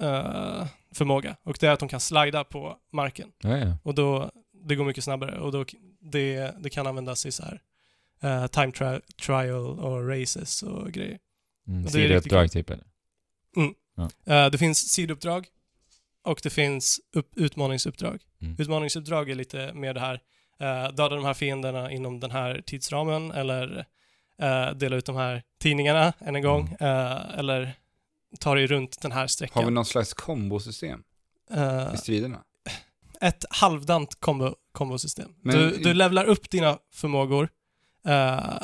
eh, 0.01 0.67
och 1.43 1.57
det 1.61 1.67
är 1.67 1.71
att 1.71 1.81
hon 1.81 1.89
kan 1.89 2.01
slida 2.01 2.45
på 2.45 2.77
marken 2.93 3.33
Ja, 3.43 3.57
ja. 3.59 3.77
och 3.83 3.95
då, 3.95 4.31
det 4.53 4.77
går 4.77 4.85
mycket 4.85 5.05
snabbare 5.05 5.39
och 5.39 5.53
då, 5.53 5.65
det, 6.01 6.55
det 6.61 6.71
kan 6.71 6.87
användas 6.87 7.27
i 7.27 7.33
så 7.33 7.43
här 7.43 7.61
eh, 8.23 8.47
time 8.47 8.67
tri- 8.73 9.01
trial 9.27 9.79
och 9.79 10.09
races 10.09 10.63
och 10.63 10.93
grejer. 10.93 11.19
Mm, 11.69 11.85
Och 11.85 11.91
det 11.93 11.99
är 11.99 12.09
riktigt 12.09 12.23
Sidouppdrag 12.23 12.51
typ 12.53 12.71
eller? 12.71 12.85
Eh, 14.27 14.51
det 14.51 14.59
finns 14.59 14.89
sidouppdrag 14.89 15.47
och 16.25 16.41
det 16.43 16.51
finns 16.51 17.01
upp- 17.13 17.33
utmaningsuppdrag. 17.37 18.23
Mm. 18.43 18.57
Utmaningsuppdrag 18.59 19.31
är 19.31 19.35
lite 19.35 19.73
mer 19.75 19.95
det 19.95 20.01
här, 20.01 20.15
uh, 20.63 20.95
döda 20.95 21.09
de 21.17 21.25
här 21.25 21.35
fienderna 21.35 21.91
inom 21.91 22.21
den 22.21 22.31
här 22.31 22.63
tidsramen 22.67 23.31
eller 23.31 23.87
eh, 24.41 24.71
dela 24.71 24.97
ut 24.97 25.07
de 25.07 25.17
här 25.17 25.43
tidningarna 25.61 26.13
än 26.19 26.37
en 26.37 26.43
gång 26.43 26.69
eh, 26.81 27.39
eller 27.39 27.73
ta 28.41 28.55
dig 28.55 28.67
runt 28.67 29.01
den 29.03 29.13
här 29.13 29.19
Har 29.19 29.25
vi 29.25 29.29
sträckan. 29.29 29.75
någon 29.75 29.85
slags 29.85 30.15
kombosystem 30.15 31.03
Eh, 31.53 31.95
i 31.95 31.97
striderna? 31.97 32.45
ett 33.21 33.45
halvdant 33.51 34.21
kombo, 34.21 34.55
kombosystem. 34.73 35.35
Men- 35.43 35.57
Du, 35.57 35.71
du 35.77 35.95
levlar 35.95 36.25
upp 36.25 36.51
dina 36.51 36.79
förmågor 36.95 37.49
eh, 38.07 38.59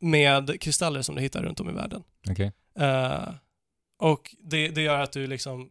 med 0.00 0.60
kristaller 0.60 1.02
som 1.02 1.14
du 1.14 1.20
hittar 1.20 1.42
runt 1.42 1.60
om 1.60 1.68
i 1.70 1.72
världen. 1.72 2.02
Eh, 2.78 3.34
och 3.98 4.34
det, 4.44 4.68
det 4.68 4.82
gör 4.82 4.98
att 5.00 5.12
du 5.12 5.26
liksom 5.26 5.70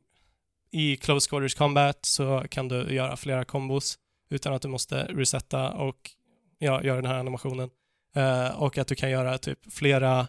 i 0.72 0.96
close 0.98 1.30
quarters 1.30 1.56
combat 1.56 2.06
så 2.06 2.44
kan 2.50 2.68
du 2.68 2.94
göra 2.94 3.18
flera 3.18 3.46
kombos 3.46 3.98
utan 4.30 4.54
att 4.54 4.62
du 4.62 4.68
måste 4.68 5.04
resetta 5.04 5.72
och 5.74 6.12
ja, 6.58 6.84
göra 6.84 7.02
den 7.02 7.12
här 7.12 7.20
animationen. 7.20 7.70
Eh, 8.16 8.62
och 8.62 8.78
att 8.78 8.88
du 8.88 8.96
kan 8.96 9.10
göra 9.12 9.38
typ 9.38 9.74
flera 9.74 10.28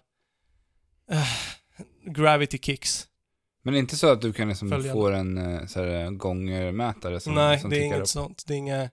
eh, 1.11 1.27
gravity 2.05 2.59
kicks. 2.59 3.09
Men 3.62 3.75
det 3.75 3.79
är 3.79 3.81
inte 3.81 3.97
så 3.97 4.12
att 4.12 4.21
du 4.21 4.33
kan 4.33 4.49
liksom 4.49 4.68
Följande. 4.71 4.92
få 4.92 5.09
en 5.11 5.38
eh, 5.38 5.66
så 5.66 5.85
här, 5.85 6.11
gångermätare 6.11 7.21
som, 7.21 7.35
Nej, 7.35 7.59
som 7.59 7.71
det 7.71 7.79
är 7.79 7.85
inget 7.85 8.01
upp? 8.01 8.09
sånt. 8.09 8.45
Det 8.47 8.55
är 8.55 8.59
inget, 8.59 8.92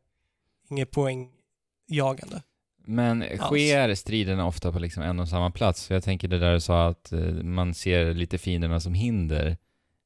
inget 0.69 0.91
poängjagande. 0.91 2.41
Men 2.85 3.23
sker 3.37 3.95
striderna 3.95 4.47
ofta 4.47 4.71
på 4.71 4.79
liksom 4.79 5.03
en 5.03 5.19
och 5.19 5.29
samma 5.29 5.51
plats? 5.51 5.87
För 5.87 5.93
jag 5.93 6.03
tänker 6.03 6.27
det 6.27 6.39
där 6.39 6.53
du 6.53 6.59
sa 6.59 6.87
att 6.87 7.13
man 7.43 7.73
ser 7.73 8.13
lite 8.13 8.37
fienderna 8.37 8.79
som 8.79 8.93
hinder. 8.93 9.57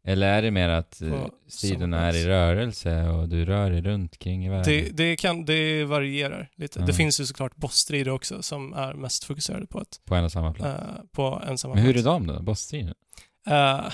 Eller 0.06 0.28
är 0.28 0.42
det 0.42 0.52
mer 0.52 0.70
att 0.70 1.02
eh, 1.02 1.10
På 1.10 1.30
striderna 1.48 1.98
samma 1.98 2.08
är 2.08 2.16
i 2.16 2.26
rörelse 2.28 3.08
och 3.10 3.30
du 3.30 3.46
rör 3.46 3.72
dig 3.72 3.82
runt 3.82 4.18
kring 4.20 4.46
i 4.46 4.50
världen? 4.50 4.64
Det, 4.66 4.90
det, 4.90 5.16
kan, 5.16 5.46
det 5.46 5.84
varierar 5.86 6.50
lite. 6.56 6.80
Ja. 6.80 6.86
Det 6.86 6.94
finns 6.94 7.20
ju 7.20 7.26
såklart 7.26 7.56
bossstrider 7.56 8.12
också 8.12 8.42
som 8.44 8.74
är 8.74 8.94
mest 8.94 9.24
fokuserade 9.24 9.68
på, 9.68 9.82
ett, 9.82 10.02
På 10.06 10.16
en 10.16 10.24
och 10.26 10.32
samma 10.32 10.54
plats? 10.54 10.82
eh, 10.82 11.04
på 11.12 11.42
en 11.48 11.58
samma 11.58 11.74
Men 11.74 11.84
hur 11.84 11.90
är 11.90 11.94
plats. 11.94 12.06
de 12.06 12.28
då? 12.28 12.42
Bossstriderna? 12.42 12.94
Eh, 13.48 13.92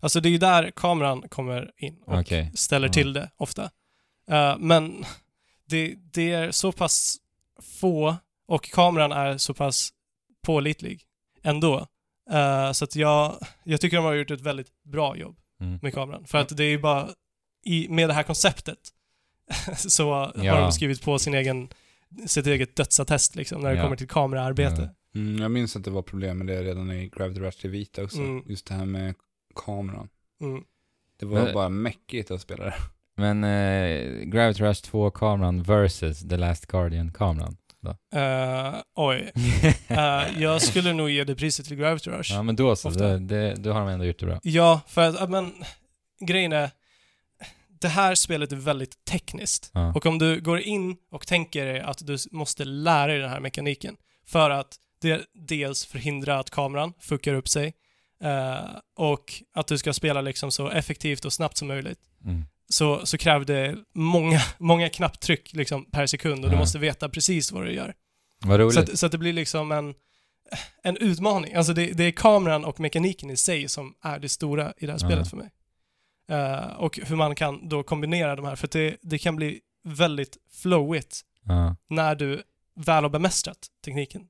alltså 0.00 0.20
det 0.20 0.28
är 0.28 0.30
ju 0.30 0.38
där 0.38 0.70
kameran 0.76 1.22
kommer 1.28 1.70
in 1.76 1.96
och 2.06 2.18
Okej. 2.18 2.50
ställer 2.54 2.88
Ja. 2.88 2.92
till 2.92 3.12
det 3.12 3.30
ofta. 3.36 3.70
Eh, 4.30 4.56
men 4.58 5.04
det, 5.68 5.94
det 6.12 6.32
är 6.32 6.50
så 6.50 6.72
pass 6.72 7.16
få 7.80 8.16
och 8.48 8.70
kameran 8.70 9.12
är 9.12 9.38
så 9.38 9.54
pass 9.54 9.90
pålitlig 10.46 11.02
ändå. 11.42 11.86
Eh, 12.30 12.72
så 12.72 12.84
att 12.84 12.96
jag, 12.96 13.38
jag 13.64 13.80
tycker 13.80 13.96
de 13.96 14.04
har 14.04 14.14
gjort 14.14 14.30
ett 14.30 14.40
väldigt 14.40 14.82
bra 14.84 15.16
jobb 15.16 15.36
Mm. 15.60 15.78
med 15.82 15.94
kameran. 15.94 16.24
För 16.24 16.38
att 16.38 16.56
det 16.56 16.64
är 16.64 16.68
ju 16.68 16.78
bara, 16.78 17.08
i, 17.64 17.88
med 17.88 18.08
det 18.08 18.12
här 18.14 18.22
konceptet 18.22 18.78
så 19.76 20.10
har 20.12 20.32
Ja. 20.44 20.60
de 20.60 20.72
skrivit 20.72 21.02
på 21.02 21.18
sin 21.18 21.34
egen, 21.34 21.68
sitt 22.26 22.46
eget 22.46 22.76
dödsattest 22.76 23.36
liksom 23.36 23.60
när 23.60 23.70
det 23.70 23.76
Ja. 23.76 23.82
kommer 23.82 23.96
till 23.96 24.08
kameraarbete. 24.08 24.90
Mm, 25.14 25.38
jag 25.42 25.50
minns 25.50 25.76
att 25.76 25.84
det 25.84 25.90
var 25.90 26.02
problem 26.02 26.38
med 26.38 26.46
det 26.46 26.62
redan 26.62 26.90
i 26.92 27.08
Gravity 27.16 27.40
Rush 27.40 27.60
till 27.60 27.70
Vita 27.70 28.02
också. 28.04 28.18
Mm. 28.18 28.42
Just 28.46 28.66
det 28.66 28.74
här 28.74 28.84
med 28.84 29.14
kameran. 29.64 30.08
Mm. 30.40 30.62
Det 31.18 31.26
var 31.26 31.42
Men- 31.44 31.54
bara 31.54 31.68
mäckigt 31.68 32.30
att 32.30 32.40
spela 32.40 32.64
det. 32.64 32.74
Men 33.18 33.44
eh, 33.44 34.24
Gravity 34.24 34.62
Rush 34.62 34.82
2-kameran 34.90 35.62
versus 35.62 36.28
The 36.28 36.36
Last 36.36 36.66
Guardian-kameran? 36.66 37.56
Eh, 38.14 38.74
oj. 38.94 39.32
Eh, 39.88 40.42
jag 40.42 40.62
skulle 40.62 40.92
nog 40.92 41.10
ge 41.10 41.24
det 41.24 41.34
priset 41.34 41.66
till 41.66 41.76
Gravity 41.76 42.10
Rush. 42.10 42.32
Ja 42.32 42.42
men 42.42 42.56
då 42.56 42.76
så, 42.76 42.90
det, 42.90 43.18
det, 43.18 43.54
då 43.54 43.72
har 43.72 43.80
de 43.80 43.88
ändå 43.88 44.04
gjort 44.04 44.18
det 44.18 44.26
bra. 44.26 44.40
Ja, 44.42 44.80
för 44.86 45.02
att, 45.02 45.30
men 45.30 45.52
grejen 46.20 46.52
är, 46.52 46.70
det 47.80 47.88
här 47.88 48.14
spelet 48.14 48.52
är 48.52 48.56
väldigt 48.56 49.04
tekniskt. 49.04 49.70
Ja. 49.74 49.92
Och 49.94 50.06
om 50.06 50.18
du 50.18 50.40
går 50.40 50.60
in 50.60 50.96
och 51.10 51.26
tänker 51.26 51.66
dig 51.66 51.80
att 51.80 52.06
du 52.06 52.16
måste 52.30 52.64
lära 52.64 53.06
dig 53.06 53.18
den 53.18 53.30
här 53.30 53.40
mekaniken 53.40 53.96
för 54.26 54.50
att 54.50 54.76
det 55.00 55.26
dels 55.34 55.86
förhindra 55.86 56.38
att 56.38 56.50
kameran 56.50 56.92
fuckar 57.00 57.34
upp 57.34 57.48
sig 57.48 57.74
eh, 58.22 58.56
och 58.96 59.42
att 59.54 59.66
du 59.66 59.78
ska 59.78 59.92
spela 59.92 60.20
liksom 60.20 60.50
så 60.50 60.70
effektivt 60.70 61.24
och 61.24 61.32
snabbt 61.32 61.56
som 61.56 61.68
möjligt 61.68 61.98
Mm. 62.24 62.44
Så, 62.68 63.06
så 63.06 63.18
kräver 63.18 63.44
det 63.44 63.76
många, 63.94 64.40
många 64.58 64.88
knapptryck 64.88 65.52
liksom 65.52 65.84
per 65.90 66.06
sekund 66.06 66.44
och 66.44 66.50
du 66.50 66.56
måste 66.56 66.78
veta 66.78 67.08
precis 67.08 67.52
vad 67.52 67.64
du 67.64 67.72
gör. 67.72 67.94
Vad 68.44 68.60
roligt. 68.60 68.74
Så 68.74 68.80
att, 68.80 68.98
så 68.98 69.06
att 69.06 69.12
det 69.12 69.18
blir 69.18 69.32
liksom 69.32 69.72
en, 69.72 69.94
en 70.82 70.96
utmaning. 70.96 71.54
Alltså 71.54 71.72
det, 71.72 71.86
det 71.92 72.04
är 72.04 72.10
kameran 72.10 72.64
och 72.64 72.80
mekaniken 72.80 73.30
i 73.30 73.36
sig 73.36 73.68
som 73.68 73.94
är 74.02 74.18
det 74.18 74.28
stora 74.28 74.72
i 74.78 74.86
det 74.86 74.92
här 74.92 74.98
spelet 74.98 75.30
för 75.30 75.36
mig. 75.36 75.50
Eh, 76.30 76.66
och 76.76 76.98
hur 77.02 77.16
man 77.16 77.34
kan 77.34 77.68
då 77.68 77.82
kombinera 77.82 78.36
de 78.36 78.44
här, 78.44 78.56
för 78.56 78.68
det, 78.72 78.96
det 79.02 79.18
kan 79.18 79.36
bli 79.36 79.60
väldigt 79.84 80.36
flowigt 80.52 81.20
när 81.88 82.14
du 82.14 82.42
väl 82.76 83.02
har 83.02 83.10
bemästrat 83.10 83.58
tekniken 83.84 84.22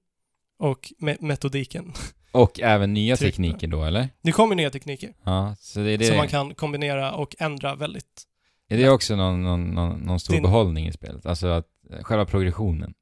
och 0.59 0.93
me- 1.01 1.17
metodiken. 1.21 1.93
Och 2.37 2.61
även 2.61 2.95
nya 2.95 3.17
Tryck 3.17 3.35
tekniker 3.35 3.67
då, 3.67 3.85
eller? 3.85 4.09
Det 4.23 4.33
kommer 4.33 4.55
nya 4.55 4.71
tekniker 4.71 5.13
Ja, 5.25 5.57
så 5.61 5.79
det 5.81 5.91
är 5.91 5.99
det. 5.99 6.05
som 6.05 6.17
man 6.17 6.29
kan 6.29 6.55
kombinera 6.55 7.13
och 7.13 7.37
ändra 7.39 7.75
väldigt. 7.75 8.23
Är 8.69 8.77
det 8.79 8.89
också 8.91 9.17
någon, 9.17 9.43
någon, 9.43 9.71
någon, 9.75 9.99
någon 10.01 10.21
stor 10.21 10.35
Din- 10.35 10.43
behållning 10.43 10.87
i 10.89 10.93
spelet? 10.93 11.27
Alltså 11.27 11.47
att 11.47 11.67
eh, 11.91 12.03
själva 12.03 12.25
progressionen? 12.27 12.95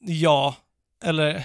Ja, 0.00 0.56
eller... 1.04 1.44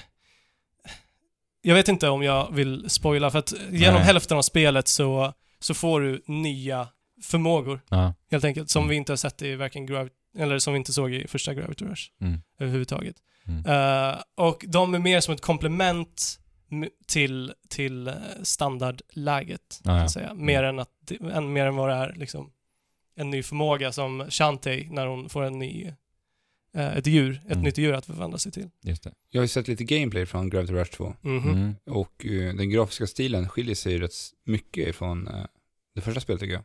Jag 1.61 1.75
vet 1.75 1.87
inte 1.87 2.09
om 2.09 2.23
jag 2.23 2.51
vill 2.51 2.89
spoila, 2.89 3.31
för 3.31 3.39
att 3.39 3.53
genom 3.71 3.95
Nej. 3.95 4.03
hälften 4.03 4.37
av 4.37 4.41
spelet 4.41 4.87
så, 4.87 5.33
så 5.59 5.73
får 5.73 6.01
du 6.01 6.21
nya 6.25 6.87
förmågor, 7.23 7.81
Ja. 7.89 8.13
helt 8.31 8.43
enkelt, 8.43 8.69
som 8.69 8.79
Mm. 8.81 8.89
vi 8.89 8.95
inte 8.95 9.11
har 9.11 9.17
sett 9.17 9.41
i 9.41 9.55
varken 9.55 9.85
Gravity, 9.85 10.15
eller 10.37 10.59
som 10.59 10.73
vi 10.73 10.77
inte 10.77 10.93
såg 10.93 11.13
i 11.13 11.27
första 11.27 11.53
Gravity 11.53 11.85
Rush 11.85 12.03
Mm. 12.21 12.41
överhuvudtaget. 12.59 13.15
Mm. 13.47 13.65
Eh, 13.65 14.15
och 14.37 14.65
de 14.67 14.93
är 14.93 14.99
mer 14.99 15.19
som 15.19 15.33
ett 15.33 15.41
komplement 15.41 16.39
till, 17.07 17.53
till 17.69 18.07
eh, 18.07 18.13
standardläget, 18.43 19.81
kan 19.83 19.95
ja. 19.97 20.09
säga. 20.09 20.33
Mer, 20.33 20.63
än 20.63 20.79
att, 20.79 20.89
än, 21.31 21.53
mer 21.53 21.65
än 21.65 21.75
vad 21.75 21.89
det 21.89 21.95
är 21.95 22.13
liksom, 22.17 22.51
en 23.15 23.29
ny 23.29 23.43
förmåga 23.43 23.91
som 23.91 24.25
Shantae 24.29 24.87
när 24.91 25.05
hon 25.07 25.29
får 25.29 25.43
en 25.43 25.59
ny, 25.59 25.91
eh, 26.73 26.97
ett 26.97 27.07
djur, 27.07 27.41
ett 27.45 27.51
Mm. 27.51 27.63
nytt 27.63 27.77
djur 27.77 27.93
att 27.93 28.05
förvandla 28.05 28.37
sig 28.37 28.51
till. 28.51 28.69
Just 28.83 29.03
det. 29.03 29.13
Jag 29.29 29.39
har 29.39 29.43
ju 29.43 29.47
sett 29.47 29.67
lite 29.67 29.83
gameplay 29.83 30.25
från 30.25 30.49
Gravity 30.49 30.73
Rush 30.73 30.91
2. 30.91 31.13
Mhm. 31.21 31.49
Mm. 31.51 31.75
Och 31.89 32.25
eh, 32.25 32.53
den 32.55 32.69
grafiska 32.69 33.07
stilen 33.07 33.49
skiljer 33.49 33.75
sig 33.75 33.97
rätt 33.97 34.13
mycket 34.45 34.87
ifrån 34.87 35.27
eh, 35.27 35.45
det 35.95 36.01
första 36.01 36.21
spelet 36.21 36.39
tycker 36.41 36.53
jag. 36.53 36.63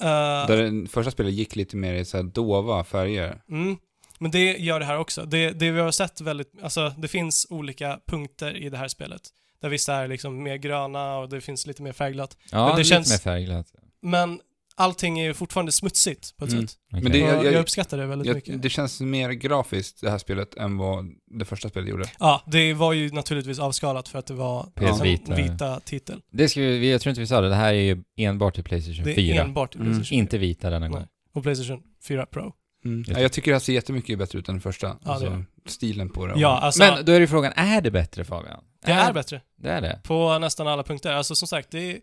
Eh, 0.00 0.46
Där 0.46 0.70
det 0.82 0.88
första 0.88 1.10
spelet 1.10 1.32
gick 1.32 1.56
lite 1.56 1.76
mer 1.76 1.94
i 1.94 2.04
så 2.04 2.16
här 2.16 2.24
dova 2.24 2.84
färger. 2.84 3.42
mm. 3.48 3.76
Men 4.22 4.30
det 4.30 4.56
gör 4.58 4.80
det 4.80 4.86
här 4.86 4.98
också. 4.98 5.24
Det, 5.24 5.50
det 5.50 5.70
vi 5.70 5.80
har 5.80 5.90
sett 5.90 6.20
väldigt, 6.20 6.52
alltså 6.62 6.94
det 6.98 7.08
finns 7.08 7.46
olika 7.50 8.00
punkter 8.06 8.56
i 8.56 8.68
det 8.68 8.76
här 8.76 8.88
spelet. 8.88 9.20
Där 9.62 9.68
vissa 9.68 9.94
är 9.94 10.08
liksom 10.08 10.42
mer 10.42 10.56
gröna 10.56 11.16
och 11.18 11.28
det 11.28 11.40
finns 11.40 11.66
lite 11.66 11.82
mer 11.82 11.92
färgglatt. 11.92 12.36
Ja, 12.50 12.58
Men 12.66 12.72
det 12.72 12.78
lite 12.78 12.88
känns- 12.88 13.10
mer 13.10 13.18
färgglatt. 13.18 13.66
Men 14.02 14.40
allting 14.74 15.18
är 15.18 15.24
ju 15.24 15.34
fortfarande 15.34 15.72
smutsigt 15.72 16.36
på 16.36 16.44
ett 16.44 16.52
Mm. 16.52 16.68
sätt. 16.68 16.76
Okej. 16.92 17.02
Men 17.02 17.12
det- 17.12 17.18
jag- 17.18 17.44
jag, 17.44 17.52
jag- 17.52 17.60
uppskattar 17.60 17.98
det 17.98 18.06
väldigt 18.06 18.26
Jag, 18.26 18.34
mycket. 18.34 18.62
det 18.62 18.70
känns 18.70 19.00
mer 19.00 19.30
grafiskt 19.30 20.00
det 20.00 20.10
här 20.10 20.18
spelet 20.18 20.54
än 20.54 20.76
vad 20.76 21.06
det 21.38 21.44
första 21.44 21.68
spelet 21.68 21.88
gjorde. 21.88 22.04
Ja, 22.18 22.42
det 22.46 22.74
var 22.74 22.92
ju 22.92 23.10
naturligtvis 23.10 23.58
avskalat 23.58 24.08
för 24.08 24.18
att 24.18 24.26
det 24.26 24.34
var 24.34 24.68
en 24.74 25.02
Vita. 25.02 25.34
vita 25.34 25.80
titel. 25.80 26.20
Det 26.32 26.48
ska 26.48 26.60
vi, 26.60 26.78
vi- 26.78 26.90
jag 26.92 27.00
tror 27.00 27.10
inte 27.10 27.20
vi 27.20 27.26
sa 27.26 27.40
det, 27.40 27.48
det 27.48 27.54
här 27.54 27.74
är 27.74 27.80
ju 27.82 28.02
enbart 28.16 28.54
till 28.54 28.64
Playstation 28.64 29.04
Det 29.04 29.10
är 29.12 29.14
4. 29.14 29.42
enbart 29.42 29.74
i 29.74 29.78
Mm. 29.78 29.86
Playstation 29.88 30.04
4. 30.08 30.18
Inte 30.18 30.38
vita 30.38 30.70
denna 30.70 30.88
gång. 30.88 31.06
Och 31.34 31.42
Playstation 31.42 31.82
4 32.08 32.26
Pro. 32.26 32.52
Mm. 32.84 33.04
Ja, 33.08 33.20
jag 33.20 33.32
tycker 33.32 33.50
det 33.50 33.54
här 33.54 33.60
ser 33.60 33.72
jättemycket 33.72 34.18
bättre 34.18 34.38
ut 34.38 34.48
än 34.48 34.54
det 34.54 34.60
första. 34.60 34.88
det 34.88 34.96
alltså, 35.10 35.44
stilen 35.66 36.08
på 36.08 36.26
det. 36.26 36.34
Ja, 36.36 36.60
alltså 36.60 36.80
Men 36.82 37.04
då 37.04 37.12
är 37.12 37.20
ju 37.20 37.26
frågan, 37.26 37.52
är 37.56 37.80
det 37.80 37.90
bättre 37.90 38.24
Fabian? 38.24 38.64
Det 38.80 38.92
är 38.92 39.12
bättre. 39.12 39.40
Det 39.56 39.70
är 39.70 39.80
det? 39.80 40.00
På 40.04 40.38
nästan 40.38 40.68
alla 40.68 40.82
punkter. 40.82 41.12
Alltså 41.12 41.34
som 41.34 41.48
sagt, 41.48 41.70
det, 41.70 42.00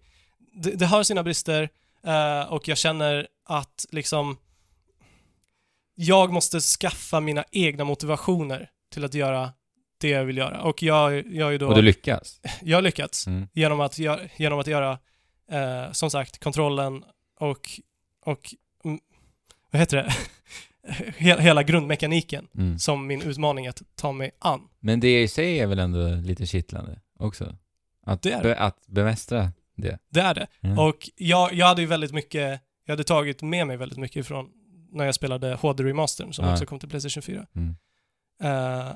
det, 0.54 0.72
det 0.72 0.86
har 0.86 1.04
sina 1.04 1.24
brister 1.24 1.70
eh, 2.04 2.42
och 2.42 2.68
jag 2.68 2.78
känner 2.78 3.28
att 3.46 3.86
liksom 3.92 4.38
jag 5.96 6.34
måste 6.34 6.60
skaffa 6.60 7.20
mina 7.20 7.44
egna 7.52 7.84
motivationer 7.84 8.70
till 8.92 9.06
att 9.06 9.14
göra 9.14 9.54
det 10.00 10.10
jag 10.10 10.26
vill 10.26 10.38
göra. 10.38 10.62
Och 10.62 10.84
jag, 10.84 11.34
jag 11.34 11.48
är 11.48 11.52
ju 11.52 11.58
då... 11.58 11.68
Och 11.68 11.76
du 11.76 11.82
lyckas? 11.82 12.42
jag 12.62 12.78
har 12.78 12.82
lyckats 12.82 13.28
Mm. 13.28 13.48
genom 13.54 13.80
att, 13.80 13.98
genom 14.38 14.60
att 14.60 14.68
göra, 14.68 15.00
eh, 15.52 15.92
som 15.92 16.12
sagt, 16.12 16.40
kontrollen 16.40 17.04
och, 17.40 17.70
och 18.26 18.54
mm, 18.86 19.00
vad 19.72 19.80
heter 19.80 19.98
det? 19.98 20.14
He- 21.18 21.40
Hela 21.40 21.64
grundmekaniken 21.64 22.48
Mm. 22.58 22.80
som 22.80 23.08
min 23.08 23.22
utmaning 23.22 23.68
att 23.68 23.82
ta 23.96 24.12
mig 24.12 24.32
an. 24.40 24.62
Men 24.80 25.00
det 25.00 25.22
i 25.22 25.28
sig 25.28 25.60
är 25.60 25.68
väl 25.68 25.80
ändå 25.80 26.08
lite 26.08 26.46
kittlande 26.46 27.00
också? 27.20 27.56
Att, 28.06 28.22
Det 28.22 28.32
är 28.32 28.44
be, 28.44 28.56
att 28.60 28.88
bemästra 28.88 29.52
det? 29.76 30.00
Det 30.10 30.20
är 30.20 30.34
det. 30.34 30.48
Mm. 30.62 30.80
Och 30.80 31.10
jag, 31.16 31.54
jag 31.54 31.68
hade 31.68 31.82
ju 31.82 31.88
väldigt 31.88 32.14
mycket, 32.14 32.62
jag 32.86 32.92
hade 32.94 33.04
tagit 33.04 33.42
med 33.42 33.68
mig 33.68 33.78
väldigt 33.78 33.98
mycket 34.00 34.28
från 34.28 34.50
när 34.92 35.06
jag 35.06 35.16
spelade 35.16 35.54
HD 35.56 35.84
Remastern 35.84 36.34
som 36.34 36.46
Ja. 36.46 36.52
också 36.54 36.66
kom 36.66 36.80
till 36.80 36.90
Playstation 36.90 37.24
4. 37.24 37.46
Mm. 37.56 37.76
Eh, 38.44 38.94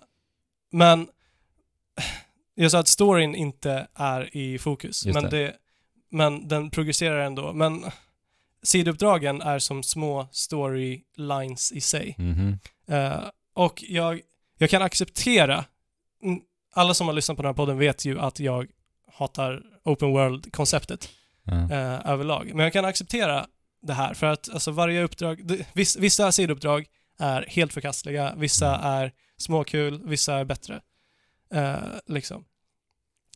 men 0.72 1.08
jag 2.56 2.72
sa 2.72 2.80
att 2.80 2.88
storyn 2.88 3.36
inte 3.36 3.88
är 3.94 4.38
i 4.38 4.58
fokus, 4.58 5.06
Just 5.06 5.22
men, 5.22 5.30
det. 5.32 5.38
det. 5.38 5.54
men 6.12 6.48
den 6.48 6.70
progresserar 6.70 7.20
ändå. 7.26 7.54
Men 7.54 7.84
sidouppdragen 8.64 9.42
är 9.42 9.60
som 9.60 9.84
små 9.84 10.28
storylines 10.32 11.72
i 11.72 11.82
sig. 11.82 12.16
Mhm. 12.18 12.60
Eh, 12.88 13.24
och 13.54 13.84
jag, 13.88 14.22
jag 14.58 14.70
kan 14.70 14.82
acceptera, 14.82 15.66
mm, 16.24 16.40
alla 16.74 16.94
som 16.94 17.08
har 17.08 17.14
lyssnat 17.14 17.38
på 17.38 17.44
den 17.44 17.50
här 17.50 17.54
podden 17.54 17.78
vet 17.78 18.06
ju 18.06 18.20
att 18.20 18.40
jag 18.40 18.68
hatar 19.14 19.62
open 19.84 20.10
world-konceptet 20.12 21.10
Ja. 21.44 21.54
eh, 21.54 22.12
överlag. 22.12 22.52
Men 22.56 22.64
jag 22.64 22.74
kan 22.74 22.86
acceptera 22.86 23.46
det 23.82 23.94
här 23.94 24.14
för 24.14 24.28
att 24.28 24.50
alltså, 24.50 24.72
varje 24.72 25.04
uppdrag, 25.04 25.48
det, 25.48 25.68
viss, 25.74 25.98
vissa 25.98 26.32
sidouppdrag 26.32 26.86
är 27.20 27.46
helt 27.48 27.74
förkastliga, 27.74 28.34
vissa 28.38 28.76
Mm. 28.78 28.88
är 28.92 29.12
småkul, 29.38 30.02
vissa 30.06 30.36
är 30.36 30.46
bättre. 30.46 30.82
Eh, 31.54 31.76
liksom. 32.08 32.46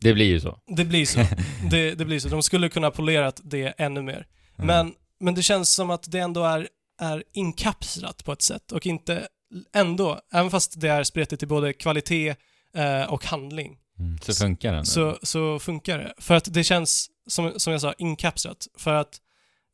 Det 0.01 0.13
blir 0.13 0.25
ju 0.25 0.39
så. 0.39 0.59
Det 0.67 0.85
blir 0.85 1.05
så. 1.05 1.19
det, 1.71 1.95
det 1.95 2.05
blir 2.05 2.19
så. 2.19 2.29
De 2.29 2.43
skulle 2.43 2.69
kunna 2.69 2.91
polerat 2.91 3.41
det 3.43 3.73
ännu 3.77 4.01
mer. 4.01 4.27
Men, 4.55 4.93
men 5.19 5.36
det 5.36 5.43
känns 5.43 5.73
som 5.73 5.89
att 5.89 6.12
det 6.12 6.19
ändå 6.19 6.43
är, 6.43 6.69
är 7.01 7.23
inkapslat 7.34 8.23
på 8.25 8.32
ett 8.32 8.41
sätt 8.41 8.71
och 8.71 8.86
inte 8.86 9.28
ändå, 9.73 10.19
även 10.34 10.51
fast 10.51 10.82
det 10.82 10.88
är 10.89 11.04
spretigt 11.04 11.43
i 11.43 11.45
både 11.45 11.73
kvalitet 11.73 12.36
eh, 12.75 13.04
och 13.04 13.25
handling, 13.25 13.78
Mm. 13.99 14.17
Så 14.21 14.34
funkar 14.34 14.73
den. 14.73 14.86
så, 14.86 15.17
så 15.23 15.60
funkar 15.60 15.97
det. 15.97 16.13
För 16.17 16.36
att 16.36 16.54
det 16.54 16.63
känns, 16.63 17.10
som, 17.28 17.54
som 17.60 17.71
jag 17.73 17.82
sa, 17.82 17.93
inkapslat. 17.97 18.67
För 18.78 18.93
att 18.93 19.21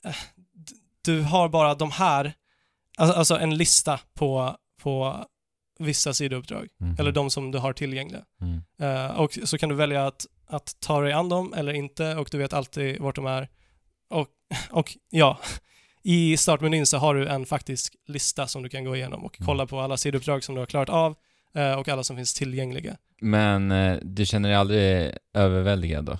eh, 0.06 0.16
du 1.02 1.22
har 1.22 1.50
bara 1.50 1.76
de 1.76 1.92
här, 1.92 2.34
alltså, 2.98 3.18
alltså 3.18 3.40
en 3.40 3.58
lista 3.58 4.00
på, 4.14 4.58
på 4.82 5.26
vissa 5.80 6.14
sidouppdrag, 6.14 6.68
Mhm. 6.80 6.96
eller 7.00 7.12
de 7.12 7.30
som 7.30 7.52
du 7.52 7.58
har 7.58 7.74
tillgängliga. 7.74 8.22
Mm. 8.42 8.62
Eh, 8.80 9.12
och 9.12 9.38
så 9.44 9.58
kan 9.58 9.70
du 9.70 9.76
välja 9.76 10.08
att, 10.08 10.26
att 10.48 10.76
ta 10.80 11.02
dig 11.02 11.14
an 11.14 11.30
dem 11.30 11.54
eller 11.54 11.74
inte 11.74 12.16
och 12.16 12.28
du 12.32 12.38
vet 12.38 12.54
alltid 12.54 13.00
vart 13.02 13.16
de 13.16 13.26
är. 13.26 13.50
Och, 14.10 14.28
och 14.72 14.98
ja, 15.10 15.40
i 16.04 16.38
startmenyn 16.38 16.86
så 16.86 16.98
har 16.98 17.16
du 17.16 17.28
en 17.28 17.46
faktisk 17.46 17.96
lista 18.08 18.48
som 18.48 18.64
du 18.64 18.70
kan 18.70 18.84
gå 18.84 18.96
igenom 18.96 19.26
och 19.26 19.38
Mm. 19.40 19.46
kolla 19.46 19.66
på 19.68 19.80
alla 19.80 19.98
sidouppdrag 19.98 20.44
som 20.44 20.56
du 20.56 20.62
har 20.62 20.66
klarat 20.66 20.90
av 20.90 21.16
eh, 21.56 21.74
och 21.74 21.88
alla 21.90 22.04
som 22.04 22.16
finns 22.16 22.34
tillgängliga. 22.34 22.98
Men 23.22 23.72
eh, 23.72 23.98
du 24.02 24.26
känner 24.26 24.50
dig 24.50 24.58
aldrig 24.58 25.12
överväldigad 25.34 26.06
då? 26.06 26.20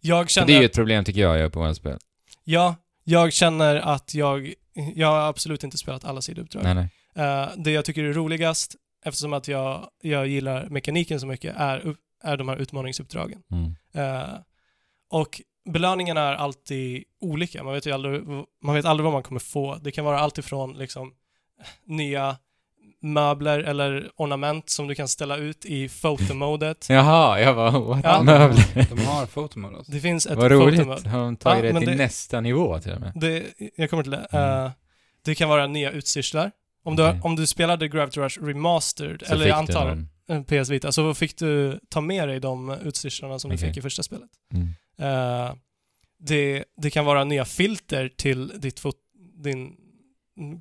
Jag 0.00 0.26
För 0.26 0.30
känner, 0.30 0.46
det 0.46 0.52
är 0.54 0.58
ju 0.60 0.64
ett 0.66 0.74
problem 0.74 1.04
tycker 1.04 1.20
jag, 1.20 1.30
jag 1.34 1.40
gör 1.40 1.48
på 1.48 1.60
våra 1.60 1.74
spel. 1.74 1.98
ja, 2.44 2.74
jag 3.04 3.32
känner 3.32 3.76
att 3.76 4.14
jag, 4.14 4.54
jag 4.94 5.06
har 5.08 5.20
absolut 5.28 5.64
inte 5.64 5.78
spelat 5.78 6.04
alla 6.04 6.20
sidouppdrag. 6.22 6.64
Nej, 6.64 6.74
nej. 6.74 6.88
Eh, 7.26 7.48
det 7.56 7.70
jag 7.70 7.84
tycker 7.84 8.04
är 8.04 8.12
roligast, 8.12 8.74
eftersom 9.04 9.32
att 9.32 9.48
jag, 9.48 9.88
jag 10.02 10.26
gillar 10.26 10.68
mekaniken 10.68 11.20
så 11.20 11.26
mycket, 11.26 11.56
är, 11.56 11.94
är 12.22 12.36
de 12.36 12.48
här 12.48 12.56
utmaningsuppdragen. 12.56 13.42
Mm. 13.50 13.74
Och 15.10 15.40
belöningarna 15.68 16.20
är 16.20 16.34
alltid 16.34 17.04
olika. 17.20 17.64
Man 17.64 17.74
vet 17.74 17.86
ju 17.86 17.92
aldrig, 17.92 18.22
man 18.62 18.74
vet 18.74 18.84
aldrig 18.84 19.04
vad 19.04 19.12
man 19.12 19.22
kommer 19.22 19.40
få. 19.40 19.74
Det 19.82 19.90
kan 19.90 20.04
vara 20.04 20.18
allt 20.20 20.38
ifrån 20.38 20.78
liksom 20.78 21.12
nya 21.84 22.36
möbler 23.02 23.58
eller 23.58 24.10
ornament 24.16 24.70
som 24.70 24.88
du 24.88 24.94
kan 24.94 25.08
ställa 25.08 25.36
ut 25.36 25.64
i 25.64 25.88
fotomodet. 25.88 26.86
Jaha, 26.90 27.40
jag 27.40 27.56
bara, 27.56 27.70
what? 27.78 28.00
Ja. 28.04 28.22
Möbler. 28.22 28.86
De 28.96 29.00
har 29.06 29.26
fotomode 29.26 29.76
alltså. 29.76 29.92
Det 29.92 30.00
finns 30.00 30.26
ett 30.26 30.38
Vad 30.38 30.50
roligt. 30.50 30.78
fotomode. 30.80 31.08
Har 31.08 31.18
de 31.18 31.36
tagit 31.36 31.64
Ja, 31.64 31.72
det 31.72 31.78
till 31.78 31.88
det- 31.88 31.94
nästa 31.96 32.40
nivå 32.40 32.78
till 32.80 32.92
och 32.92 33.00
med? 33.00 33.12
Det, 33.14 33.44
jag 33.76 33.90
kommer 33.90 34.02
till 34.02 34.12
det. 34.12 34.26
Mm. 34.32 34.64
Eh, 34.64 34.70
det 35.24 35.34
kan 35.34 35.48
vara 35.48 35.66
nya 35.66 35.90
utstyrslar. 35.90 36.50
Om 36.84 36.96
du, 36.96 37.08
Okej. 37.08 37.20
om 37.24 37.36
du 37.36 37.46
spelade 37.46 37.88
Gravity 37.88 38.20
Rush 38.20 38.42
Remastered, 38.44 39.22
Så 39.26 39.32
eller 39.34 39.46
jag 39.46 39.66
du 39.66 39.76
antar 39.78 40.62
PS 40.62 40.68
Vita, 40.70 40.92
så 40.92 41.14
fick 41.14 41.36
du 41.38 41.80
ta 41.88 42.00
med 42.00 42.28
dig 42.28 42.40
de 42.40 42.70
utstyrslarna 42.84 43.38
som 43.38 43.50
du 43.50 43.56
Okej. 43.56 43.68
fick 43.68 43.76
i 43.76 43.82
första 43.82 44.02
spelet. 44.02 44.30
Mm. 44.54 44.68
Eh, 45.00 45.54
det, 46.18 46.64
det 46.76 46.90
kan 46.90 47.04
vara 47.04 47.24
nya 47.24 47.44
filter 47.44 48.08
till 48.16 48.60
ditt 48.60 48.80
fot, 48.80 48.96
din 49.42 49.76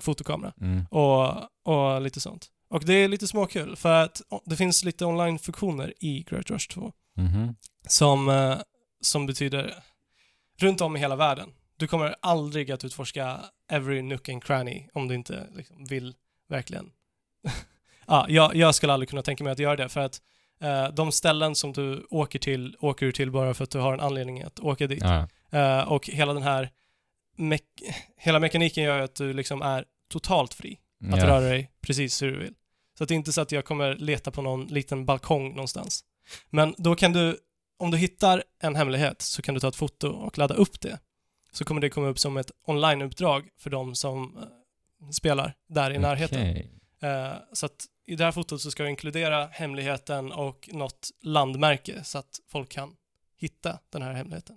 fotokamera 0.02 0.54
Mm. 0.62 0.86
och, 0.92 1.34
och 1.64 2.02
lite 2.02 2.22
sånt. 2.22 2.48
Och 2.70 2.86
det 2.86 2.94
är 2.94 3.08
lite 3.08 3.28
småkul 3.28 3.76
för 3.76 4.04
att 4.04 4.22
det 4.46 4.56
finns 4.56 4.84
lite 4.84 5.06
online-funktioner 5.06 5.94
i 6.00 6.24
Gravity 6.30 6.54
Rush 6.54 6.70
2 6.70 6.92
Mhm. 7.18 7.56
som, 7.88 8.30
eh, 8.30 8.58
som 9.02 9.26
betyder 9.26 9.74
runt 10.60 10.82
om 10.82 10.96
i 10.96 11.00
hela 11.00 11.16
världen. 11.16 11.50
Du 11.78 11.88
kommer 11.88 12.16
aldrig 12.22 12.72
att 12.72 12.84
utforska 12.86 13.40
every 13.72 14.02
nook 14.02 14.30
and 14.30 14.44
cranny 14.44 14.88
om 14.94 15.08
du 15.08 15.16
inte 15.16 15.48
liksom, 15.56 15.86
vill 15.86 16.16
verkligen. 16.50 16.92
ja, 18.08 18.26
jag, 18.30 18.56
jag 18.56 18.76
skulle 18.76 18.94
aldrig 18.94 19.10
kunna 19.10 19.22
tänka 19.22 19.44
mig 19.44 19.54
att 19.54 19.60
göra 19.60 19.76
det 19.76 19.90
för 19.90 20.00
att 20.02 20.22
de 20.94 21.12
ställen 21.12 21.56
som 21.56 21.74
du 21.74 22.08
åker 22.10 22.40
till, 22.40 22.76
åker 22.80 23.06
du 23.06 23.12
till 23.12 23.32
bara 23.32 23.54
för 23.54 23.64
att 23.64 23.70
du 23.72 23.80
har 23.80 23.94
en 23.94 24.00
anledning 24.00 24.42
att 24.42 24.60
åka 24.60 24.88
dit. 24.88 25.04
Ja, 25.04 25.28
Eh, 25.52 25.80
och 25.92 26.08
hela 26.10 26.34
den 26.34 26.44
här 26.44 26.70
mek- 27.38 27.94
hela 28.18 28.40
mekaniken 28.40 28.84
gör 28.84 29.00
att 29.00 29.16
du 29.16 29.34
liksom 29.34 29.62
är 29.62 29.86
totalt 30.12 30.54
fri 30.54 30.80
att 31.12 31.20
ja. 31.20 31.28
röra 31.28 31.40
dig 31.40 31.72
precis 31.82 32.22
hur 32.22 32.32
du 32.32 32.40
vill. 32.40 32.54
Så 32.98 33.06
det 33.06 33.14
är 33.14 33.16
inte 33.16 33.32
så 33.34 33.42
att 33.42 33.52
jag 33.52 33.66
kommer 33.66 33.96
leta 33.96 34.32
på 34.32 34.42
någon 34.42 34.68
liten 34.68 35.06
balkong 35.06 35.50
någonstans. 35.50 36.04
Men 36.50 36.76
då 36.78 36.96
kan 36.96 37.14
du, 37.14 37.38
om 37.80 37.92
du 37.92 37.98
hittar 37.98 38.44
en 38.62 38.76
hemlighet 38.76 39.22
så 39.22 39.42
kan 39.42 39.54
du 39.54 39.60
ta 39.60 39.68
ett 39.68 39.76
foto 39.76 40.08
och 40.10 40.38
ladda 40.38 40.56
upp 40.56 40.82
det. 40.82 41.00
Så 41.52 41.66
kommer 41.66 41.82
det 41.82 41.90
komma 41.90 42.08
upp 42.08 42.20
som 42.20 42.38
ett 42.38 42.52
online-uppdrag 42.68 43.48
för 43.58 43.70
de 43.70 43.96
som 43.96 44.38
eh, 44.38 45.10
spelar 45.10 45.54
där 45.70 45.92
i 45.92 45.98
närheten. 46.00 46.40
Eh, 47.02 47.32
så 47.54 47.66
att 47.66 47.86
i 48.08 48.16
det 48.16 48.24
här 48.24 48.32
fotot 48.32 48.62
så 48.62 48.72
ska 48.72 48.84
du 48.84 48.90
inkludera 48.90 49.48
hemligheten 49.48 50.32
och 50.32 50.70
något 50.74 51.10
landmärke 51.24 52.04
så 52.04 52.18
att 52.18 52.40
folk 52.52 52.70
kan 52.70 52.96
hitta 53.38 53.80
den 53.92 54.02
här 54.02 54.14
hemligheten. 54.14 54.56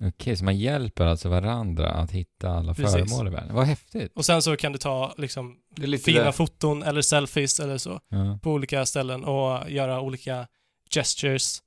Okej, 0.00 0.36
så 0.36 0.44
man 0.44 0.56
hjälper 0.58 1.04
alltså 1.06 1.28
varandra 1.28 1.90
att 1.90 2.10
hitta 2.10 2.48
alla 2.50 2.74
Precis. 2.74 2.92
föremål 2.92 3.26
i 3.26 3.30
världen. 3.30 3.54
Vad 3.54 3.66
häftigt. 3.66 4.12
Och 4.14 4.24
sen 4.24 4.42
så 4.42 4.56
kan 4.56 4.72
du 4.72 4.78
ta 4.78 5.14
liksom 5.18 5.56
Det 5.76 5.82
är 5.82 5.86
lite 5.86 6.04
fina 6.04 6.24
det. 6.24 6.32
foton 6.32 6.82
eller 6.82 7.02
selfies 7.02 7.60
eller 7.60 7.78
så. 7.78 8.00
Ja. 8.08 8.38
på 8.42 8.50
olika 8.52 8.86
ställen 8.86 9.24
och 9.24 9.70
göra 9.70 10.00
olika 10.00 10.46
gestures 10.94 11.62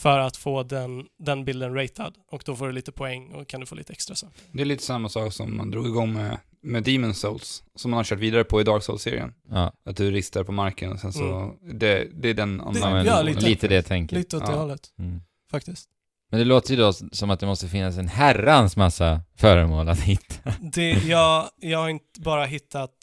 för 0.00 0.18
att 0.18 0.36
få 0.36 0.62
den, 0.62 1.06
den 1.18 1.44
bilden 1.44 1.74
ratad. 1.74 2.14
Och 2.30 2.42
då 2.46 2.56
får 2.56 2.66
du 2.66 2.72
lite 2.72 2.92
poäng 2.92 3.32
och 3.32 3.48
kan 3.48 3.60
du 3.60 3.66
få 3.66 3.74
lite 3.74 3.92
extra 3.92 4.14
saker. 4.16 4.40
Det 4.52 4.60
är 4.60 4.66
lite 4.66 4.82
samma 4.82 5.08
sak 5.08 5.32
som 5.32 5.56
man 5.56 5.70
drog 5.70 5.86
igång 5.86 6.12
med, 6.12 6.38
med 6.62 6.82
Demon 6.82 7.14
Souls, 7.14 7.62
som 7.74 7.90
man 7.90 7.96
har 7.98 8.04
kört 8.04 8.18
vidare 8.18 8.44
på 8.44 8.60
i 8.60 8.64
Dark 8.64 8.82
Souls-serien. 8.82 9.32
Ja, 9.50 9.72
Att 9.84 9.96
du 9.96 10.10
ristar 10.10 10.44
på 10.44 10.52
marken 10.52 10.92
och 10.92 10.98
sen 11.00 11.12
så, 11.12 11.54
det, 11.72 12.08
det 12.14 12.28
är 12.28 12.34
den 12.34 12.60
online 12.60 13.06
ja, 13.06 13.22
lite. 13.22 13.40
lite. 13.40 13.68
det 13.68 13.82
tänket. 13.82 14.18
Lite 14.18 14.36
åt 14.36 14.46
det 14.46 14.52
Ja. 14.52 14.58
hållet, 14.58 14.92
Mm. 14.98 15.20
faktiskt. 15.50 15.88
Men 16.30 16.38
det 16.40 16.44
låter 16.44 16.70
ju 16.70 16.76
då 16.76 16.92
som 16.92 17.30
att 17.30 17.40
det 17.40 17.46
måste 17.46 17.68
finnas 17.68 17.96
en 17.98 18.08
herrans 18.08 18.76
massa 18.76 19.20
föremål 19.36 19.88
att 19.88 20.00
hitta. 20.00 20.54
Det, 20.72 20.90
jag, 20.90 21.48
jag 21.60 21.78
har 21.78 21.88
inte 21.88 22.20
bara 22.20 22.44
hittat 22.44 22.94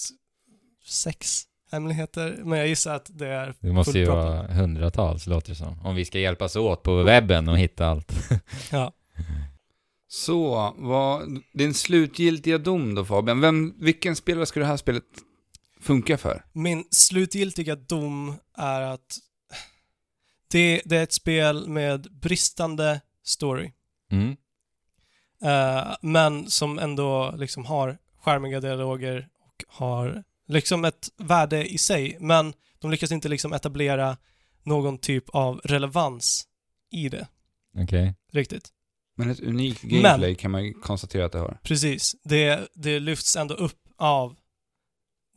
sex 0.85 1.43
hemligheter, 1.71 2.39
men 2.43 2.59
jag 2.59 2.67
gissar 2.67 2.95
att 2.95 3.09
det 3.13 3.27
är 3.27 3.53
Det 3.59 3.71
måste 3.71 3.99
ju 3.99 4.05
fullproppet. 4.05 4.49
vara 4.49 4.53
hundratals, 4.53 5.27
låter 5.27 5.49
det 5.49 5.55
som. 5.55 5.79
Om 5.85 5.95
vi 5.95 6.05
ska 6.05 6.19
hjälpas 6.19 6.55
åt 6.55 6.83
på 6.83 7.03
webben 7.03 7.49
och 7.49 7.57
hitta 7.59 7.87
allt. 7.87 8.11
Ja. 8.71 8.91
Så, 10.09 10.73
vad, 10.77 11.41
din 11.53 11.73
slutgiltiga 11.73 12.57
dom 12.57 12.95
då 12.95 13.05
Fabian? 13.05 13.41
Vem, 13.41 13.73
vilken 13.79 14.15
spelare 14.15 14.45
ska 14.45 14.59
det 14.59 14.65
här 14.65 14.77
spelet 14.77 15.03
funka 15.81 16.17
för? 16.17 16.45
Min 16.53 16.85
slutgiltiga 16.91 17.75
dom 17.75 18.35
är 18.57 18.81
att 18.81 19.17
det, 20.51 20.81
det 20.85 20.97
är 20.97 21.03
ett 21.03 21.13
spel 21.13 21.67
med 21.67 22.07
bristande 22.11 23.01
story. 23.23 23.71
Mm. 24.11 24.37
Eh, 25.43 25.95
men 26.01 26.49
som 26.49 26.79
ändå 26.79 27.33
liksom 27.37 27.65
har 27.65 27.97
charmiga 28.21 28.59
dialoger 28.59 29.27
och 29.39 29.63
har 29.67 30.23
liksom 30.47 30.85
ett 30.85 31.09
värde 31.17 31.65
i 31.65 31.77
sig. 31.77 32.17
Men 32.19 32.53
de 32.79 32.91
lyckas 32.91 33.11
inte 33.11 33.29
liksom 33.29 33.53
etablera 33.53 34.17
någon 34.63 34.97
typ 34.97 35.29
av 35.29 35.61
relevans 35.63 36.47
i 36.91 37.09
det 37.09 37.27
Okej. 37.77 38.15
riktigt. 38.31 38.69
Men 39.15 39.29
ett 39.29 39.39
unikt 39.39 39.81
gameplay 39.81 40.35
kan 40.35 40.51
man 40.51 40.65
ju 40.65 40.73
konstatera 40.73 41.25
att 41.25 41.31
det 41.31 41.39
har. 41.39 41.59
Precis. 41.63 42.15
Det, 42.23 42.67
det 42.73 42.99
lyfts 42.99 43.35
ändå 43.35 43.53
upp 43.53 43.79
av 43.97 44.35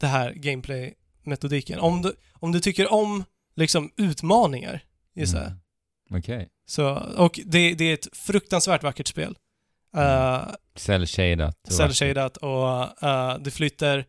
det 0.01 0.07
här 0.07 0.33
gameplay-metodiken. 0.33 1.79
Om 1.79 2.03
du, 2.03 2.14
om 2.33 2.53
du 2.53 2.61
tycker 2.61 2.92
om 2.92 3.25
liksom 3.57 3.92
utmaningar, 3.96 4.85
gissar 5.14 5.38
jag. 5.38 5.46
Mm. 5.46 6.20
Okej. 6.20 6.49
Så, 6.66 6.90
och 7.16 7.40
det, 7.44 7.75
det 7.75 7.85
är 7.85 7.94
ett 7.94 8.16
fruktansvärt 8.16 8.83
vackert 8.83 9.07
spel. 9.09 9.38
Uh, 9.96 10.49
Cell-shadat. 10.75 11.57
och 11.66 11.73
cell-shadat 11.73 12.37
och 12.37 13.03
eh, 13.05 13.38
det 13.38 13.51
flyter 13.51 14.07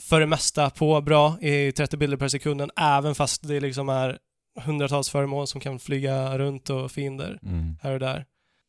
för 0.00 0.20
det 0.20 0.26
mesta 0.26 0.70
på 0.70 1.00
bra 1.00 1.40
i 1.40 1.72
30 1.72 1.96
bilder 1.96 2.16
per 2.16 2.28
sekunden, 2.28 2.70
även 2.76 3.14
fast 3.14 3.48
det 3.48 3.60
liksom 3.60 3.88
är 3.88 4.18
hundratals 4.60 5.10
föremål 5.10 5.46
som 5.46 5.60
kan 5.60 5.78
flyga 5.78 6.38
runt 6.38 6.70
och 6.70 6.92
fiender 6.92 7.38
Mm. 7.42 7.76
här 7.82 7.92
och 7.92 8.00
där. 8.00 8.24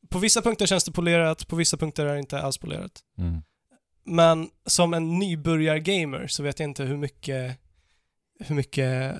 På 0.09 0.19
vissa 0.19 0.41
punkter 0.41 0.65
känns 0.65 0.83
det 0.83 0.91
polerat, 0.91 1.47
på 1.47 1.55
vissa 1.55 1.77
punkter 1.77 2.05
är 2.05 2.13
det 2.13 2.19
inte 2.19 2.41
alls 2.41 2.57
polerat. 2.57 2.91
Mm. 3.17 3.41
Men 4.05 4.49
som 4.65 4.93
en 4.93 5.19
nybörjar-gamer 5.19 6.27
så 6.27 6.43
vet 6.43 6.59
jag 6.59 6.69
inte 6.69 6.83
hur 6.83 6.97
mycket, 6.97 7.59
hur 8.39 8.55
mycket 8.55 9.15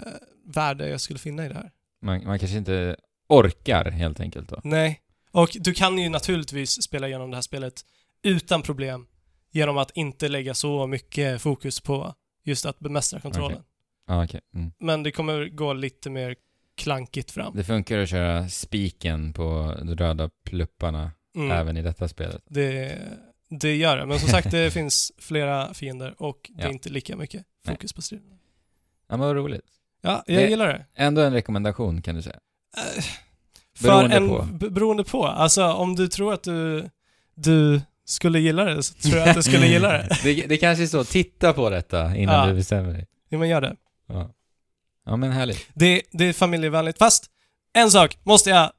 värde 0.46 0.89
jag 0.89 1.02
skulle 1.02 1.20
finna 1.20 1.46
i 1.46 1.48
det 1.50 1.56
här. 1.56 1.72
man, 2.02 2.24
man 2.26 2.39
kanske 2.39 2.58
inte 2.58 2.96
orkar 3.30 3.91
helt 3.91 4.20
enkelt 4.20 4.50
då. 4.50 4.62
Nej. 4.63 5.02
Och 5.32 5.50
du 5.60 5.74
kan 5.74 5.98
ju 5.98 6.10
naturligtvis 6.10 6.84
spela 6.84 7.08
igenom 7.08 7.30
det 7.32 7.38
här 7.38 7.41
spelet 7.41 7.74
utan 8.24 8.62
problem 8.62 9.08
genom 9.56 9.78
att 9.78 9.91
inte 9.91 10.28
lägga 10.28 10.54
så 10.54 10.88
mycket 10.88 11.41
fokus 11.41 11.82
på 11.82 12.13
just 12.44 12.65
att 12.65 12.80
bemästra 12.80 13.20
kontrollen. 13.20 13.63
Ja, 14.08 14.24
okej. 14.24 14.41
Mm. 14.56 14.72
Men 14.80 15.04
det 15.04 15.12
kommer 15.12 15.46
gå 15.50 15.74
lite 15.74 16.10
mer 16.10 16.36
klankigt 16.78 17.32
fram. 17.32 17.54
Det 17.56 17.63
funkar 17.63 18.00
att 18.00 18.10
köra 18.10 18.50
spiken 18.50 19.34
på 19.34 19.76
de 19.80 19.96
röda 19.96 20.30
plupparna 20.46 21.12
Mm. 21.36 21.52
även 21.52 21.78
i 21.78 21.82
detta 21.82 22.08
spelet. 22.08 22.41
Det, 22.50 22.98
det 23.50 23.76
gör 23.76 23.98
det. 23.98 24.06
Men 24.06 24.20
som 24.20 24.30
sagt, 24.30 24.52
det 24.52 24.72
finns 24.74 25.12
flera 25.18 25.74
fiender 25.74 26.15
och 26.22 26.52
det 26.56 26.63
är 26.63 26.70
inte 26.70 26.89
lika 26.89 27.15
mycket 27.18 27.44
fokus 27.68 27.94
på 27.94 28.02
striden. 28.02 28.28
Ja, 29.08 29.18
men 29.18 29.20
vad 29.20 29.36
roligt. 29.36 29.65
Ja, 30.02 30.24
jag 30.28 30.38
Det- 30.44 30.50
gillar 30.50 30.68
det. 30.68 30.86
Ändå 30.96 31.22
en 31.22 31.34
rekommendation 31.34 32.02
kan 32.02 32.15
du 32.15 32.22
säga. 32.22 32.39
Eh, 32.78 33.04
Beroende 33.84 34.15
en, 34.15 34.28
på. 34.30 34.46
Beroende 34.70 35.04
på. 35.04 35.26
Alltså 35.26 35.65
om 35.74 35.96
du 35.96 36.08
tror 36.08 36.34
att 36.34 36.44
du, 36.44 36.89
du 37.36 37.82
skulle 38.06 38.39
gilla 38.39 38.63
det 38.65 38.84
så 38.84 38.94
tror 38.94 39.18
jag 39.18 39.30
att 39.30 39.36
du 39.36 39.44
skulle 39.44 39.68
gilla 39.68 39.91
det. 39.91 40.08
det, 40.24 40.34
det 40.48 40.58
kanske 40.58 40.84
är 40.84 40.88
så, 40.88 41.04
titta 41.04 41.54
på 41.54 41.70
detta 41.70 42.15
innan 42.15 42.36
Ja. 42.36 42.46
du 42.46 42.54
bestämmer 42.54 42.94
dig. 42.94 43.08
Ja, 43.30 43.38
men 43.38 43.50
gör 43.50 43.62
det. 43.62 43.76
Ja. 44.08 44.32
ja, 45.06 45.15
men 45.18 45.32
härligt. 45.32 45.68
det. 45.74 46.02
Det 46.12 46.26
är 46.26 46.34
familjevänligt. 46.34 46.98
Fast, 46.98 47.26
en 47.74 47.91
sak 47.91 48.18
måste 48.24 48.50
jag, 48.50 48.72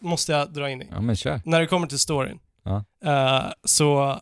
måste 0.00 0.32
jag 0.32 0.52
dra 0.52 0.70
in 0.70 0.82
i. 0.82 0.86
Ja, 0.90 1.00
men 1.00 1.16
kör. 1.16 1.40
När 1.44 1.60
det 1.60 1.66
kommer 1.66 1.86
till 1.86 1.98
storyn. 1.98 2.38
Ja. 2.64 2.84
eh, 3.04 3.52
så, 3.64 4.20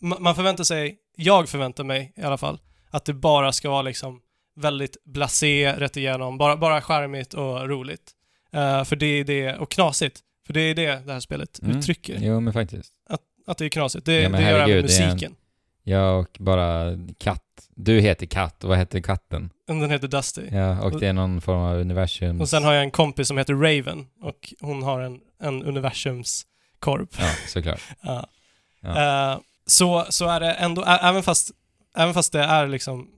ma- 0.00 0.20
man 0.20 0.34
förväntar 0.34 0.64
sig, 0.64 0.98
jag 1.16 1.48
förväntar 1.48 1.84
mig 1.84 2.12
i 2.16 2.22
alla 2.22 2.38
fall, 2.38 2.60
att 2.90 3.04
det 3.04 3.14
bara 3.14 3.52
ska 3.52 3.70
vara 3.70 3.82
liksom 3.82 4.20
väldigt 4.56 4.96
blasé 5.04 5.72
rätt 5.76 5.96
igenom, 5.96 6.38
bara, 6.38 6.56
bara 6.56 6.80
charmigt 6.82 7.34
och 7.34 7.68
roligt. 7.68 8.12
Eh, 8.52 8.84
för 8.84 8.96
det 8.96 9.06
är 9.06 9.24
det, 9.24 9.56
och 9.56 9.70
knasigt. 9.70 10.20
För 10.46 10.52
det 10.54 10.60
är 10.60 10.74
det 10.74 11.02
det 11.06 11.12
här 11.12 11.20
spelet 11.20 11.58
Mm. 11.62 11.78
uttrycker. 11.78 12.18
Jo, 12.20 12.40
men 12.40 12.52
faktiskt. 12.52 12.92
Att 13.08 13.20
det 13.46 13.60
är 13.64 13.68
knasigt. 13.68 14.06
Det, 14.06 14.22
Ja, 14.22 14.28
det 14.28 14.42
gör 14.42 14.68
även 14.68 14.82
musiken. 14.82 15.34
Jag 15.82 16.20
och 16.20 16.36
bara 16.40 16.90
katt. 17.18 17.40
Du 17.76 18.00
heter 18.00 18.26
katt, 18.26 18.64
och 18.64 18.70
vad 18.70 18.78
heter 18.78 19.00
katten? 19.00 19.50
Den 19.66 19.90
heter 19.90 20.08
Dusty. 20.08 20.42
Ja, 20.52 20.82
och 20.82 21.00
det 21.00 21.06
är 21.08 21.12
någon 21.12 21.40
form 21.40 21.58
av 21.58 21.76
universum. 21.76 22.40
Och 22.40 22.48
sen 22.48 22.64
har 22.64 22.72
jag 22.72 22.82
en 22.82 22.90
kompis 22.90 23.28
som 23.28 23.38
heter 23.38 23.54
Raven 23.54 24.06
och 24.22 24.54
hon 24.60 24.82
har 24.82 25.00
en, 25.00 25.20
en 25.40 25.62
universums 25.62 26.46
korp. 26.78 27.08
Ja, 27.18 27.30
såklart. 27.48 27.80
Ja. 28.02 28.26
Ja. 28.80 29.32
Eh, 29.32 29.38
så, 29.66 30.06
så 30.10 30.28
är 30.28 30.40
det 30.40 30.52
ändå, 30.52 30.84
även 30.84 31.22
fast, 31.22 31.50
även 31.96 32.14
fast 32.14 32.32
det 32.32 32.40
är 32.42 32.66
liksom 32.66 33.08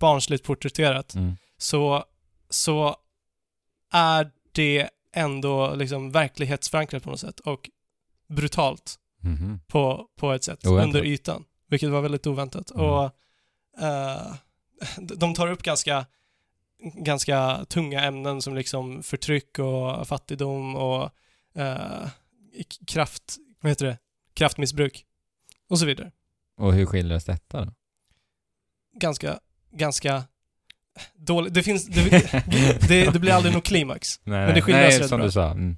barnsligt 0.00 0.44
porträtterat, 0.44 1.14
Mm. 1.14 1.36
så, 1.58 2.04
så 2.50 2.96
är 3.92 4.30
det 4.52 4.88
ändå 5.14 5.74
liksom 5.74 6.12
verklighetsförankrat 6.12 7.02
på 7.02 7.10
något 7.10 7.20
sätt 7.20 7.40
och 7.40 7.70
brutalt 8.28 8.94
Mhm. 9.24 9.60
på, 9.68 10.08
på 10.16 10.32
ett 10.32 10.44
sätt 10.44 10.66
Oväntat. 10.66 10.84
under 10.86 11.04
ytan. 11.04 11.44
Vilket 11.68 11.90
var 11.90 12.00
väldigt 12.00 12.26
oväntat. 12.26 12.70
Mm. 12.70 12.86
Och 12.86 13.10
d- 14.98 15.14
de 15.16 15.34
tar 15.34 15.50
upp 15.50 15.62
ganska, 15.62 16.06
ganska 16.94 17.64
tunga 17.68 18.00
ämnen 18.04 18.42
som 18.42 18.54
liksom 18.54 19.02
förtryck 19.02 19.58
och 19.58 20.08
fattigdom 20.08 20.76
och 20.76 21.10
k- 22.56 22.84
kraft, 22.86 23.36
vad 23.60 23.70
heter 23.70 23.86
det? 23.86 23.98
Kraftmissbruk. 24.34 25.04
Och 25.68 25.78
så 25.78 25.86
vidare. 25.86 26.12
Och 26.56 26.72
hur 26.74 26.86
skildras 26.86 27.24
detta 27.24 27.64
då? 27.64 27.72
Ganska, 29.00 29.38
ganska 29.72 30.22
dåligt. 31.14 31.54
Det 31.54 31.62
finns, 31.62 31.86
det, 31.86 32.10
det, 32.88 33.12
det 33.12 33.18
blir 33.18 33.32
aldrig 33.32 33.52
någon 33.52 33.62
klimax. 33.62 34.20
Nej, 34.24 34.46
Men 34.46 34.54
det 34.54 34.62
skildras 34.62 34.90
nej, 34.90 35.00
rätt 35.00 35.08
som 35.08 35.18
bra. 35.18 35.26
du 35.26 35.32
sa. 35.32 35.50
Mm. 35.50 35.76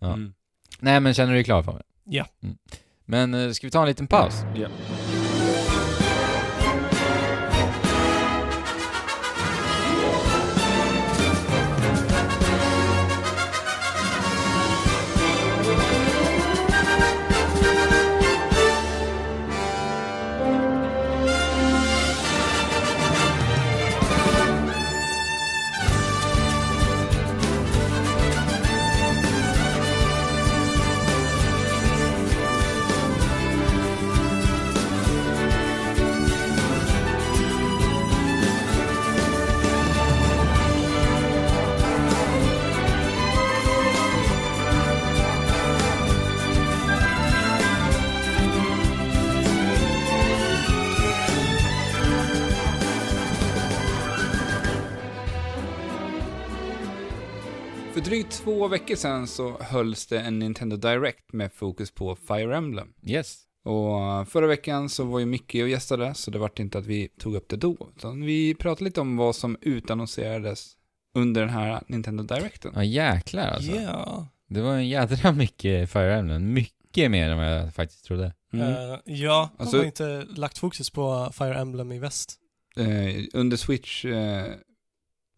Ja. 0.00 0.12
Mm. 0.12 0.34
Nej, 0.80 1.00
men 1.00 1.14
känner 1.14 1.32
du 1.32 1.36
dig 1.36 1.44
klar 1.44 1.62
för 1.62 1.72
mig? 1.72 1.82
Ja. 2.08 2.26
Mm. 2.42 2.56
Men 3.04 3.34
eh, 3.34 3.50
ska 3.50 3.66
vi 3.66 3.70
ta 3.70 3.80
en 3.80 3.88
liten 3.88 4.06
paus? 4.06 4.34
Ja. 4.54 4.68
Drygt 58.06 58.32
två 58.32 58.68
veckor 58.68 58.94
sedan 58.96 59.26
så 59.26 59.58
hölls 59.60 60.06
det 60.06 60.20
en 60.20 60.38
Nintendo 60.38 60.76
Direct 60.76 61.32
med 61.32 61.52
fokus 61.52 61.90
på 61.94 62.16
Fire 62.16 62.56
Emblem. 62.56 62.88
Yes. 63.06 63.38
Och 63.64 64.28
förra 64.28 64.46
veckan 64.46 64.88
så 64.88 65.04
var 65.04 65.18
ju 65.18 65.26
Micke 65.26 65.54
och 65.54 65.68
gästade, 65.68 66.14
så 66.14 66.30
det 66.30 66.38
vart 66.38 66.58
inte 66.58 66.78
att 66.78 66.86
vi 66.86 67.08
tog 67.08 67.34
upp 67.34 67.48
det 67.48 67.56
då. 67.56 67.90
Utan 67.96 68.20
vi 68.24 68.54
pratade 68.54 68.84
lite 68.84 69.00
om 69.00 69.16
vad 69.16 69.36
som 69.36 69.56
utannonserades 69.60 70.72
under 71.14 71.40
den 71.40 71.50
här 71.50 71.82
Nintendo 71.86 72.22
Directen. 72.22 72.72
Ja, 72.74 72.84
jäklar 72.84 73.48
alltså. 73.48 73.72
Ja. 73.72 74.28
Det 74.48 74.60
var 74.60 74.74
en 74.74 74.88
jädra 74.88 75.32
mycket 75.32 75.90
Fire 75.90 76.14
Emblem. 76.14 76.52
Mycket 76.52 77.10
mer 77.10 77.30
än 77.30 77.36
vad 77.38 77.52
jag 77.60 77.74
faktiskt 77.74 78.04
trodde. 78.04 78.34
Mm. 78.52 78.68
Eh, 78.68 78.98
ja, 79.04 79.50
de 79.56 79.62
Alltså- 79.62 79.76
har 79.78 79.84
inte 79.84 80.26
lagt 80.36 80.58
fokus 80.58 80.90
på 80.90 81.30
Fire 81.32 81.54
Emblem 81.58 81.92
i 81.92 81.98
väst. 81.98 82.38
Eh, 82.76 83.24
under 83.32 83.56
Switch 83.56 84.04
eh, 84.04 84.44
Presentation. 84.44 84.65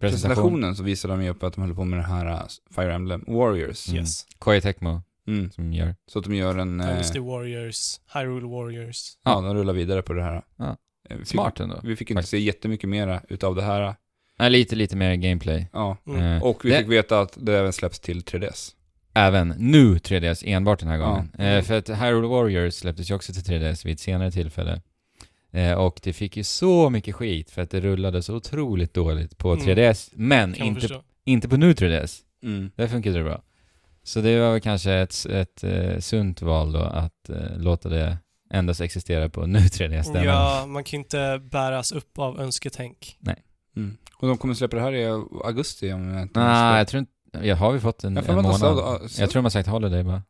Presentationen 0.01 0.77
så 0.77 0.83
visade 0.83 1.15
de 1.15 1.23
ju 1.23 1.31
upp 1.31 1.43
att 1.43 1.55
de 1.55 1.61
höll 1.65 1.75
på 1.75 1.85
med 1.85 1.99
den 1.99 2.07
här 2.07 2.27
eh, 2.27 2.43
Fire 2.77 2.95
Emblem 2.95 3.25
Warriors. 3.27 3.89
Mm. 3.89 4.01
Yes. 4.01 4.27
Koei 4.39 4.61
Tecmo 4.61 5.03
Mm. 5.29 5.51
som 5.51 5.73
gör. 5.73 5.95
Så 6.07 6.19
att 6.19 6.25
de 6.25 6.35
gör 6.35 6.59
en... 6.59 6.81
Eh, 6.81 6.87
Dynasty 6.87 7.19
Warriors, 7.21 8.01
Hyrule 8.15 8.47
Warriors. 8.47 9.13
ja, 9.25 9.41
de 9.41 9.55
rullar 9.55 9.73
vidare 9.73 10.03
på 10.03 10.13
det 10.13 10.23
här. 10.23 10.43
Ja. 10.57 10.65
Eh, 11.11 11.17
vi 11.17 11.17
fick- 11.19 11.27
Smart 11.29 11.61
ändå. 11.61 11.81
Vi 11.83 11.97
fick 11.97 12.11
inte 12.11 12.19
Faktiskt. 12.19 12.31
se 12.31 12.39
jättemycket 12.39 12.89
mera 12.89 13.21
utav 13.29 13.55
det 13.55 13.63
här. 13.63 13.95
Ja, 14.39 14.49
lite, 14.49 14.77
lite 14.77 14.97
mer 14.97 15.15
gameplay. 15.15 15.69
Ja. 15.73 15.97
Mm. 16.07 16.21
Eh, 16.23 16.43
Och 16.43 16.65
vi 16.65 16.71
det- 16.71 16.79
fick 16.79 16.89
veta 16.89 17.21
att 17.21 17.39
det 17.41 17.59
även 17.59 17.73
släpps 17.73 18.01
till 18.01 18.23
3DS. 18.23 18.71
Även 19.15 19.49
nu 19.59 19.99
3DS 19.99 20.43
enbart 20.47 20.81
den 20.81 20.89
här 20.89 20.97
Ja. 20.99 21.07
gången. 21.09 21.31
Eh, 21.39 21.63
för 21.63 21.79
att 21.79 21.89
Hyrule 21.89 22.29
Warriors 22.29 22.75
släpptes 22.75 23.11
ju 23.11 23.15
också 23.15 23.33
till 23.33 23.43
3DS 23.45 23.87
vid 23.87 23.93
ett 23.95 24.01
senare 24.01 24.31
tillfälle. 24.31 24.83
Eh, 25.53 25.73
och 25.73 26.01
det 26.03 26.13
fick 26.13 26.37
ju 26.37 26.45
så 26.45 26.91
mycket 26.91 27.15
skit 27.15 27.51
för 27.51 27.63
att 27.63 27.71
det 27.71 27.81
rullade 27.81 28.23
så 28.23 28.35
otroligt 28.37 28.95
dåligt 28.95 29.39
på 29.39 29.53
Mm. 29.53 29.67
3DS. 29.67 30.11
Men 30.15 30.53
Kan 30.55 30.67
man 30.67 30.75
inte, 30.77 31.01
inte 31.25 31.49
på 31.49 31.57
nu 31.57 31.73
3DS. 31.75 32.21
Mm. 32.43 32.71
Där 32.77 32.89
funkade 32.89 33.19
det 33.19 33.25
bra. 33.25 33.43
Så 34.03 34.21
det 34.21 34.41
var 34.41 34.53
väl 34.53 34.61
kanske 34.61 34.93
ett, 34.93 35.27
ett 35.27 35.65
eh, 35.65 35.99
sunt 35.99 36.43
val 36.43 36.73
då 36.73 36.79
att 36.79 37.29
eh, 37.31 37.57
låta 37.59 37.89
det 37.89 38.19
endast 38.51 38.81
existera 38.81 39.29
på 39.29 39.47
nu 39.47 39.59
3DS. 39.59 40.07
där 40.13 40.13
man- 40.15 40.25
Ja, 40.25 40.67
man 40.67 40.85
kan 40.85 41.01
inte 41.01 41.41
bäras 41.51 41.93
upp 41.93 42.19
av 42.19 42.41
önsketänk. 42.41 43.19
Mm. 43.77 43.97
Och 44.17 44.29
de 44.29 44.39
kommer 44.39 44.55
släppa 44.55 44.77
det 44.77 44.83
här 44.83 44.93
i 44.93 45.05
augusti 45.45 45.93
om 45.93 46.09
jag 46.09 46.23
inte 46.23 46.41
Nej, 46.41 46.79
jag 46.79 46.89
tror 46.89 46.99
inte... 46.99 47.13
Ja, 47.43 47.55
har 47.55 47.73
vi 47.73 47.81
fått 47.81 48.05
en, 48.05 48.17
en 48.17 48.35
månad? 48.37 48.57
så- 48.57 49.09
så- 49.09 49.23
Jag 49.23 49.31
tror 49.31 49.39
de 49.43 49.45
har 49.45 49.51
sagt 49.51 49.69
holiday 49.69 50.03
bara. 50.03 50.23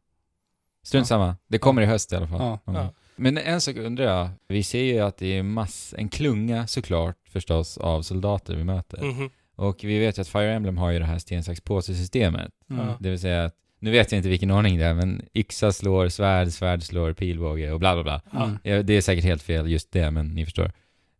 Strunt 0.84 1.02
Ja. 1.02 1.08
samma. 1.08 1.36
Det 1.48 1.58
kommer 1.58 1.82
i 1.82 1.86
höst 1.86 2.12
i 2.12 2.16
alla 2.16 2.28
fall. 2.28 2.58
Ja. 2.64 2.92
Men 3.18 3.38
en 3.38 3.60
sak 3.60 3.76
undrar 3.76 4.04
jag. 4.04 4.28
Vi 4.48 4.62
ser 4.62 4.82
ju 4.82 4.98
att 5.00 5.16
det 5.16 5.26
är 5.38 5.42
mass, 5.42 5.94
en 5.98 6.08
klunga 6.08 6.66
såklart 6.66 7.16
förstås 7.32 7.78
av 7.78 8.02
soldater 8.02 8.54
vi 8.56 8.64
möter. 8.64 9.02
Mhm. 9.02 9.30
Och 9.56 9.84
vi 9.84 9.98
vet 9.98 10.18
ju 10.18 10.22
att 10.22 10.28
Fire 10.28 10.52
Emblem 10.54 10.78
har 10.78 10.90
ju 10.90 10.98
det 10.98 11.04
här 11.04 11.18
sten, 11.18 11.44
sax, 11.44 11.60
påse-systemet. 11.60 12.50
Mm. 12.70 12.86
Det 13.00 13.10
vill 13.10 13.18
säga 13.20 13.44
att, 13.44 13.54
nu 13.80 13.90
vet 13.90 14.12
jag 14.12 14.18
inte 14.18 14.28
vilken 14.28 14.50
ordning 14.50 14.78
det 14.78 14.84
är, 14.84 14.94
men 14.94 15.22
yxa 15.34 15.72
slår 15.72 16.08
svärd, 16.08 16.48
svärd 16.52 16.82
slår 16.82 17.12
pilbåge 17.12 17.72
och 17.72 17.80
bla 17.80 17.94
bla 17.94 18.02
bla. 18.02 18.20
Ja. 18.32 18.44
Mm. 18.44 18.58
Ja, 18.62 18.82
det 18.82 18.92
är 18.92 19.00
säkert 19.00 19.24
helt 19.24 19.42
fel 19.42 19.70
just 19.70 19.92
det, 19.92 20.10
men 20.10 20.28
ni 20.28 20.44
förstår. 20.44 20.72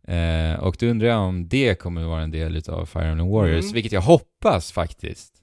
Eh, 0.07 0.53
och 0.59 0.75
då 0.79 0.85
undrar 0.85 1.07
jag 1.07 1.19
om 1.21 1.47
det 1.47 1.79
kommer 1.79 2.03
vara 2.03 2.21
en 2.21 2.31
del 2.31 2.55
utav 2.55 2.85
Fire 2.85 3.05
Emblem 3.07 3.29
Warriors, 3.29 3.63
Mm. 3.63 3.73
vilket 3.73 3.91
jag 3.91 4.01
hoppas 4.01 4.71
faktiskt. 4.71 5.33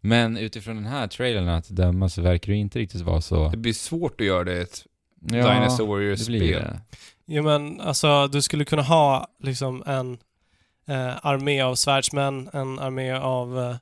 Men 0.00 0.36
utifrån 0.36 0.76
den 0.76 0.86
här 0.86 1.06
trailern 1.06 1.48
att 1.48 1.68
döma 1.68 2.08
så 2.08 2.22
verkar 2.22 2.52
det 2.52 2.58
inte 2.58 2.78
riktigt 2.78 3.00
vara 3.00 3.20
så. 3.20 3.48
Det 3.48 3.56
blir 3.56 3.72
svårt 3.72 4.20
att 4.20 4.26
göra 4.26 4.44
det 4.44 4.86
Ja, 5.20 5.28
Dynasty 5.54 5.82
Warriors-spel. 5.84 6.64
Jo 7.26 7.42
men 7.42 7.80
alltså, 7.80 8.26
du 8.28 8.42
skulle 8.42 8.64
kunna 8.64 8.82
ha 8.82 9.28
liksom 9.42 9.82
en 9.86 10.18
eh, 10.88 11.26
armé 11.26 11.60
av 11.60 11.74
svärdsmän, 11.74 12.50
en 12.52 12.78
armé 12.78 13.12
av 13.12 13.58
eh, 13.58 13.76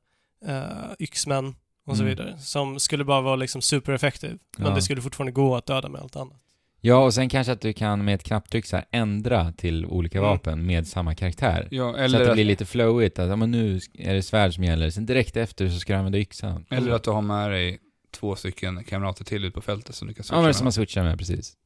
uh, 0.55 0.93
Yxmän 1.01 1.55
och 1.87 1.97
så 1.97 2.03
Mm. 2.03 2.17
vidare. 2.17 2.39
Som 2.39 2.81
skulle 2.81 3.05
bara 3.05 3.21
vara 3.21 3.37
liksom 3.37 3.63
supereffektiv. 3.63 4.39
Men 4.59 4.67
Ja. 4.69 4.75
det 4.75 4.83
skulle 4.83 5.03
fortfarande 5.03 5.33
gå 5.33 5.57
att 5.57 5.67
döda 5.67 5.89
med 5.89 6.01
allt 6.01 6.17
annat. 6.17 6.37
Ja, 6.81 6.97
och 7.05 7.15
sen 7.15 7.29
kanske 7.29 7.53
att 7.53 7.61
du 7.61 7.73
kan 7.73 8.05
med 8.05 8.15
ett 8.15 8.23
knapptryck 8.25 8.67
så 8.67 8.77
här 8.77 8.85
ändra 8.91 9.53
till 9.53 9.87
olika 9.87 10.19
Mm. 10.19 10.31
vapen 10.31 10.67
med 10.67 10.87
samma 10.87 11.15
karaktär. 11.15 11.69
Ja, 11.71 11.93
så 11.93 11.99
eller 11.99 12.21
att 12.21 12.27
det 12.29 12.33
blir 12.35 12.45
lite 12.45 12.65
flowigt, 12.67 13.19
att 13.19 13.29
ja, 13.29 13.37
men 13.37 13.51
nu 13.51 13.81
är 13.95 14.15
det 14.15 14.23
svärd 14.23 14.55
som 14.55 14.65
gäller, 14.65 14.91
sen 14.91 15.07
direkt 15.07 15.37
efter 15.37 15.69
så 15.69 15.79
ska 15.79 15.93
du 15.93 15.97
använda 15.99 16.19
yxan. 16.19 16.67
eller 16.71 16.93
att 16.93 17.05
du 17.05 17.11
har 17.11 17.23
med 17.23 17.51
dig 17.51 17.79
två 18.15 18.37
stycken 18.37 18.85
kamrater 18.85 19.25
till 19.25 19.45
ut 19.45 19.55
på 19.55 19.61
fältet 19.61 19.95
som 19.95 20.09
du 20.09 20.15
kan 20.15 20.25
switcha 20.25 20.37
Ja, 20.41 20.43
med. 20.47 20.57
som 20.57 20.65
man 20.65 20.73
switchar 20.73 21.03
med, 21.05 21.19
precis. 21.19 21.57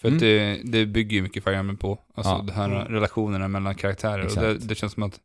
För 0.00 0.08
att 0.08 0.12
Mm. 0.12 0.20
det, 0.20 0.60
det 0.78 0.86
bygger 0.86 1.16
ju 1.16 1.22
mycket 1.22 1.44
Fire 1.44 1.56
Emblem 1.56 1.76
på. 1.76 2.00
Alltså 2.14 2.32
Ja. 2.32 2.42
de 2.46 2.52
här 2.52 2.64
Mm. 2.70 2.84
relationerna 2.92 3.48
mellan 3.48 3.74
karaktärer. 3.74 4.26
Och 4.26 4.34
det, 4.42 4.58
det 4.58 4.74
känns 4.74 4.92
som 4.92 5.02
att 5.02 5.20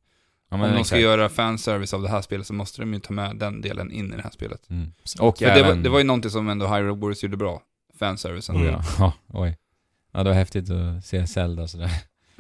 Ja, 0.52 0.56
om 0.68 0.74
de 0.76 0.84
ska 0.86 1.00
göra 1.00 1.30
fanservice 1.30 1.94
av 1.94 2.02
det 2.02 2.10
här 2.10 2.22
spelet 2.22 2.48
så 2.48 2.54
måste 2.54 2.82
de 2.82 2.94
ju 2.94 3.00
ta 3.00 3.14
med 3.14 3.36
den 3.36 3.62
delen 3.62 3.92
in 3.92 4.14
i 4.14 4.16
det 4.16 4.22
här 4.22 4.30
spelet. 4.32 4.70
Mm. 4.70 4.92
Och 5.20 5.38
För 5.38 5.46
det, 5.46 5.52
var, 5.52 5.58
även... 5.70 5.84
det 5.84 5.90
var 5.90 5.98
ju 5.98 6.04
någonting 6.06 6.32
som 6.32 6.50
ändå 6.50 6.68
Hyrule 6.68 6.92
Warriors 6.96 7.24
gjorde 7.24 7.38
bra. 7.38 7.62
Fanservicen. 8.00 8.56
Mm. 8.56 8.68
Ja, 8.68 8.84
ja, 9.00 9.14
oj. 9.28 9.58
Ja, 10.12 10.24
det 10.24 10.30
var 10.30 10.36
häftigt 10.38 10.70
att 10.70 11.06
se 11.06 11.28
Zelda 11.28 11.68
sådär. 11.68 11.92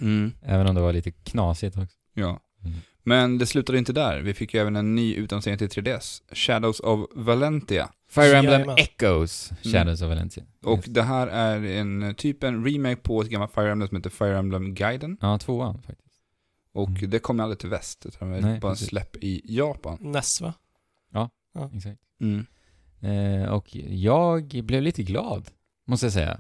Mm. 0.01 0.31
Även 0.41 0.67
om 0.67 0.75
det 0.75 0.81
var 0.81 0.93
lite 0.93 1.11
knasigt 1.11 1.77
också. 1.77 1.95
Ja. 2.13 2.39
Mm. 2.65 2.77
Men 3.03 3.37
det 3.37 3.45
slutade 3.45 3.77
inte 3.77 3.93
där. 3.93 4.21
Vi 4.21 4.33
fick 4.33 4.53
ju 4.53 4.59
även 4.61 4.75
en 4.75 4.95
ny 4.95 5.15
utannonsering 5.15 5.57
till 5.57 5.69
3DS. 5.69 6.21
Shadows 6.31 6.79
of 6.79 7.09
Valentia. 7.15 7.89
Fire 8.09 8.37
Emblem 8.37 8.53
Jajamän. 8.53 8.75
Echoes, 8.77 9.51
Shadows 9.63 10.01
of 10.01 10.09
Valentia. 10.09 10.43
Och 10.63 10.83
det 10.87 11.01
här 11.01 11.27
är 11.27 11.63
en 11.63 12.15
typ 12.15 12.43
en 12.43 12.65
remake 12.65 12.95
på 12.95 13.21
ett 13.21 13.29
gammalt 13.29 13.53
Fire 13.53 13.71
Emblem 13.71 13.87
som 13.87 13.97
heter 13.97 14.09
Fire 14.09 14.37
Emblem 14.37 14.73
Gaiden. 14.73 15.17
Ja, 15.21 15.37
tvåan 15.37 15.81
faktiskt. 15.81 16.15
Och 16.73 16.89
Mm. 16.89 17.09
det 17.09 17.19
kom 17.19 17.39
aldrig 17.39 17.59
till 17.59 17.69
väst, 17.69 18.05
utan 18.05 18.31
det 18.31 18.41
var 18.41 18.59
bara 18.59 18.71
en 18.71 18.77
släpp 18.77 19.15
i 19.15 19.41
Japan. 19.45 19.97
Ness 20.01 20.41
va? 20.41 20.53
Exakt. 21.75 21.99
Mm. 22.21 22.45
Eh, 23.01 23.49
och 23.49 23.75
jag 23.75 24.47
blev 24.63 24.81
lite 24.81 25.03
glad, 25.03 25.49
måste 25.87 26.05
jag 26.05 26.13
säga. 26.13 26.39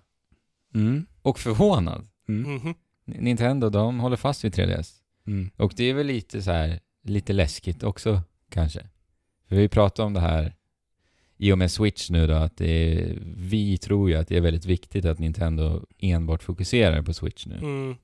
Mm. 0.75 1.05
Och 1.21 1.39
förvånad. 1.39 2.07
Mm. 2.27 2.55
Mhm. 2.55 2.73
Nintendo, 3.05 3.69
de 3.69 3.99
håller 3.99 4.17
fast 4.17 4.43
vid 4.43 4.53
3DS. 4.55 4.93
Mm. 5.27 5.49
Och 5.57 5.73
det 5.75 5.83
är 5.83 5.93
väl 5.93 6.07
lite 6.07 6.41
så 6.41 6.51
här, 6.51 6.79
lite 7.03 7.33
läskigt 7.33 7.83
också, 7.83 8.21
kanske. 8.49 8.87
För 9.47 9.55
vi 9.55 9.69
pratar 9.69 10.03
om 10.03 10.13
det 10.13 10.19
här 10.19 10.55
i 11.41 11.51
och 11.51 11.57
med 11.57 11.71
Switch 11.71 12.09
nu 12.09 12.27
då, 12.27 12.33
att 12.33 12.57
det 12.57 12.93
är, 12.93 13.17
vi 13.37 13.77
tror 13.77 14.09
ju 14.09 14.15
att 14.15 14.27
det 14.27 14.37
är 14.37 14.41
väldigt 14.41 14.65
viktigt 14.65 15.05
att 15.05 15.19
Nintendo 15.19 15.85
enbart 15.99 16.43
fokuserar 16.43 17.01
på 17.01 17.13
Switch 17.13 17.45
nu. 17.45 17.55
Mm. 17.57 17.95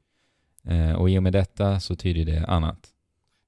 Eh, 0.67 0.95
och 0.95 1.09
i 1.09 1.17
och 1.19 1.23
med 1.23 1.33
detta 1.33 1.79
så 1.79 1.95
tyder 1.95 2.25
det 2.25 2.45
annat. 2.47 2.87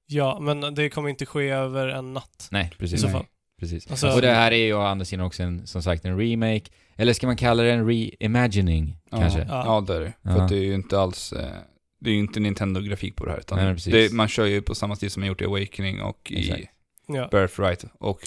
Ja, 0.06 0.38
men 0.40 0.74
det 0.74 0.88
kommer 0.90 1.08
inte 1.08 1.26
ske 1.26 1.48
över 1.48 1.88
en 1.88 2.12
natt. 2.12 2.48
Nej, 2.50 2.70
I 2.74 2.76
precis. 2.78 3.00
så 3.00 3.06
Nej. 3.06 3.12
fall. 3.16 3.24
precis. 3.60 3.90
Alltså- 3.90 4.08
och 4.10 4.20
det 4.20 4.30
här 4.30 4.52
är 4.52 4.56
ju 4.66 4.74
å 4.74 4.80
andra 4.80 5.04
sidan 5.04 5.26
också 5.26 5.42
en, 5.42 5.66
som 5.66 5.82
sagt 5.82 6.04
en 6.04 6.18
remake, 6.20 6.70
eller 6.96 7.12
ska 7.12 7.26
man 7.26 7.36
kalla 7.36 7.62
det 7.62 7.72
en 7.72 7.86
reimagining, 7.86 8.96
kanske? 9.10 9.38
Ja. 9.38 9.44
Ja. 9.48 9.62
ja, 9.66 9.80
det 9.80 9.94
är 9.96 10.00
det. 10.00 10.12
För 10.22 10.30
Ja. 10.30 10.42
att 10.42 10.48
det 10.48 10.56
är 10.56 10.64
ju 10.64 10.74
inte 10.74 11.00
alls, 11.00 11.32
eh, 11.32 11.52
det 12.00 12.10
är 12.10 12.14
ju 12.14 12.20
inte 12.20 12.40
Nintendo-grafik 12.40 13.16
på 13.16 13.24
det 13.24 13.30
här. 13.30 13.38
Utan 13.38 13.58
Nej, 13.58 13.74
precis. 13.74 13.92
det, 13.92 14.12
man 14.12 14.28
kör 14.28 14.46
ju 14.46 14.62
på 14.62 14.74
samma 14.74 14.96
stil 14.96 15.10
som 15.10 15.20
man 15.20 15.28
gjort 15.28 15.40
i 15.40 15.44
Awakening 15.44 16.00
och 16.02 16.32
i 16.32 16.38
Exakt. 16.50 16.72
Ja. 17.06 17.28
Birthright. 17.30 17.84
Och 17.98 18.20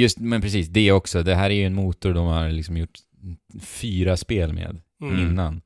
Just, 0.00 0.18
men 0.18 0.40
precis, 0.40 0.68
det 0.68 0.92
också. 0.92 1.22
Det 1.22 1.34
här 1.34 1.50
är 1.50 1.54
ju 1.54 1.64
en 1.64 1.74
motor 1.74 2.14
de 2.14 2.26
har 2.26 2.48
liksom 2.48 2.76
gjort 2.76 2.98
fyra 3.60 4.16
spel 4.16 4.52
med 4.52 4.80
Mm. 5.02 5.18
innan. 5.20 5.60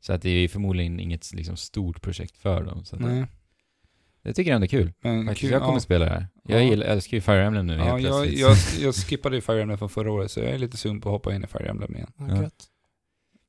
Så 0.00 0.12
att 0.12 0.22
det 0.22 0.30
är 0.30 0.48
förmodligen 0.48 1.00
inget 1.00 1.32
liksom 1.34 1.56
stort 1.56 2.02
projekt 2.02 2.36
för 2.36 2.62
dem. 2.62 2.84
Så 2.84 2.96
att 2.96 3.02
nej, 3.02 3.24
det 4.22 4.32
tycker 4.32 4.50
jag 4.50 4.54
ändå 4.54 4.64
är 4.64 4.68
kul. 4.68 4.92
men 5.02 5.26
Faktiskt, 5.26 5.40
kul. 5.40 5.50
jag 5.50 5.60
kommer 5.62 5.74
ja. 5.76 5.80
spela 5.80 6.04
det 6.04 6.10
här. 6.10 6.26
Jag 6.48 6.62
Ja. 6.62 6.70
gillar, 6.70 6.86
älskar 6.86 7.16
ju 7.16 7.20
Fire 7.20 7.44
Emblem 7.44 7.66
nu 7.66 7.74
Ja, 7.76 7.84
helt 7.84 8.02
jag, 8.04 8.22
plötsligt. 8.22 8.40
jag, 8.40 8.56
jag 8.86 8.94
skippade 8.94 9.36
ju 9.36 9.40
Fire 9.42 9.62
Emblem 9.62 9.78
från 9.78 9.88
förra 9.88 10.12
året, 10.12 10.30
så 10.30 10.40
jag 10.40 10.48
är 10.50 10.58
lite 10.58 10.76
sugen 10.76 11.00
på 11.00 11.08
att 11.08 11.12
hoppa 11.12 11.34
in 11.34 11.44
i 11.44 11.46
Fire 11.46 11.68
Emblem 11.68 11.94
igen. 11.96 12.10
Ja. 12.18 12.42
Gött. 12.42 12.64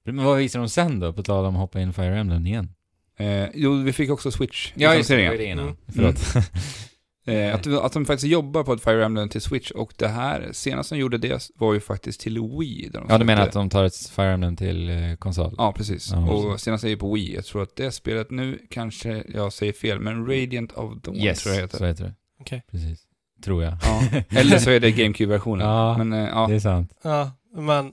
Men 0.05 0.23
vad 0.23 0.37
visar 0.37 0.59
de 0.59 0.69
sen 0.69 0.99
då, 0.99 1.13
på 1.13 1.23
tal 1.23 1.45
om 1.45 1.55
att 1.55 1.61
hoppa 1.61 1.81
in 1.81 1.89
i 1.89 1.93
Fire 1.93 2.19
Emblem 2.19 2.47
igen? 2.47 2.69
Eh, 3.17 3.45
jo, 3.53 3.73
vi 3.83 3.93
fick 3.93 4.09
också 4.09 4.31
Switch. 4.31 4.71
det 4.75 4.85
var 4.87 4.93
ju 4.93 4.99
utannonseringen. 4.99 5.37
det 5.37 5.45
innan. 5.45 5.65
Mm. 5.65 5.77
Förlåt. 5.87 6.19
Eh, 7.27 7.55
att, 7.55 7.63
de- 7.63 7.77
att 7.77 7.93
de 7.93 8.05
faktiskt 8.05 8.31
jobbar 8.31 8.63
på 8.63 8.73
ett 8.73 8.83
Fire 8.83 9.05
Emblem 9.05 9.29
till 9.29 9.41
Switch 9.41 9.71
och 9.71 9.93
det 9.97 10.07
här, 10.07 10.49
senast 10.51 10.89
de 10.89 10.97
gjorde 10.97 11.17
det 11.17 11.49
var 11.55 11.73
ju 11.73 11.79
faktiskt 11.79 12.19
till 12.21 12.39
Wii. 12.59 12.89
Där 12.93 12.99
de 12.99 13.05
ja, 13.09 13.17
du 13.17 13.25
menar 13.25 13.41
att 13.43 13.51
de 13.51 13.69
tar 13.69 13.83
ett 13.83 13.95
Fire 14.15 14.31
Emblem 14.33 14.55
till 14.55 14.89
eh, 14.89 15.15
konsol? 15.19 15.55
Ja, 15.57 15.71
precis. 15.71 16.11
Ja, 16.11 16.31
och 16.31 16.59
senast 16.61 16.83
är 16.83 16.87
ju 16.89 16.97
på 16.97 17.13
Wii. 17.13 17.35
Jag 17.35 17.45
tror 17.45 17.63
att 17.63 17.75
det 17.75 17.91
spelet 17.91 18.31
nu, 18.31 18.59
kanske 18.69 19.23
jag 19.33 19.53
säger 19.53 19.73
fel, 19.73 19.99
men 19.99 20.25
Radiant 20.27 20.71
of 20.71 21.01
Dawn 21.01 21.15
yes, 21.15 21.43
tror 21.43 21.55
jag 21.55 21.61
heter. 21.61 21.77
så 21.77 21.85
heter 21.85 22.03
det. 22.03 22.13
Okej. 22.39 22.63
Precis. 22.71 22.99
Tror 23.43 23.63
jag. 23.63 23.73
Ja. 23.83 24.01
Eller 24.29 24.57
så 24.59 24.69
är 24.69 24.79
det 24.79 24.91
GameCube-versionen. 24.97 25.67
Ja, 25.67 25.97
men, 25.97 26.13
eh, 26.13 26.29
ja. 26.29 26.47
Det 26.47 26.55
är 26.55 26.59
sant. 26.59 26.93
Ja, 27.03 27.31
men 27.57 27.91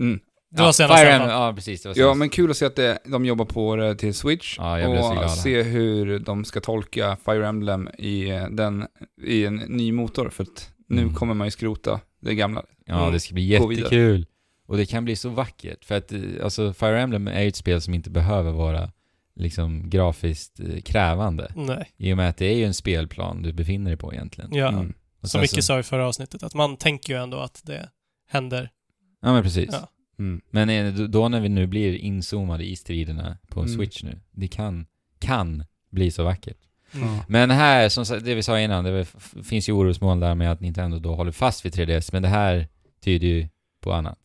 Mm. 0.00 0.20
Det 0.50 0.60
var 0.60 0.66
ja, 0.68 0.72
senast 0.72 0.94
i 0.94 1.04
Fire 1.04 1.12
Emblem, 1.12 1.30
ja 1.30 1.52
precis. 1.54 1.82
Det 1.82 1.88
var 1.88 1.96
ja, 1.96 2.14
men 2.14 2.28
kul 2.28 2.50
att 2.50 2.56
se 2.56 2.64
att 2.66 2.76
det, 2.76 2.98
de 3.04 3.24
jobbar 3.26 3.44
på 3.44 3.76
det 3.76 3.94
till 3.96 4.14
Switch. 4.14 4.54
Ja, 4.58 4.80
jag 4.80 4.90
blev 4.90 5.02
så 5.02 5.12
glad. 5.12 5.24
och 5.24 5.30
se 5.30 5.62
hur 5.62 6.18
de 6.18 6.44
ska 6.44 6.60
tolka 6.60 7.16
Fire 7.24 7.46
Emblem 7.48 7.88
i, 7.98 8.30
eh, 8.30 8.46
den, 8.50 8.86
i 9.22 9.44
en 9.44 9.56
ny 9.56 9.92
motor. 9.92 10.28
För 10.30 10.42
att 10.42 10.70
nu 10.88 11.02
Mm. 11.02 11.14
kommer 11.14 11.34
man 11.34 11.46
ju 11.46 11.50
skrota 11.50 12.00
det 12.20 12.34
gamla. 12.34 12.62
Ja, 12.86 13.00
Mm. 13.00 13.12
det 13.12 13.20
ska 13.20 13.34
bli 13.34 13.56
Gå 13.58 13.66
vidare. 13.66 13.82
jättekul. 13.84 14.26
Och 14.66 14.76
det 14.76 14.86
kan 14.86 15.04
bli 15.04 15.16
så 15.16 15.28
vackert. 15.28 15.84
För 15.84 15.94
att, 15.96 16.12
eh, 16.12 16.20
alltså, 16.44 16.72
Fire 16.72 17.00
Emblem 17.00 17.28
är 17.28 17.42
ju 17.42 17.48
ett 17.48 17.56
spel 17.56 17.80
som 17.80 17.94
inte 17.94 18.10
behöver 18.10 18.50
vara 18.52 18.90
liksom 19.36 19.90
grafiskt 19.90 20.60
eh, 20.60 20.80
krävande. 20.80 21.52
Nej. 21.56 21.90
I 21.96 22.12
och 22.12 22.16
med 22.16 22.28
att 22.28 22.36
det 22.36 22.46
är 22.46 22.56
ju 22.56 22.64
en 22.64 22.74
spelplan 22.74 23.42
du 23.42 23.52
befinner 23.52 23.90
dig 23.90 23.98
på 23.98 24.12
egentligen. 24.12 24.50
Ja. 24.54 24.68
Mm. 24.68 24.94
Och 25.22 25.28
Som 25.28 25.28
sen 25.28 25.40
Micke 25.40 25.50
så- 25.50 25.62
sa 25.62 25.78
i 25.78 25.82
förra 25.82 26.06
avsnittet, 26.08 26.42
att 26.42 26.54
man 26.54 26.76
tänker 26.76 27.12
ju 27.14 27.22
ändå 27.22 27.38
att 27.38 27.60
det 27.64 27.88
händer. 28.30 28.70
Ja, 29.22 29.32
men 29.32 29.42
precis. 29.42 29.68
Ja. 29.72 29.88
Mm. 30.18 30.40
Men 30.50 30.68
eh, 30.70 30.92
då- 30.94 31.28
när 31.28 31.40
vi 31.40 31.48
nu 31.48 31.66
blir 31.66 31.94
inzoomade 31.96 32.64
i 32.64 32.76
striderna 32.76 33.38
på 33.48 33.60
Mm. 33.60 33.72
Switch 33.74 34.02
nu, 34.02 34.20
det 34.30 34.48
kan, 34.48 34.86
kan 35.18 35.64
bli 35.90 36.10
så 36.10 36.24
vackert. 36.24 36.58
Mm. 36.94 37.08
Ja. 37.08 37.24
Men 37.28 37.50
här, 37.50 37.88
som 37.88 38.04
det 38.24 38.34
vi 38.34 38.42
sa 38.42 38.60
innan, 38.60 38.84
det 38.84 39.04
finns 39.44 39.68
ju 39.68 39.72
orosmoln 39.72 40.20
där 40.20 40.34
med 40.34 40.52
att 40.52 40.60
Nintendo 40.60 40.98
då 40.98 41.14
håller 41.14 41.32
fast 41.32 41.64
vid 41.64 41.72
3DS, 41.74 42.08
men 42.12 42.22
det 42.22 42.28
här 42.28 42.68
tyder 43.00 43.28
ju 43.28 43.48
på 43.80 43.92
annat. 43.92 44.18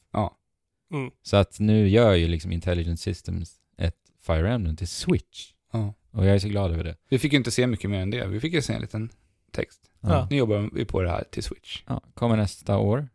Mm. 0.94 1.12
Så 1.24 1.38
att 1.38 1.60
nu 1.60 1.90
gör 1.90 2.14
ju 2.14 2.28
liksom 2.28 2.52
Intelligent 2.52 3.00
Systems 3.00 3.52
ett 3.78 3.96
Fire 4.26 4.54
Emblem 4.54 4.76
till 4.76 4.88
Switch. 4.88 5.52
Ja. 5.72 5.94
Och 6.12 6.26
jag 6.26 6.36
är 6.36 6.40
så 6.40 6.48
glad 6.48 6.72
över 6.72 6.84
det. 6.84 6.96
Vi 7.10 7.20
fick 7.20 7.34
ju 7.34 7.38
inte 7.38 7.52
se 7.52 7.68
mycket 7.68 7.90
mer 7.90 8.00
än 8.00 8.10
det. 8.10 8.28
Vi 8.28 8.40
fick 8.40 8.54
ju 8.54 8.62
se 8.62 8.74
en 8.74 8.82
liten 8.82 9.10
text. 9.52 9.90
Ja. 10.02 10.28
Nu 10.30 10.38
jobbar 10.38 10.70
vi 10.74 10.86
på 10.86 11.02
det 11.02 11.10
här 11.10 11.24
till 11.32 11.44
Switch. 11.44 11.82
Ja, 11.88 12.02
kommer 12.14 12.38
nästa 12.38 12.78
år, 12.78 13.08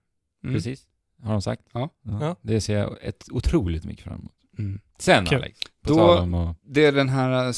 Mm. 0.45 0.55
precis. 0.55 0.87
Har 1.22 1.32
de 1.32 1.42
sagt. 1.42 1.62
Ja. 1.72 1.88
Ja. 2.02 2.36
Det 2.42 2.60
ser 2.60 2.78
jag 2.78 2.96
ett 3.02 3.24
otroligt 3.30 3.84
mycket 3.84 4.04
fram 4.04 4.18
emot. 4.18 4.32
Mm. 4.58 4.80
Sen 4.98 5.26
Kul. 5.26 5.38
Alex, 5.38 5.60
på 5.82 5.94
Då- 5.94 6.10
att... 6.10 6.56
Det 6.62 6.90
den 6.90 7.08
här, 7.08 7.54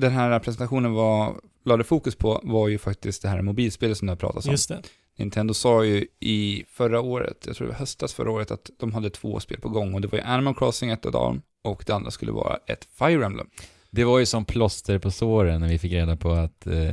den 0.00 0.12
här 0.12 0.38
presentationen 0.38 0.92
var, 0.92 1.40
lade 1.64 1.84
fokus 1.84 2.16
på 2.16 2.40
var 2.44 2.68
ju 2.68 2.78
faktiskt 2.78 3.22
det 3.22 3.28
här 3.28 3.42
mobilspelet 3.42 3.98
som 3.98 4.06
det 4.06 4.10
har 4.10 4.16
pratats 4.16 4.46
om. 4.46 4.52
Just 4.52 4.68
det. 4.68 4.82
Nintendo 5.18 5.54
sa 5.54 5.84
ju 5.84 6.06
i 6.20 6.64
förra 6.68 7.00
året, 7.00 7.44
jag 7.46 7.56
tror 7.56 7.66
det 7.66 7.72
var 7.72 7.78
höstas 7.78 8.14
förra 8.14 8.30
året, 8.30 8.50
att 8.50 8.70
de 8.78 8.92
hade 8.92 9.10
två 9.10 9.40
spel 9.40 9.60
på 9.60 9.68
gång 9.68 9.94
och 9.94 10.00
det 10.00 10.08
var 10.08 10.18
ju 10.18 10.24
Animal 10.24 10.54
Crossing 10.54 10.90
ett 10.90 11.06
av 11.06 11.12
dem 11.12 11.42
och 11.62 11.84
det 11.86 11.94
andra 11.94 12.10
skulle 12.10 12.32
vara 12.32 12.58
ett 12.66 12.88
Fire 12.98 13.26
Emblem. 13.26 13.46
Det 13.90 14.04
var 14.04 14.18
ju 14.18 14.26
som 14.26 14.44
plåster 14.44 14.98
på 14.98 15.10
såren 15.10 15.60
när 15.60 15.68
vi 15.68 15.78
fick 15.78 15.92
reda 15.92 16.16
på 16.16 16.30
att 16.30 16.66
eh, 16.66 16.90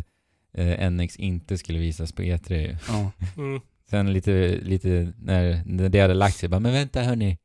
eh, 0.54 0.92
NX 0.92 1.16
inte 1.16 1.58
skulle 1.58 1.80
visas 1.80 2.12
på 2.12 2.22
E3 2.22 2.54
ju. 2.54 2.78
Ja. 2.88 3.12
Mm. 3.38 3.62
Sen 3.90 4.14
lite, 4.14 4.58
lite 4.62 5.14
när, 5.18 5.62
när 5.66 5.90
det 5.90 6.00
hade 6.00 6.14
lagt 6.14 6.36
sig, 6.38 6.50
bara 6.50 6.60
men 6.60 6.74
vänta 6.74 7.02
hörni, 7.02 7.38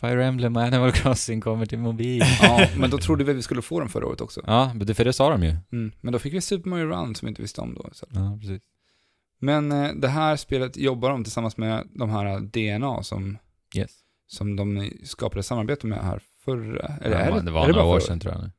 Fire 0.00 0.24
Emblem 0.24 0.56
och 0.56 0.62
Animal 0.62 0.92
Crossing 0.92 1.40
kommer 1.40 1.66
till 1.66 1.78
mobil. 1.78 2.22
ja, 2.42 2.68
men 2.78 2.90
då 2.90 2.98
trodde 2.98 3.24
vi 3.24 3.30
att 3.30 3.36
vi 3.36 3.42
skulle 3.42 3.62
få 3.62 3.80
den 3.80 3.88
förra 3.88 4.06
året 4.06 4.20
också. 4.20 4.40
ja, 4.46 4.72
för 4.94 5.04
det 5.04 5.12
sa 5.12 5.30
de 5.30 5.42
ju. 5.42 5.56
Mm. 5.72 5.92
Men 6.00 6.12
då 6.12 6.18
fick 6.18 6.34
vi 6.34 6.40
Super 6.40 6.70
Mario 6.70 6.86
Run 6.86 7.14
som 7.14 7.26
vi 7.26 7.28
inte 7.28 7.42
visste 7.42 7.60
om 7.60 7.74
då. 7.74 7.88
Så. 7.92 8.06
Ja, 8.10 8.38
precis. 8.40 8.62
Men 9.38 9.72
eh, 9.72 9.90
det 9.92 10.08
här 10.08 10.36
spelet 10.36 10.76
jobbar 10.76 11.10
de 11.10 11.24
tillsammans 11.24 11.56
med 11.56 11.88
de 11.94 12.10
här 12.10 12.40
DNA 12.40 13.02
som, 13.02 13.38
Yes. 13.76 13.90
som 14.26 14.56
de 14.56 14.90
skapade 15.04 15.42
samarbete 15.42 15.86
med 15.86 15.98
här 15.98 16.20
förra, 16.44 16.86
eller 17.00 17.16
ja, 17.18 17.22
är 17.24 17.32
det, 17.32 17.40
det 17.42 17.50
var 17.50 17.64
är 17.68 17.72
några 17.72 17.84
år 17.84 18.00
sedan 18.00 18.20
tror 18.20 18.34
jag. 18.34 18.42
nu. 18.42 18.50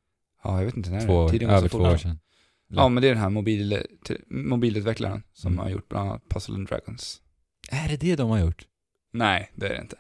Ja, 0.44 0.58
jag 0.60 0.66
vet 0.66 0.78
inte 0.78 0.90
när 0.90 1.06
Två, 1.06 1.28
det 1.28 1.44
är. 1.44 1.50
Över 1.50 1.70
två 1.70 1.78
år 1.78 1.98
sedan. 1.98 2.20
Ja, 2.70 2.90
men 2.90 3.02
det 3.02 3.08
är 3.10 3.14
den 3.14 3.24
här 3.24 3.30
mobil, 3.30 3.84
mobilutvecklaren 4.30 5.24
som 5.34 5.54
Mm. 5.54 5.64
har 5.64 5.70
gjort 5.72 5.90
bland 5.90 6.10
annat 6.10 6.30
Puzzle 6.30 6.56
and 6.56 6.68
Dragons. 6.68 7.22
Är 7.72 7.88
det 7.90 7.98
det 7.98 8.16
de 8.16 8.30
har 8.30 8.40
gjort? 8.40 8.66
Nej, 9.14 9.52
det 9.56 9.66
är 9.66 9.74
det 9.76 9.82
inte. 9.82 9.96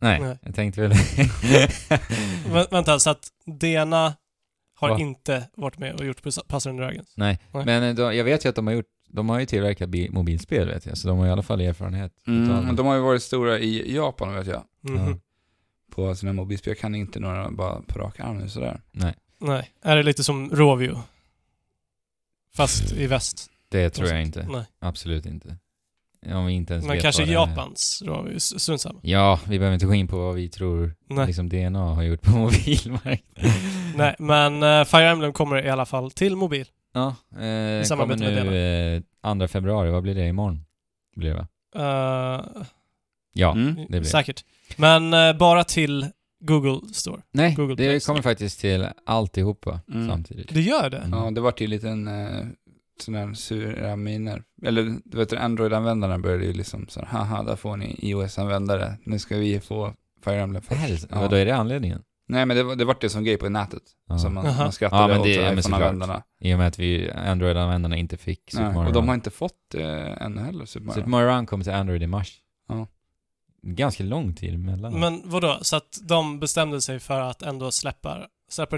Nej, 0.00 0.20
Nej. 0.20 0.38
jag 0.42 0.54
tänkte 0.54 0.80
väl 0.80 0.92
Vä- 2.52 2.66
vänta, 2.70 2.98
så 2.98 3.10
att 3.10 3.28
DNA 3.46 4.14
har 4.74 4.88
Va? 4.88 4.98
inte 4.98 5.48
varit 5.56 5.78
med 5.78 5.94
och 5.94 6.06
gjort 6.06 6.22
Puzzle 6.22 6.70
and 6.70 6.80
Dragons? 6.80 7.14
Nej, 7.16 7.38
Nej. 7.52 7.64
men 7.64 7.82
eh, 7.82 7.94
de, 7.94 8.16
jag 8.16 8.24
vet 8.24 8.44
ju 8.44 8.48
att 8.48 8.54
de 8.56 8.66
har 8.66 8.74
gjort, 8.74 8.86
de 9.08 9.28
har 9.28 9.40
ju 9.40 9.46
tillverkat 9.46 9.88
bi- 9.88 10.10
mobilspel 10.10 10.68
vet 10.68 10.86
jag, 10.86 10.98
så 10.98 11.08
de 11.08 11.18
har 11.18 11.26
i 11.26 11.30
alla 11.30 11.42
fall 11.42 11.60
erfarenhet. 11.60 12.12
Mm, 12.26 12.76
de 12.76 12.86
har 12.86 12.94
ju 12.94 13.00
varit 13.00 13.22
stora 13.22 13.58
i 13.58 13.94
Japan 13.94 14.34
vet 14.34 14.46
jag. 14.46 14.62
Mhm. 14.80 15.20
På 15.90 16.14
sina 16.14 16.32
mobilspel. 16.32 16.70
Jag 16.70 16.78
kan 16.78 16.94
inte 16.94 17.20
några 17.20 17.50
bara 17.50 17.80
på 17.82 17.98
rak 17.98 18.20
arm 18.20 18.38
nu 18.38 18.48
sådär. 18.48 18.80
Nej, 18.92 19.14
Nej. 19.38 19.70
Är 19.82 19.96
det 19.96 20.02
lite 20.02 20.24
som 20.24 20.50
Rovio? 20.50 21.02
Fast 22.54 22.92
i 22.92 23.06
väst? 23.06 23.50
det 23.68 23.90
tror 23.90 24.08
jag 24.08 24.22
inte. 24.22 24.46
Nej. 24.50 24.64
Absolut 24.78 25.26
inte. 25.26 25.56
Om 26.26 26.46
vi 26.46 26.52
inte 26.52 26.72
ens 26.74 26.86
Men 26.86 26.94
vet 26.96 27.02
kanske 27.02 27.22
vad 27.22 27.28
det. 27.28 27.32
Japans 27.32 28.02
då, 28.06 28.26
ju 28.30 28.36
s- 28.36 28.60
strunt 28.62 28.80
samma. 28.80 28.98
Ja, 29.02 29.40
vi 29.48 29.58
behöver 29.58 29.74
inte 29.74 29.86
gå 29.86 29.94
in 29.94 30.08
på 30.08 30.16
vad 30.18 30.34
vi 30.34 30.48
tror 30.48 30.94
Nej. 31.08 31.26
liksom 31.26 31.48
DNA 31.48 31.94
har 31.94 32.02
gjort 32.02 32.22
på 32.22 32.30
mobilmarknaden. 32.38 33.52
Nej, 33.96 34.14
men 34.18 34.62
eh, 34.62 34.84
Fire 34.84 35.08
Emblem 35.08 35.32
kommer 35.32 35.66
i 35.66 35.70
alla 35.70 35.86
fall 35.86 36.10
till 36.10 36.36
mobil. 36.36 36.66
Ja, 36.94 37.06
eh, 37.08 37.14
kommer 37.36 37.82
samarbete 37.82 38.20
med 38.24 38.46
nu 38.46 38.96
eh, 39.22 39.38
2 39.38 39.48
februari, 39.48 39.90
vad 39.90 40.02
blir 40.02 40.14
det 40.14 40.26
imorgon? 40.28 40.64
Blir 41.16 41.30
det 41.30 41.36
va? 41.36 41.46
Eh, 41.76 42.44
Ja, 43.32 43.52
Mm. 43.52 43.74
det 43.74 43.86
blir 43.88 44.00
det. 44.00 44.06
säkert. 44.06 44.44
Men 44.76 45.12
eh, 45.14 45.32
bara 45.32 45.64
till 45.64 46.06
Google 46.40 46.80
Store. 46.94 47.22
Nej, 47.32 47.54
Google 47.54 47.76
Play 47.76 47.88
det 47.88 48.00
Store. 48.00 48.12
kommer 48.14 48.22
faktiskt 48.22 48.60
till 48.60 48.86
alltihopa 49.06 49.80
Mm. 49.94 50.08
samtidigt. 50.08 50.54
Det 50.54 50.60
gör 50.60 50.90
det? 50.90 50.98
Mm. 50.98 51.18
Ja, 51.18 51.30
det 51.30 51.40
vart 51.40 51.60
ju 51.60 51.64
en 51.64 51.70
liten 51.70 52.08
eh, 52.08 52.46
sån 53.02 53.14
där 53.14 53.34
sura 53.34 53.96
miner. 53.96 54.42
Eller 54.62 54.96
du 55.04 55.18
vet, 55.18 55.32
Android-användarna 55.32 56.18
började 56.18 56.44
ju 56.44 56.52
liksom 56.52 56.86
så 56.88 57.00
här, 57.00 57.06
haha, 57.06 57.42
där 57.42 57.56
får 57.56 57.76
ni 57.76 57.96
iOS-användare. 58.02 58.96
Nu 59.04 59.18
ska 59.18 59.36
vi 59.36 59.60
få 59.60 59.94
Fire 60.24 60.40
Emblem 60.40 60.62
först. 60.62 61.06
Ja. 61.10 61.20
Vadå, 61.20 61.36
är 61.36 61.44
det 61.46 61.56
anledningen? 61.56 62.02
Nej, 62.30 62.46
men 62.46 62.56
det, 62.56 62.62
var- 62.62 62.76
det 62.76 62.84
vart 62.84 63.00
det 63.00 63.08
som 63.10 63.24
grej 63.24 63.36
på 63.36 63.48
nätet. 63.48 63.82
Ja. 64.08 64.18
Så 64.18 64.30
man, 64.30 64.46
Aha. 64.46 64.62
man 64.62 64.72
skrattade 64.72 65.02
Ja, 65.02 65.08
men 65.08 65.18
åt 65.18 65.24
det- 65.24 65.34
såklart. 65.34 65.58
iPhone-användarna. 65.58 66.22
I 66.40 66.54
och 66.54 66.58
med 66.58 66.66
att 66.68 66.78
vi 66.78 67.10
Android-användarna 67.10 67.96
inte 67.96 68.16
fick 68.16 68.50
Super 68.50 68.64
Nej, 68.64 68.74
Mario 68.74 68.86
och 68.88 68.92
de 68.94 69.08
har 69.08 69.14
inte 69.14 69.30
fått 69.30 69.74
eh, 69.74 70.22
ännu 70.22 70.40
heller, 70.40 70.64
Super 70.64 70.86
Mario. 70.86 70.94
Super 70.94 71.08
Mario 71.08 71.28
Run 71.28 71.46
kommer 71.46 71.64
till 71.64 71.72
Android 71.72 72.02
i 72.02 72.06
mars. 72.06 72.34
Ja. 72.68 72.86
Ganska 73.62 74.04
lång 74.04 74.34
tid 74.34 74.54
emellan. 74.54 75.00
Men 75.00 75.22
vadå? 75.24 75.58
Så 75.62 75.76
att 75.76 75.98
de 76.02 76.40
bestämde 76.40 76.80
sig 76.80 76.98
för 77.00 77.20
att 77.20 77.42
ändå 77.42 77.70
släppa, 77.70 78.18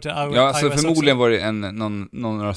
till 0.01 0.11
iOS 0.11 0.35
Ja, 0.37 0.49
alltså 0.49 0.67
iOS 0.67 0.81
förmodligen 0.83 1.17
också? 1.17 1.21
var 1.21 1.31
det 1.31 1.41
en, 1.41 1.61
någon, 1.61 2.09
någon, 2.13 2.39
några 2.39 2.55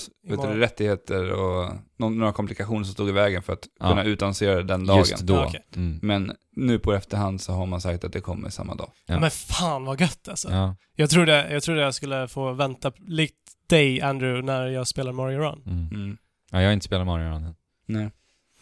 du, 0.53 0.59
rättigheter 0.59 1.31
och 1.31 1.71
någon, 1.97 2.17
några 2.17 2.33
komplikationer 2.33 2.83
som 2.83 2.93
stod 2.93 3.09
i 3.09 3.11
vägen 3.11 3.43
för 3.43 3.53
att 3.53 3.67
Ja. 3.79 3.89
kunna 3.89 4.03
utannonsera 4.03 4.63
den 4.63 4.85
dagen. 4.85 4.97
Just 4.97 5.19
då. 5.19 5.33
Ja, 5.33 5.45
okej. 5.47 5.65
Mm. 5.75 5.99
Men 6.01 6.31
nu 6.55 6.79
på 6.79 6.93
efterhand 6.93 7.41
så 7.41 7.53
har 7.53 7.65
man 7.65 7.81
sagt 7.81 8.03
att 8.03 8.13
det 8.13 8.21
kommer 8.21 8.49
samma 8.49 8.75
dag. 8.75 8.89
Ja. 9.05 9.19
Men 9.19 9.31
fan 9.31 9.85
vad 9.85 10.01
gött 10.01 10.27
alltså. 10.27 10.51
Ja. 10.51 10.75
Jag, 10.95 11.09
trodde, 11.09 11.53
jag 11.53 11.63
trodde 11.63 11.81
jag 11.81 11.93
skulle 11.93 12.27
få 12.27 12.53
vänta, 12.53 12.91
likt 13.07 13.35
dig 13.69 14.01
Andrew, 14.01 14.45
när 14.45 14.67
jag 14.67 14.87
spelar 14.87 15.11
Mario 15.11 15.37
Run. 15.39 15.61
Mm. 15.65 15.87
Mm. 15.87 16.17
ja, 16.51 16.61
jag 16.61 16.67
har 16.67 16.73
inte 16.73 16.85
spelat 16.85 17.07
Mario 17.07 17.25
Run 17.29 17.43
än. 17.43 17.55
Nej. 17.87 18.11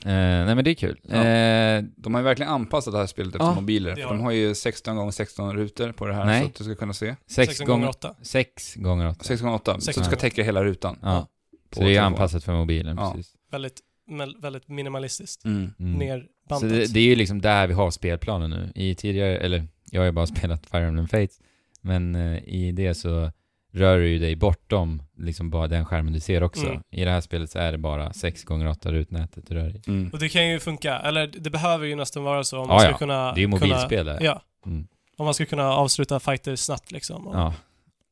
Eh, 0.05 0.45
nej 0.45 0.55
men 0.55 0.63
det 0.63 0.71
är 0.71 0.75
kul. 0.75 0.99
Ja. 1.03 1.15
Eh, 1.15 1.83
De 1.97 2.13
har 2.13 2.21
ju 2.21 2.25
verkligen 2.25 2.51
anpassat 2.51 2.93
det 2.93 2.99
här 2.99 3.07
spelet 3.07 3.35
efter 3.35 3.45
Ja, 3.47 3.55
mobiler. 3.55 3.95
För 3.95 4.01
har 4.03 4.13
de 4.13 4.21
har 4.23 4.31
ju 4.31 4.55
16 4.55 4.95
gånger 4.95 5.11
16 5.11 5.53
rutor 5.55 5.91
på 5.91 6.05
det 6.07 6.13
här 6.13 6.25
Nej. 6.25 6.41
så 6.41 6.47
att 6.47 6.55
du 6.55 6.63
ska 6.63 6.75
kunna 6.75 6.93
se. 6.93 7.15
6 7.27 7.35
16 7.35 7.67
gånger 7.67 7.79
gånger 7.79 7.89
8. 7.89 8.15
6 8.21 8.75
gånger 8.75 9.07
8. 9.07 9.23
6 9.23 9.41
gånger 9.41 9.55
8 9.55 9.79
så 9.79 9.99
du 9.99 10.05
ska 10.05 10.15
täcka 10.15 10.43
hela 10.43 10.63
rutan. 10.63 10.97
Ja. 11.01 11.27
på 11.69 11.79
Så 11.79 11.83
det 11.85 11.95
är 11.95 12.01
anpassat 12.01 12.43
för 12.43 12.53
mobilen, 12.53 12.97
Ja. 12.97 13.11
precis. 13.13 13.33
Väldigt, 13.51 13.79
väldigt 14.41 14.67
minimalistiskt. 14.67 15.45
Mm. 15.45 15.73
Mm. 15.79 15.93
Nerbantat. 15.99 16.59
Så 16.59 16.65
det, 16.65 16.93
det 16.93 16.99
är 16.99 17.05
ju 17.07 17.15
liksom 17.15 17.41
där 17.41 17.67
vi 17.67 17.73
har 17.73 17.91
spelplanen 17.91 18.49
nu. 18.49 18.71
I 18.75 18.95
tidigare, 18.95 19.37
eller 19.37 19.67
jag 19.91 20.01
har 20.01 20.05
ju 20.05 20.11
bara 20.11 20.27
spelat 20.37 20.65
Fire 20.65 20.87
Emblem 20.87 21.07
Fates, 21.07 21.39
men 21.81 22.15
eh, 22.15 22.37
i 22.43 22.71
det 22.71 22.93
så 22.93 23.31
rör 23.71 23.97
du 23.97 24.07
ju 24.09 24.19
dig 24.19 24.35
bortom 24.35 25.03
liksom 25.17 25.49
bara 25.49 25.67
den 25.67 25.85
skärmen 25.85 26.13
du 26.13 26.19
ser 26.19 26.43
också. 26.43 26.65
Mm. 26.67 26.81
I 26.91 27.03
det 27.05 27.11
här 27.11 27.21
spelet 27.21 27.49
så 27.51 27.59
är 27.59 27.71
det 27.71 27.77
bara 27.77 28.13
6 28.13 28.43
gånger 28.43 28.67
8 28.67 28.91
rutnätet 28.91 29.47
du 29.47 29.55
rör 29.55 29.69
dig. 29.69 29.81
Mm. 29.87 30.09
Och 30.13 30.19
det 30.19 30.29
kan 30.29 30.47
ju 30.49 30.59
funka, 30.59 30.99
eller 30.99 31.27
det 31.27 31.49
behöver 31.49 31.85
ju 31.85 31.95
nästan 31.95 32.23
vara 32.23 32.43
så 32.43 32.57
om 32.59 32.67
Ja, 32.69 32.73
man 32.73 32.79
ska 32.79 32.89
ja. 32.91 32.97
kunna... 32.97 33.33
Det 33.33 33.39
är 33.39 33.41
ju 33.41 33.47
mobilspel 33.47 34.05
kunna. 34.05 34.21
Ja. 34.21 34.41
Mm. 34.65 34.87
Om 35.17 35.25
man 35.25 35.33
ska 35.33 35.45
kunna 35.45 35.73
avsluta 35.73 36.19
fighter 36.19 36.55
snabbt 36.55 36.91
liksom. 36.91 37.27
Och, 37.27 37.35
Ja. 37.35 37.53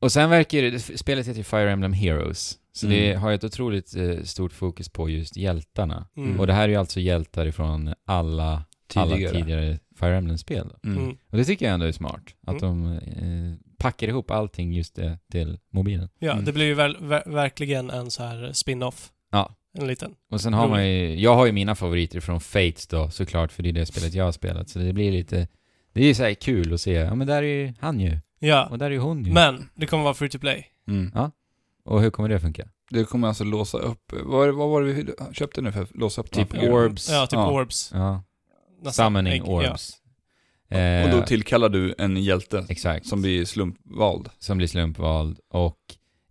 Och 0.00 0.12
sen 0.12 0.30
verkar 0.30 0.62
det, 0.62 0.80
spelet 0.80 1.26
heter 1.28 1.38
ju 1.38 1.44
Fire 1.44 1.70
Emblem 1.72 1.92
Heroes, 1.92 2.58
så 2.72 2.86
det 2.86 3.08
Mm. 3.10 3.22
har 3.22 3.28
ju 3.30 3.34
ett 3.34 3.44
otroligt 3.44 3.96
eh, 3.96 4.22
stort 4.22 4.52
fokus 4.52 4.88
på 4.88 5.08
just 5.08 5.36
hjältarna. 5.36 6.06
Mm. 6.16 6.40
Och 6.40 6.46
det 6.46 6.52
här 6.52 6.64
är 6.64 6.68
ju 6.68 6.76
alltså 6.76 7.00
hjältar 7.00 7.46
ifrån 7.46 7.94
alla 8.06 8.64
Tidigare. 8.88 9.28
alla 9.28 9.38
tidigare 9.38 9.78
Fire 10.00 10.16
Emblem-spel. 10.16 10.70
Mm. 10.84 10.98
Mm. 10.98 11.16
Och 11.30 11.36
det 11.38 11.44
tycker 11.44 11.66
jag 11.66 11.74
ändå 11.74 11.86
är 11.86 11.92
smart. 11.92 12.22
Att 12.46 12.58
de 12.60 12.92
eh, 12.92 13.69
packar 13.80 14.08
ihop 14.08 14.30
allting 14.30 14.72
just 14.72 14.94
det 14.94 15.18
till 15.32 15.58
mobilen. 15.72 16.08
Ja, 16.18 16.32
Mm. 16.32 16.44
det 16.44 16.52
blir 16.52 16.64
ju 16.66 16.74
väl, 16.74 16.96
ver- 16.96 17.30
verkligen 17.32 17.90
en 17.90 18.10
så 18.10 18.22
här 18.22 18.52
spin-off. 18.52 19.10
Ja. 19.32 19.54
En 19.78 19.86
liten. 19.86 20.14
Och 20.30 20.40
sen 20.40 20.54
har 20.54 20.68
man 20.68 20.88
ju, 20.88 21.20
jag 21.20 21.34
har 21.34 21.46
ju 21.46 21.52
mina 21.52 21.74
favoriter 21.74 22.20
från 22.20 22.40
Fates 22.40 22.86
då 22.86 23.10
såklart, 23.10 23.52
för 23.52 23.62
det 23.62 23.68
är 23.68 23.72
det 23.72 23.86
spelet 23.86 24.14
jag 24.14 24.24
har 24.24 24.32
spelat. 24.32 24.68
Så 24.68 24.78
det 24.78 24.92
blir 24.92 25.12
lite, 25.12 25.48
det 25.92 26.00
är 26.02 26.06
ju 26.06 26.14
så 26.14 26.22
här 26.22 26.34
kul 26.34 26.74
att 26.74 26.80
se, 26.80 26.92
ja 26.92 27.14
men 27.14 27.26
där 27.26 27.42
är 27.42 27.66
ju 27.66 27.72
han 27.80 28.00
ju, 28.00 28.18
Ja. 28.38 28.66
och 28.70 28.78
där 28.78 28.86
är 28.86 28.90
ju 28.90 28.98
hon 28.98 29.24
ju. 29.24 29.32
Men, 29.32 29.68
det 29.74 29.86
kommer 29.86 30.04
vara 30.04 30.14
free 30.14 30.28
to 30.30 30.38
play. 30.38 30.66
Mm. 30.88 31.30
Och 31.84 32.02
hur 32.02 32.10
kommer 32.10 32.28
det 32.28 32.40
funka? 32.40 32.68
Det 32.90 33.04
kommer 33.04 33.28
alltså 33.28 33.44
låsa 33.44 33.78
upp, 33.78 34.12
vad, 34.24 34.54
vad 34.54 34.68
var 34.70 34.82
det 34.82 34.92
vi 34.92 35.06
köpte 35.32 35.60
nu 35.62 35.72
för 35.72 35.82
att 35.82 35.96
låsa 35.96 36.20
upp 36.20 36.30
Typ 36.30 36.50
figuren? 36.52 36.72
orbs. 36.74 37.10
Ja, 37.10 37.26
typ 37.26 37.32
Ja. 37.32 37.50
orbs. 37.50 37.90
Ja, 37.94 38.22
summoning 38.92 39.32
Ägg, 39.32 39.48
orbs. 39.48 39.99
Och 40.70 40.76
Eh, 40.76 41.10
då 41.16 41.22
tillkallar 41.26 41.68
du 41.68 41.94
en 41.98 42.16
hjälte 42.16 42.66
Exakt. 42.68 43.06
som 43.06 43.22
blir 43.22 43.44
slumpvald. 43.44 44.28
som 44.38 44.56
blir 44.58 44.66
slumpvald 44.68 45.38
och 45.50 45.78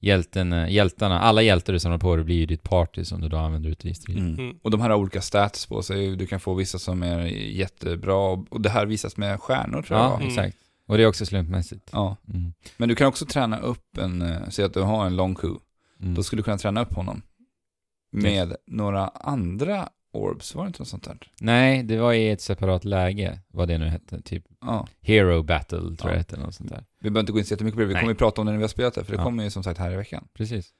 hjälten, 0.01 0.53
eh, 0.53 0.69
hjältarna, 0.69 1.19
alla 1.19 1.41
hjältar 1.41 1.73
du 1.73 1.79
samlar 1.79 1.97
på 1.97 2.15
dig 2.15 2.25
blir 2.25 2.35
ju 2.35 2.45
ditt 2.45 2.63
party 2.63 3.05
som 3.05 3.21
du 3.21 3.29
då 3.29 3.37
använder 3.37 3.69
ute 3.69 3.89
i 3.89 3.93
strid. 3.93 4.17
Mm. 4.17 4.55
Och 4.61 4.71
de 4.71 4.81
här 4.81 4.89
har 4.89 4.97
olika 4.97 5.21
stats 5.21 5.65
på 5.65 5.81
sig, 5.83 6.15
du 6.15 6.27
kan 6.27 6.39
få 6.39 6.53
vissa 6.53 6.79
som 6.79 7.03
är 7.03 7.19
jättebra, 7.25 8.15
och 8.49 8.61
det 8.61 8.69
här 8.69 8.85
visas 8.85 9.17
med 9.17 9.39
stjärnor 9.41 9.81
tror 9.81 9.99
jag 9.99 10.05
Ja, 10.05 10.09
va? 10.09 10.15
Mm. 10.15 10.27
exakt. 10.27 10.57
Och 10.87 10.97
det 10.97 11.03
är 11.03 11.07
också 11.07 11.25
slumpmässigt. 11.25 11.89
ja. 11.91 12.15
Mm. 12.33 12.53
Men 12.77 12.89
du 12.89 12.95
kan 12.95 13.07
också 13.07 13.25
träna 13.25 13.59
upp 13.59 13.97
en, 13.97 14.21
eh, 14.21 14.37
säg 14.49 14.65
att 14.65 14.73
du 14.73 14.81
har 14.81 15.05
en 15.05 15.15
long 15.15 15.35
Q, 15.35 15.47
Mm. 16.01 16.15
då 16.15 16.23
skulle 16.23 16.39
du 16.39 16.43
kunna 16.43 16.57
träna 16.57 16.81
upp 16.81 16.93
honom. 16.93 17.21
Med 18.11 18.55
några 18.67 19.07
andra 19.07 19.89
orbs, 20.19 20.55
var 20.55 20.63
det 20.63 20.67
inte 20.67 20.79
något 20.81 20.87
sånt 20.87 21.03
där? 21.03 21.17
Nej, 21.41 21.83
det 21.83 21.97
var 21.97 22.13
i 22.13 22.29
ett 22.29 22.41
separat 22.41 22.85
läge, 22.85 23.39
vad 23.47 23.67
det 23.67 23.77
nu 23.77 23.85
hette. 23.85 24.21
Typ 24.21 24.43
Ja. 24.61 24.87
Hero 25.01 25.43
Battle, 25.43 25.79
tror 25.79 25.97
Ja. 26.03 26.09
jag 26.09 26.17
hette, 26.17 26.37
något 26.37 26.55
sånt 26.55 26.69
där. 26.69 26.85
Vi 26.99 27.09
behöver 27.09 27.19
inte 27.19 27.31
gå 27.31 27.39
in 27.39 27.45
så 27.45 27.53
jättemycket 27.53 27.75
på 27.75 27.81
det, 27.81 27.87
vi 27.87 27.93
Nej. 27.93 28.01
kommer 28.01 28.13
ju 28.13 28.17
prata 28.17 28.41
om 28.41 28.45
det 28.47 28.51
när 28.51 28.57
vi 28.57 28.63
har 28.63 28.67
spelat 28.69 28.93
det, 28.93 29.03
för 29.03 29.11
det 29.11 29.17
Ja. 29.17 29.23
kommer 29.23 29.43
ju 29.43 29.49
som 29.49 29.63
sagt 29.63 29.79
här 29.79 29.91
i 29.91 29.95
veckan. 29.95 30.27
Precis. 30.33 30.73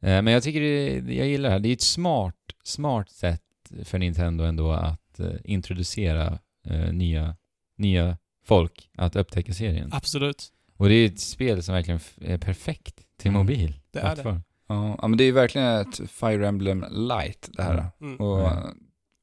Eh, 0.00 0.22
Men 0.22 0.26
jag 0.26 0.42
tycker 0.42 0.60
det, 0.60 1.14
jag 1.14 1.26
gillar 1.28 1.48
det 1.48 1.52
här. 1.52 1.60
Det 1.60 1.68
är 1.68 1.72
ett 1.72 1.80
smart, 1.80 2.36
smart 2.64 3.10
sätt 3.10 3.40
för 3.84 3.98
Nintendo 3.98 4.44
ändå 4.44 4.72
att 4.72 5.20
eh, 5.20 5.26
introducera 5.44 6.38
eh, 6.66 6.92
nya, 6.92 7.36
nya 7.76 8.18
folk 8.44 8.90
att 8.98 9.16
upptäcka 9.16 9.52
serien. 9.54 9.90
Absolut. 9.92 10.52
Och 10.76 10.88
det 10.88 10.94
är 10.94 11.06
ett 11.06 11.20
spel 11.20 11.62
som 11.62 11.74
verkligen 11.74 12.00
är 12.20 12.38
perfekt 12.38 13.00
till 13.16 13.28
Mm. 13.28 13.38
mobil. 13.40 13.80
Det 13.90 13.98
är 13.98 14.16
det. 14.16 14.40
Ja, 14.66 14.96
ja, 15.02 15.08
men 15.08 15.16
det 15.16 15.24
är 15.24 15.26
ju 15.26 15.32
verkligen 15.32 15.68
ett 15.68 16.10
Fire 16.10 16.48
Emblem 16.48 16.84
light 16.90 17.50
det 17.52 17.62
här. 17.62 17.72
Mm. 17.74 17.90
Mm. 18.00 18.20
Och 18.20 18.50
Mm. 18.50 18.76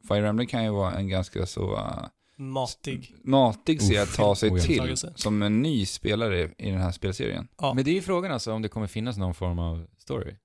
Fire 0.07 0.27
Emblem 0.27 0.47
kan 0.47 0.63
ju 0.63 0.69
vara 0.69 0.93
en 0.93 1.07
ganska 1.07 1.45
så 1.45 1.75
uh, 1.75 2.05
Matig. 2.37 3.15
matig 3.23 3.81
serie 3.81 4.03
att 4.03 4.15
ta 4.15 4.35
sig 4.35 4.61
till 4.61 4.95
som 5.15 5.41
en 5.41 5.61
ny 5.61 5.85
spelare 5.85 6.51
i 6.57 6.71
den 6.71 6.81
här 6.81 6.91
spelserien. 6.91 7.47
Ja. 7.57 7.73
Men 7.73 7.83
det 7.83 7.91
är 7.91 7.95
ju 7.95 8.01
frågan 8.01 8.31
alltså 8.31 8.53
om 8.53 8.61
det 8.61 8.69
kommer 8.69 8.87
finnas 8.87 9.17
någon 9.17 9.33
form 9.33 9.59
av 9.59 9.87
story. 9.97 10.35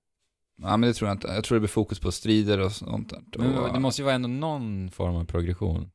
Ja, 0.63 0.77
men 0.77 0.89
det 0.89 0.95
tror 0.95 1.09
jag 1.09 1.15
inte. 1.15 1.29
Jag 1.29 1.45
tror 1.45 1.57
det 1.57 1.61
blir 1.61 1.69
fokus 1.69 2.01
på 2.01 2.13
strider 2.13 2.61
och 2.61 2.73
sånt 2.73 3.11
där. 3.11 3.23
Men 3.39 3.59
och, 3.59 3.73
det 3.73 3.81
måste 3.81 4.03
ju 4.03 4.05
vara 4.05 4.15
ändå 4.15 4.29
någon 4.29 4.91
form 4.91 5.17
av 5.17 5.25
progression. 5.25 5.91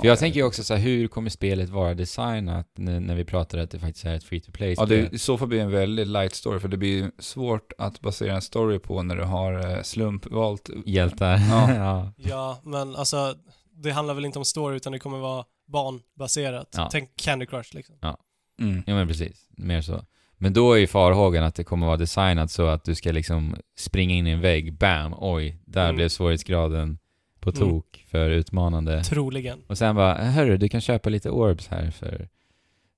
För 0.00 0.06
jag 0.08 0.18
tänker 0.18 0.40
ju 0.40 0.46
också 0.46 0.64
så 0.64 0.74
här, 0.74 0.80
hur 0.80 1.08
kommer 1.08 1.30
spelet 1.30 1.68
vara 1.68 1.94
designat 1.94 2.68
när, 2.74 3.00
när 3.00 3.14
vi 3.14 3.24
pratar 3.24 3.58
att 3.58 3.70
det 3.70 3.78
faktiskt 3.78 4.04
är 4.04 4.14
ett 4.14 4.24
free 4.24 4.40
to 4.40 4.52
play 4.52 4.74
Ja, 4.78 4.86
spel? 4.86 4.88
det 5.10 5.14
i 5.16 5.18
så 5.18 5.38
fall 5.38 5.48
blir 5.48 5.58
det 5.58 5.64
en 5.64 5.70
väldigt 5.70 6.06
light 6.06 6.34
story, 6.34 6.60
för 6.60 6.68
det 6.68 6.76
blir 6.76 7.10
svårt 7.18 7.72
att 7.78 8.00
basera 8.00 8.34
en 8.34 8.42
story 8.42 8.78
på 8.78 9.02
när 9.02 9.16
du 9.16 9.22
har 9.24 9.76
eh, 9.76 9.82
slumpvalt. 9.82 10.70
Hjältar. 10.86 11.38
Ja. 11.38 11.74
ja. 11.76 12.12
Ja, 12.16 12.58
men 12.62 12.96
alltså 12.96 13.34
det 13.70 13.90
handlar 13.90 14.14
väl 14.14 14.24
inte 14.24 14.38
om 14.38 14.44
story 14.44 14.76
utan 14.76 14.92
det 14.92 14.98
kommer 14.98 15.18
vara 15.18 15.44
barnbaserat. 15.68 16.68
Ja. 16.76 16.88
Tänk 16.92 17.16
Candy 17.16 17.46
Crush 17.46 17.74
liksom. 17.74 17.96
Mm. 18.60 18.82
Ja 18.86 18.94
men 18.94 19.08
precis, 19.08 19.46
mer 19.50 19.80
så. 19.80 20.04
Men 20.38 20.52
då 20.52 20.72
är 20.72 20.76
ju 20.78 20.86
farhågan 20.86 21.44
att 21.44 21.54
det 21.54 21.64
kommer 21.64 21.86
vara 21.86 21.96
designat 21.96 22.50
så 22.50 22.66
att 22.66 22.84
du 22.84 22.94
ska 22.94 23.12
liksom 23.12 23.56
springa 23.78 24.14
in 24.14 24.26
i 24.26 24.30
en 24.30 24.40
vägg, 24.40 24.72
bam, 24.78 25.14
oj, 25.18 25.58
där 25.66 25.84
Mm. 25.84 25.96
blev 25.96 26.08
svårighetsgraden 26.08 26.98
på 27.52 27.56
Mm. 27.56 27.70
tok 27.70 28.04
för 28.10 28.30
utmanande. 28.30 29.04
Troligen. 29.04 29.58
Och 29.66 29.78
sen 29.78 29.96
bara, 29.96 30.14
hörru, 30.14 30.56
du 30.56 30.68
kan 30.68 30.80
köpa 30.80 31.08
lite 31.10 31.30
orbs 31.30 31.68
här 31.68 31.90
för, 31.90 32.28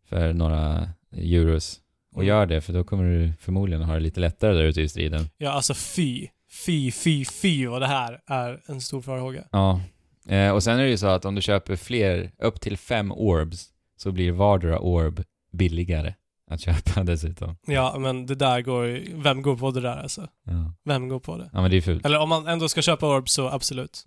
för 0.08 0.32
några 0.32 0.88
euros. 1.12 1.80
Och 2.14 2.22
Mm. 2.22 2.28
gör 2.28 2.46
det, 2.46 2.60
för 2.60 2.72
då 2.72 2.84
kommer 2.84 3.04
du 3.04 3.32
förmodligen 3.40 3.82
ha 3.82 3.94
det 3.94 4.00
lite 4.00 4.20
lättare 4.20 4.52
där 4.54 4.62
ute 4.64 4.80
i 4.82 4.88
striden. 4.88 5.28
Ja, 5.38 5.50
alltså 5.50 5.74
fy. 5.74 6.26
Fy, 6.66 6.90
fy, 6.92 7.24
fy 7.24 7.66
vad 7.66 7.82
det 7.82 7.86
här 7.86 8.20
är 8.26 8.60
en 8.66 8.80
stor 8.80 9.02
farhåga. 9.02 9.44
Ja. 9.52 9.80
Eh, 10.28 10.50
och 10.50 10.62
sen 10.62 10.78
är 10.78 10.82
det 10.82 10.90
ju 10.90 10.96
så 10.96 11.06
att 11.06 11.24
om 11.24 11.34
du 11.34 11.42
köper 11.42 11.76
fler, 11.76 12.30
upp 12.38 12.60
till 12.60 12.76
fem 12.76 13.12
orbs, 13.12 13.68
så 13.96 14.12
blir 14.12 14.32
vardera 14.32 14.78
orb 14.78 15.22
billigare 15.52 16.14
att 16.48 16.60
köpa 16.60 17.02
dessutom. 17.04 17.56
Ja, 17.66 17.96
men 17.98 18.26
det 18.26 18.34
där 18.34 18.60
går 18.60 18.86
ju- 18.86 19.12
Vem 19.22 19.42
går 19.42 19.56
på 19.56 19.70
det 19.70 19.80
där 19.80 19.96
alltså? 19.96 20.28
Ja, 20.44 20.72
Vem 20.84 21.08
går 21.08 21.20
på 21.20 21.36
det? 21.36 21.50
ja 21.52 21.60
men 21.62 21.70
det 21.70 21.76
är 21.76 21.80
fult. 21.80 22.06
Eller 22.06 22.18
om 22.18 22.28
man 22.28 22.46
ändå 22.48 22.68
ska 22.68 22.82
köpa 22.82 23.06
Orb 23.16 23.28
så 23.28 23.48
absolut. 23.48 24.04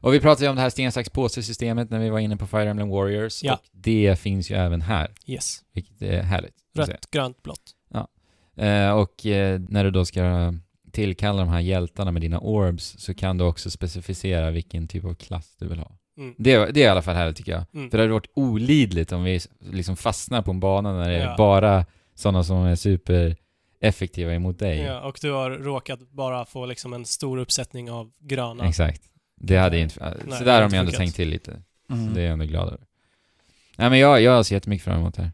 Och 0.00 0.14
vi 0.14 0.20
pratade 0.20 0.44
ju 0.44 0.50
om 0.50 0.56
det 0.56 0.62
här 0.62 0.70
sten, 0.70 0.92
sax, 0.92 1.10
påse-systemet 1.10 1.90
när 1.90 1.98
vi 1.98 2.10
var 2.10 2.18
inne 2.18 2.36
på 2.36 2.46
Fire 2.46 2.70
Emblem 2.70 2.88
Warriors. 2.88 3.42
Ja. 3.44 3.54
Och 3.54 3.60
det 3.72 4.18
finns 4.20 4.50
ju 4.50 4.54
även 4.56 4.80
här, 4.80 5.10
Yes. 5.26 5.60
vilket 5.74 6.02
är 6.02 6.22
härligt. 6.22 6.54
Rött, 6.76 7.10
grönt, 7.10 7.42
blått. 7.42 7.62
Eh, 8.56 8.90
och 8.90 9.26
eh, 9.26 9.60
när 9.68 9.84
du 9.84 9.90
då 9.90 10.04
ska 10.04 10.54
tillkalla 10.92 11.40
de 11.42 11.48
här 11.48 11.60
hjältarna 11.60 12.12
med 12.12 12.22
dina 12.22 12.40
orbs 12.40 12.94
så 12.98 13.14
kan 13.14 13.38
du 13.38 13.44
också 13.44 13.70
specificera 13.70 14.50
vilken 14.50 14.88
typ 14.88 15.04
av 15.04 15.14
klass 15.14 15.56
du 15.58 15.68
vill 15.68 15.78
ha. 15.78 15.90
Mm. 16.16 16.34
Det, 16.38 16.56
det 16.72 16.80
är 16.82 16.84
i 16.84 16.88
alla 16.88 17.02
fall 17.02 17.14
härligt 17.14 17.36
tycker 17.36 17.52
jag. 17.52 17.64
Mm. 17.74 17.90
För 17.90 17.98
det 17.98 18.02
hade 18.02 18.12
varit 18.12 18.30
olidligt 18.34 19.12
om 19.12 19.24
vi 19.24 19.40
liksom 19.60 19.96
fastnar 19.96 20.42
på 20.42 20.50
en 20.50 20.60
bana 20.60 20.92
när 20.92 21.10
det 21.10 21.16
är 21.16 21.26
Ja. 21.26 21.34
bara 21.38 21.86
sådana 22.14 22.44
som 22.44 22.56
är 22.56 22.76
supereffektiva 22.76 24.34
emot 24.34 24.58
dig. 24.58 24.78
Ja, 24.80 25.00
och 25.00 25.18
du 25.22 25.30
har 25.32 25.50
råkat 25.50 26.00
bara 26.10 26.44
få 26.44 26.66
liksom 26.66 26.92
en 26.92 27.04
stor 27.04 27.38
uppsättning 27.38 27.90
av 27.90 28.12
gröna. 28.20 28.68
Exakt. 28.68 29.02
Det 29.36 29.56
hade 29.56 29.78
inte... 29.78 30.14
Nej, 30.26 30.38
så 30.38 30.44
där 30.44 30.62
har 30.62 30.68
de 30.70 30.76
ändå 30.76 30.90
funkat. 30.90 30.94
tänkt 30.98 31.16
till 31.16 31.28
lite. 31.28 31.62
Mm. 31.90 32.08
Så 32.08 32.14
det 32.14 32.20
är 32.20 32.24
jag 32.24 32.32
ändå 32.32 32.44
glad 32.44 32.66
över. 32.68 32.86
Nej 33.76 33.90
men 33.90 33.98
jag, 33.98 34.22
jag 34.22 34.46
ser 34.46 34.56
jättemycket 34.56 34.84
fram 34.84 34.98
emot 35.00 35.14
det 35.14 35.22
här. 35.22 35.32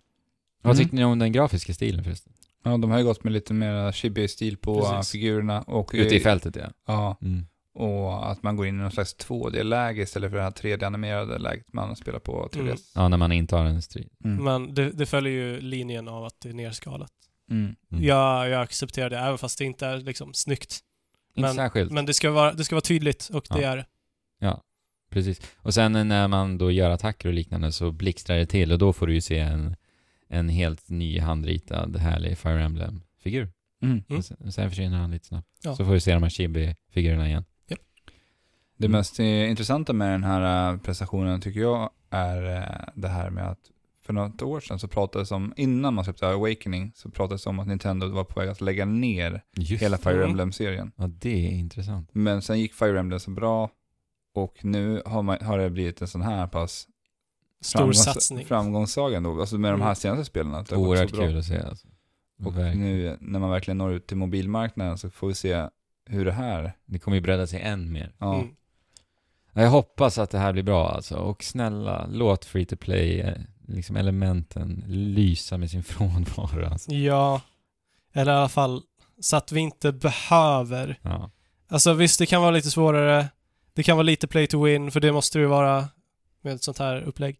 Vad 0.62 0.70
Mm. 0.74 0.82
tyckte 0.84 0.96
ni 0.96 1.04
om 1.04 1.18
den 1.18 1.32
grafiska 1.32 1.74
stilen 1.74 2.04
förresten? 2.04 2.32
Ja, 2.64 2.76
de 2.76 2.90
har 2.90 2.98
ju 2.98 3.04
gått 3.04 3.24
med 3.24 3.32
lite 3.32 3.52
mer 3.52 3.92
chibi-stil 3.92 4.56
på 4.56 4.80
Precis. 4.80 5.12
figurerna 5.12 5.62
och... 5.62 5.90
Ute 5.94 6.14
i 6.16 6.20
fältet 6.20 6.56
ja. 6.56 6.66
Ja, 6.86 7.16
Mm. 7.22 7.46
Och 7.78 8.30
att 8.30 8.42
man 8.42 8.56
går 8.56 8.66
in 8.66 8.74
i 8.74 8.82
någon 8.82 8.90
slags 8.92 9.16
2D-läge 9.16 10.02
istället 10.02 10.30
för 10.30 10.36
det 10.36 10.42
här 10.42 10.50
3D-animerade 10.50 11.38
läget 11.38 11.72
man 11.72 11.96
spelar 11.96 12.18
på 12.18 12.48
3DS. 12.52 12.60
Mm. 12.60 12.76
Ja, 12.94 13.08
när 13.08 13.16
man 13.16 13.32
inte 13.32 13.56
har 13.56 13.64
en 13.64 13.82
strid. 13.82 14.08
Mm. 14.24 14.44
Men 14.44 14.74
det, 14.74 14.90
det 14.90 15.06
följer 15.06 15.32
ju 15.32 15.60
linjen 15.60 16.08
av 16.08 16.24
att 16.24 16.40
det 16.40 16.48
är 16.48 16.52
nerskalat. 16.54 17.10
Mm. 17.50 17.74
Mm. 17.92 18.04
Jag, 18.04 18.48
jag 18.48 18.62
accepterar 18.62 19.10
det, 19.10 19.18
även 19.18 19.38
fast 19.38 19.58
det 19.58 19.64
inte 19.64 19.86
är 19.86 19.96
liksom 19.96 20.34
snyggt. 20.34 20.78
Inte 21.34 21.40
Men- 21.48 21.54
särskilt. 21.54 21.92
Men 21.92 22.06
det 22.06 22.14
ska 22.14 22.30
vara, 22.30 22.52
det 22.52 22.64
ska 22.64 22.74
vara 22.74 22.80
tydligt 22.82 23.28
och 23.32 23.46
det 23.50 23.60
Ja. 23.62 23.68
är 23.68 23.76
det. 23.76 23.86
Ja, 24.40 24.62
precis. 25.10 25.40
Och 25.56 25.74
sen 25.74 25.92
när 26.08 26.28
man 26.28 26.58
då 26.58 26.70
gör 26.70 26.90
attacker 26.90 27.28
och 27.28 27.34
liknande 27.34 27.72
så 27.72 27.92
blixtrar 27.92 28.36
det 28.36 28.46
till 28.46 28.72
och 28.72 28.78
då 28.78 28.92
får 28.92 29.06
du 29.06 29.14
ju 29.14 29.20
se 29.20 29.38
en, 29.38 29.76
en 30.28 30.48
helt 30.48 30.88
ny 30.88 31.18
handritad 31.20 31.96
härlig 31.96 32.38
Fire 32.38 32.62
Emblem-figur. 32.64 33.48
Mm. 33.82 34.02
Mm. 34.08 34.22
Sen, 34.22 34.52
sen 34.52 34.68
försvinner 34.70 34.98
han 34.98 35.10
lite 35.10 35.26
snabbt. 35.26 35.48
Ja. 35.62 35.76
Så 35.76 35.84
får 35.84 35.92
vi 35.92 36.00
se 36.00 36.14
de 36.14 36.22
här 36.22 36.30
chibi-figurerna 36.30 37.26
igen. 37.28 37.44
Det 38.78 38.88
mest 38.88 39.18
intressanta 39.18 39.92
med 39.92 40.10
den 40.12 40.24
här 40.24 40.72
eh, 40.72 40.78
prestationen 40.80 41.40
tycker 41.40 41.60
jag 41.60 41.90
är 42.10 42.56
eh, 42.56 42.88
det 42.94 43.08
här 43.08 43.30
med 43.30 43.48
att 43.50 43.58
för 44.02 44.12
något 44.12 44.42
år 44.42 44.60
sedan 44.60 44.78
så 44.78 44.88
pratades 44.88 45.30
om, 45.30 45.52
innan 45.56 45.94
man 45.94 46.04
släppte 46.04 46.28
Awakening, 46.28 46.92
så 46.94 47.10
pratades 47.10 47.44
det 47.44 47.50
om 47.50 47.58
att 47.58 47.66
Nintendo 47.66 48.08
var 48.08 48.24
på 48.24 48.40
väg 48.40 48.48
att 48.48 48.60
lägga 48.60 48.84
ner 48.84 49.42
Just 49.56 49.82
hela 49.82 49.98
Fire. 49.98 50.24
Emblem-serien. 50.24 50.92
Ja, 50.96 51.06
det 51.06 51.46
är 51.46 51.50
intressant. 51.50 52.08
Men 52.12 52.42
sen 52.42 52.60
gick 52.60 52.74
Fire 52.74 52.98
Emblem 53.00 53.20
så 53.20 53.30
bra 53.30 53.70
och 54.34 54.64
nu 54.64 55.02
har, 55.06 55.22
man, 55.22 55.38
har 55.42 55.58
det 55.58 55.70
blivit 55.70 56.00
en 56.00 56.08
sån 56.08 56.22
här 56.22 56.46
pass 56.46 56.86
Stor 57.60 57.80
framgångs- 57.80 57.92
satsning. 57.92 58.44
framgångssaga 58.46 59.20
då, 59.20 59.40
alltså 59.40 59.58
med 59.58 59.72
de 59.72 59.80
här 59.80 59.86
Mm. 59.88 59.94
senaste 59.96 60.24
spelen. 60.24 60.54
Att 60.54 60.68
det 60.68 60.76
Oerhört 60.76 61.10
kul 61.10 61.38
att 61.38 61.44
se 61.44 61.58
alltså. 61.62 61.88
Och 62.44 62.56
Verkligen. 62.58 62.80
nu 62.86 63.16
när 63.20 63.38
man 63.40 63.50
verkligen 63.50 63.78
når 63.78 63.92
ut 63.92 64.06
till 64.06 64.16
mobilmarknaden 64.16 64.98
så 64.98 65.10
får 65.10 65.28
vi 65.28 65.34
se 65.34 65.66
hur 66.06 66.24
det 66.24 66.32
här, 66.32 66.72
Det 66.86 66.98
kommer 66.98 67.14
ju 67.16 67.20
bredda 67.20 67.46
sig 67.46 67.60
än 67.60 67.92
mer. 67.92 68.14
ja. 68.18 68.34
Mm. 68.34 68.48
Ja, 69.58 69.64
Jag 69.64 69.70
hoppas 69.70 70.18
att 70.18 70.30
det 70.30 70.38
här 70.38 70.52
blir 70.52 70.62
bra 70.62 70.88
alltså. 70.88 71.16
Och 71.16 71.44
snälla, 71.44 72.06
låt 72.10 72.44
free 72.44 72.64
to 72.64 72.76
play 72.76 73.20
eh, 73.20 73.34
liksom 73.66 73.96
elementen 73.96 74.84
lysa 74.86 75.58
med 75.58 75.70
sin 75.70 75.82
frånvaro 75.84 76.66
alltså. 76.66 76.92
Ja, 76.92 77.40
eller 78.12 78.32
i 78.32 78.36
alla 78.36 78.48
fall 78.48 78.82
så 79.20 79.36
att 79.36 79.52
vi 79.52 79.60
inte 79.60 79.92
behöver. 79.92 80.98
Ja. 81.02 81.30
Alltså 81.68 81.92
visst, 81.92 82.18
det 82.18 82.26
kan 82.26 82.42
vara 82.42 82.50
lite 82.50 82.70
svårare. 82.70 83.28
Det 83.74 83.82
kan 83.82 83.96
vara 83.96 84.04
lite 84.04 84.26
play 84.26 84.46
to 84.46 84.64
win, 84.64 84.90
för 84.90 85.00
det 85.00 85.12
måste 85.12 85.38
det 85.38 85.42
ju 85.42 85.48
vara 85.48 85.88
med 86.42 86.54
ett 86.54 86.62
sånt 86.62 86.78
här 86.78 87.00
upplägg. 87.00 87.36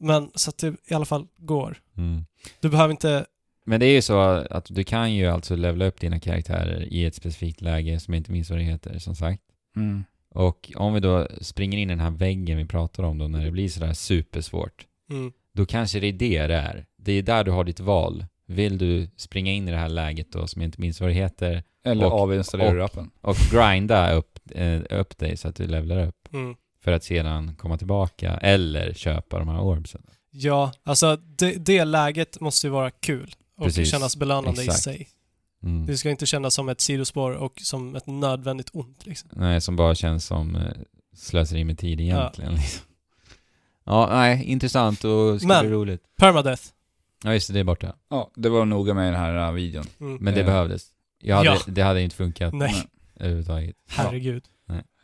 Men 0.00 0.30
så 0.34 0.50
att 0.50 0.58
det 0.58 0.74
i 0.86 0.94
alla 0.94 1.04
fall 1.04 1.26
går. 1.36 1.78
Mm. 1.96 2.24
Du 2.60 2.68
behöver 2.68 2.90
inte... 2.90 3.26
Men 3.64 3.80
det 3.80 3.86
är 3.86 3.92
ju 3.92 4.02
så 4.02 4.20
att 4.50 4.66
du 4.70 4.84
kan 4.84 5.14
ju 5.14 5.26
alltså 5.26 5.56
levela 5.56 5.84
upp 5.84 6.00
dina 6.00 6.20
karaktärer 6.20 6.92
i 6.92 7.04
ett 7.04 7.14
specifikt 7.14 7.60
läge 7.60 8.00
som 8.00 8.14
jag 8.14 8.20
inte 8.20 8.32
minns 8.32 8.50
vad 8.50 8.58
det 8.58 8.64
heter, 8.64 8.98
som 8.98 9.14
sagt. 9.14 9.42
Mm. 9.76 10.04
Och 10.38 10.72
om 10.76 10.94
vi 10.94 11.00
då 11.00 11.28
springer 11.40 11.78
in 11.78 11.90
i 11.90 11.92
den 11.92 12.00
här 12.00 12.10
väggen 12.10 12.58
vi 12.58 12.64
pratar 12.64 13.02
om 13.02 13.18
då, 13.18 13.28
när 13.28 13.44
det 13.44 13.50
blir 13.50 13.68
sådär 13.68 13.92
supersvårt, 13.92 14.84
Mm, 15.10 15.32
då 15.54 15.66
kanske 15.66 16.00
det 16.00 16.06
är 16.06 16.12
det 16.12 16.46
det 16.46 16.54
är. 16.54 16.86
Det 16.98 17.12
är 17.12 17.22
där 17.22 17.44
du 17.44 17.50
har 17.50 17.64
ditt 17.64 17.80
val. 17.80 18.24
Vill 18.46 18.78
du 18.78 19.08
springa 19.16 19.52
in 19.52 19.68
i 19.68 19.70
det 19.70 19.76
här 19.76 19.88
läget 19.88 20.32
då, 20.32 20.46
som 20.46 20.62
jag 20.62 20.68
inte 20.68 20.80
minns 20.80 21.00
vad 21.00 21.10
det 21.10 21.14
heter, 21.14 21.62
Eller 21.84 22.06
Och- 22.06 22.12
och- 22.22 22.84
appen. 22.84 23.10
och 23.20 23.36
grinda 23.52 24.12
upp, 24.12 24.38
eh, 24.54 24.80
upp 24.90 25.18
dig 25.18 25.36
så 25.36 25.48
att 25.48 25.54
du 25.56 25.66
levlar 25.66 26.06
upp, 26.06 26.28
mm. 26.32 26.54
för 26.84 26.92
att 26.92 27.04
sedan 27.04 27.54
komma 27.56 27.78
tillbaka, 27.78 28.36
eller 28.36 28.92
köpa 28.92 29.38
de 29.38 29.48
här 29.48 29.60
orbsen. 29.60 30.02
Ja, 30.30 30.72
alltså 30.84 31.16
det, 31.16 31.52
det 31.52 31.84
läget 31.84 32.40
måste 32.40 32.66
ju 32.66 32.70
vara 32.70 32.90
kul 32.90 33.32
och 33.56 33.64
Precis. 33.64 33.90
kännas 33.90 34.16
belönande 34.16 34.62
Exakt. 34.62 34.78
i 34.78 34.82
sig. 34.82 35.08
Mm. 35.62 35.86
Det 35.86 35.96
ska 35.96 36.10
inte 36.10 36.26
kännas 36.26 36.54
som 36.54 36.68
ett 36.68 36.80
sidospår 36.80 37.30
och 37.32 37.52
som 37.62 37.96
ett 37.96 38.06
nödvändigt 38.06 38.70
ont 38.72 39.06
liksom. 39.06 39.30
Nej, 39.32 39.60
som 39.60 39.76
bara 39.76 39.94
känns 39.94 40.24
som 40.26 40.56
eh, 40.56 40.72
slöseri 41.16 41.64
med 41.64 41.78
tid 41.78 42.00
egentligen. 42.00 42.54
Liksom. 42.54 42.82
Ja, 43.84 44.08
nej, 44.10 44.44
intressant 44.44 45.04
och 45.04 45.38
ska 45.38 45.48
Men- 45.48 45.66
bli 45.66 45.74
roligt. 45.74 46.02
Permadeath. 46.16 46.62
Ja, 47.24 47.32
just 47.32 47.46
det, 47.48 47.52
det 47.54 47.60
är 47.60 47.64
borta. 47.64 47.94
Ja, 48.10 48.30
det 48.36 48.48
var 48.48 48.64
noga 48.64 48.94
med 48.94 49.12
den 49.12 49.20
här 49.20 49.46
äh, 49.48 49.52
videon. 49.52 49.84
Mm. 50.00 50.16
Men 50.20 50.34
det 50.34 50.40
Eh. 50.40 50.46
behövdes. 50.46 50.86
Jag 51.20 51.36
hade, 51.36 51.48
Ja. 51.48 51.58
Det 51.66 51.82
hade 51.82 52.02
inte 52.02 52.16
funkat 52.16 52.54
Nej, 52.54 52.72
Nej. 52.72 52.86
överhuvudtaget. 53.16 53.76
herregud. 53.88 54.44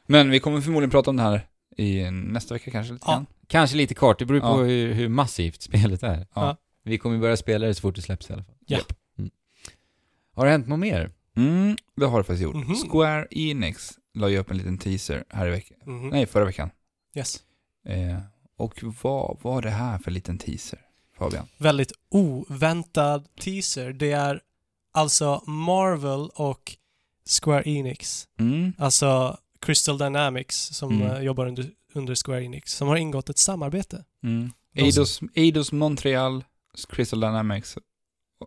Men 0.06 0.30
vi 0.30 0.40
kommer 0.40 0.60
förmodligen 0.60 0.90
prata 0.90 1.10
om 1.10 1.16
det 1.16 1.22
här 1.22 1.46
i 1.76 2.10
nästa 2.10 2.54
vecka 2.54 2.70
kanske 2.70 2.92
lite 2.92 3.04
Ja. 3.08 3.12
grann. 3.12 3.26
Kanske 3.46 3.76
lite 3.76 3.94
kort, 3.94 4.18
det 4.18 4.24
beror 4.26 4.40
på 4.40 4.46
Ja. 4.46 4.56
hur, 4.56 4.92
hur 4.94 5.08
massivt 5.08 5.62
spelet 5.62 6.02
är. 6.02 6.26
Ja. 6.34 6.56
Vi 6.84 6.98
kommer 6.98 7.18
börja 7.18 7.36
spela 7.36 7.66
det 7.66 7.74
så 7.74 7.80
fort 7.80 7.94
det 7.94 8.02
släpps 8.02 8.30
i 8.30 8.32
alla 8.32 8.44
fall. 8.44 8.54
Ja. 8.66 8.76
Mm. 8.76 8.86
Har 10.34 10.44
det 10.44 10.50
hänt 10.50 10.68
något 10.68 10.78
mer? 10.78 11.10
Mm, 11.36 11.76
det 11.96 12.06
har 12.06 12.18
det 12.18 12.24
faktiskt 12.24 12.42
gjort. 12.42 12.54
Mhm. 12.54 12.74
Square 12.74 13.26
Enix 13.30 13.92
la 14.14 14.28
ju 14.28 14.38
upp 14.38 14.50
en 14.50 14.56
liten 14.56 14.78
teaser 14.78 15.24
här 15.30 15.46
i 15.46 15.50
veckan. 15.50 15.78
Mhm. 15.86 16.08
Nej, 16.08 16.26
förra 16.26 16.44
veckan. 16.44 16.70
Yes. 17.16 17.42
Eh, 17.88 18.18
och 18.56 18.80
vad 19.02 19.38
var 19.42 19.62
det 19.62 19.70
här 19.70 19.98
för 19.98 20.10
liten 20.10 20.38
teaser, 20.38 20.78
Fabian? 21.18 21.46
Väldigt 21.58 21.92
oväntad 22.08 23.26
teaser. 23.40 23.92
Det 23.92 24.10
är 24.12 24.40
alltså 24.92 25.42
Marvel 25.46 26.28
och 26.34 26.76
Square 27.42 27.62
Enix. 27.68 28.28
Mm. 28.38 28.72
Alltså 28.78 29.38
Crystal 29.60 29.98
Dynamics 29.98 30.56
som 30.56 30.92
Mm. 30.92 31.06
eh, 31.16 31.22
jobbar 31.22 31.46
under, 31.46 31.70
under 31.94 32.14
Square 32.24 32.44
Enix. 32.44 32.72
Som 32.72 32.88
har 32.88 32.96
ingått 32.96 33.28
ett 33.30 33.38
samarbete. 33.38 34.04
Mm. 34.22 34.52
Eidos, 34.74 35.20
Eidos 35.34 35.72
Montreal, 35.72 36.44
Crystal 36.88 37.20
Dynamics 37.20 37.78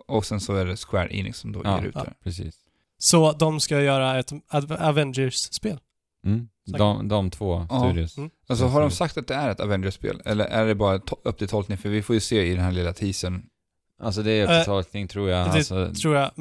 och 0.08 0.26
sen 0.26 0.40
så 0.40 0.54
är 0.56 0.66
det 0.66 0.78
Square 0.78 1.08
Enix 1.18 1.40
som 1.40 1.52
då 1.52 1.62
Ja, 1.64 1.80
ger 1.82 1.88
ut 1.88 1.96
ja. 1.96 2.04
det. 2.04 2.14
Precis. 2.24 2.56
Så 3.00 3.32
de 3.34 3.60
ska 3.60 3.82
göra 3.82 4.20
ett 4.20 4.32
Avengers-spel. 4.80 5.80
Mm. 6.26 6.48
De, 6.78 7.08
de 7.08 7.32
två 7.32 7.66
Ja. 7.70 7.80
studios. 7.80 8.18
Mm. 8.18 8.30
Alltså 8.48 8.66
har 8.66 8.82
de 8.82 8.92
sagt 8.92 9.18
att 9.18 9.28
det 9.28 9.36
är 9.36 9.50
ett 9.50 9.60
Avengers-spel? 9.60 10.22
Eller 10.26 10.46
är 10.46 10.66
det 10.66 10.76
bara 10.76 11.00
upp 11.24 11.38
till 11.38 11.48
tolkning? 11.48 11.78
För 11.78 11.90
vi 11.90 12.02
får 12.02 12.14
ju 12.14 12.20
se 12.20 12.46
i 12.46 12.56
den 12.56 12.64
här 12.64 12.72
lilla 12.72 12.94
teasern. 12.94 13.46
Alltså 14.02 14.24
det 14.24 14.32
är 14.32 14.44
upp 14.44 14.50
Eh, 14.50 14.58
till 14.58 14.66
tolkning 14.66 15.08
tror 15.08 15.30
jag. 15.30 15.48
det 15.48 15.52
Alltså, 15.52 15.94
Tror 15.94 16.16
jag. 16.16 16.32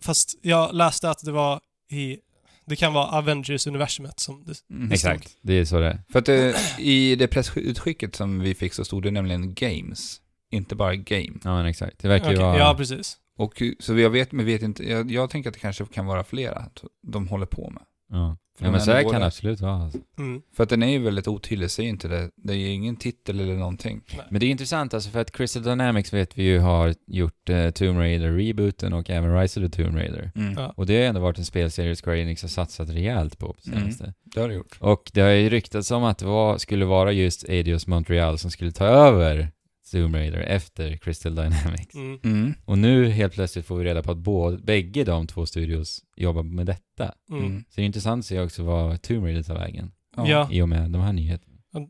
Fast 0.00 0.38
jag 0.42 0.74
läste 0.74 1.10
att 1.10 1.24
det 1.24 1.32
var 1.32 1.60
i... 1.90 2.18
Det 2.64 2.76
kan 2.76 2.92
vara 2.92 3.06
Avengers-universumet 3.06 4.20
som 4.20 4.44
det... 4.44 4.74
Mm. 4.74 4.92
exakt, 4.92 5.36
det 5.42 5.52
är 5.54 5.64
så 5.64 5.80
det 5.80 5.86
är. 5.86 6.02
För 6.12 6.18
att 6.18 6.26
det, 6.26 6.56
i 6.78 7.14
det 7.16 7.28
pressutskicket 7.28 8.16
som 8.16 8.40
vi 8.40 8.54
fick 8.54 8.74
så 8.74 8.84
stod 8.84 9.02
det 9.02 9.10
nämligen 9.10 9.54
Games, 9.54 10.20
inte 10.52 10.74
bara 10.74 10.96
Game. 10.96 11.38
Ja 11.44 11.56
men 11.56 11.66
exakt. 11.66 11.98
Det 11.98 12.08
verkar 12.08 12.30
ju 12.30 12.36
Okej, 12.36 12.46
vara... 12.46 12.58
Ja, 12.58 12.74
precis. 12.78 13.16
Och 13.36 13.62
så 13.80 13.98
jag 13.98 14.10
vet, 14.10 14.32
men 14.32 14.46
vet 14.46 14.62
inte, 14.62 14.90
jag, 14.90 15.10
jag 15.10 15.30
tänker 15.30 15.50
att 15.50 15.54
det 15.54 15.60
kanske 15.60 15.86
kan 15.86 16.06
vara 16.06 16.24
flera 16.24 16.64
de 17.06 17.28
håller 17.28 17.46
på 17.46 17.70
med. 17.70 17.82
Ja, 18.12 18.36
För 18.58 18.64
ja 18.64 18.70
men 18.70 18.80
så 18.80 18.90
här 18.90 18.98
ändå 18.98 19.10
kan 19.10 19.20
det 19.20 19.26
absolut 19.26 19.60
vara. 19.60 19.82
Alltså. 19.82 19.98
Mm. 20.18 20.42
För 20.56 20.62
att 20.62 20.68
den 20.68 20.82
är 20.82 20.86
ju 20.86 20.98
väldigt 20.98 21.28
otydlig, 21.28 21.70
säger 21.70 21.88
inte 21.88 22.08
det. 22.08 22.30
Det 22.36 22.52
är 22.52 22.56
ju 22.56 22.68
ingen 22.68 22.96
titel 22.96 23.40
eller 23.40 23.54
någonting. 23.54 24.02
Men 24.30 24.40
det 24.40 24.46
är 24.46 24.50
intressant 24.50 24.94
alltså 24.94 25.10
för 25.10 25.20
att 25.20 25.32
Crystal 25.32 25.62
Dynamics 25.62 26.12
vet 26.12 26.38
vi 26.38 26.42
ju 26.42 26.58
har 26.58 26.94
gjort 27.06 27.48
eh, 27.48 27.70
Tomb 27.70 27.98
Raider-rebooten 27.98 28.92
och 28.92 29.10
även 29.10 29.38
Rise 29.40 29.60
of 29.60 29.70
the 29.70 29.82
Tomb 29.82 29.96
Raider. 29.96 30.32
Mm. 30.34 30.54
Ja. 30.56 30.74
Och 30.76 30.86
det 30.86 31.00
har 31.00 31.04
ändå 31.04 31.20
varit 31.20 31.38
en 31.38 31.44
spelserie 31.44 31.96
Square 31.96 32.20
Enix 32.20 32.42
har 32.42 32.48
satsat 32.48 32.90
rejält 32.90 33.38
på 33.38 33.52
på 33.52 33.60
senaste. 33.60 34.14
Det 34.24 34.40
har 34.40 34.48
det 34.48 34.54
gjort. 34.54 34.76
Och 34.80 35.10
det 35.14 35.20
har 35.20 35.30
ju 35.30 35.48
ryktats 35.48 35.90
om 35.90 36.04
att 36.04 36.18
det 36.18 36.26
var, 36.26 36.58
skulle 36.58 36.84
vara 36.84 37.12
just 37.12 37.48
Eidos 37.48 37.86
Montreal 37.86 38.38
som 38.38 38.50
skulle 38.50 38.72
ta 38.72 38.84
över 38.84 39.52
Tomb 39.92 40.14
Raider 40.14 40.38
efter 40.38 40.96
Crystal 40.96 41.34
Dynamics. 41.34 41.94
Mm. 41.94 42.18
Mm. 42.24 42.54
Och 42.64 42.78
nu 42.78 43.08
helt 43.08 43.32
plötsligt 43.32 43.66
får 43.66 43.76
vi 43.76 43.84
reda 43.84 44.02
på 44.02 44.10
att 44.12 44.18
både, 44.18 44.58
bägge 44.58 45.04
de 45.04 45.26
två 45.26 45.46
studios 45.46 46.02
jobbar 46.16 46.42
med 46.42 46.66
detta. 46.66 47.14
Mm. 47.30 47.44
Mm. 47.44 47.64
Så 47.68 47.76
det 47.76 47.82
är 47.82 47.86
intressant 47.86 48.22
att 48.22 48.26
se 48.26 48.40
också 48.40 48.62
vad 48.62 49.02
Tomb 49.02 49.24
Raider 49.24 49.42
tar 49.42 49.54
vägen. 49.54 49.92
Ja. 50.16 50.48
i 50.52 50.62
och 50.62 50.68
med 50.68 50.90
de 50.90 51.02
här 51.02 51.12
nyheterna. 51.12 51.58
Mm. 51.74 51.88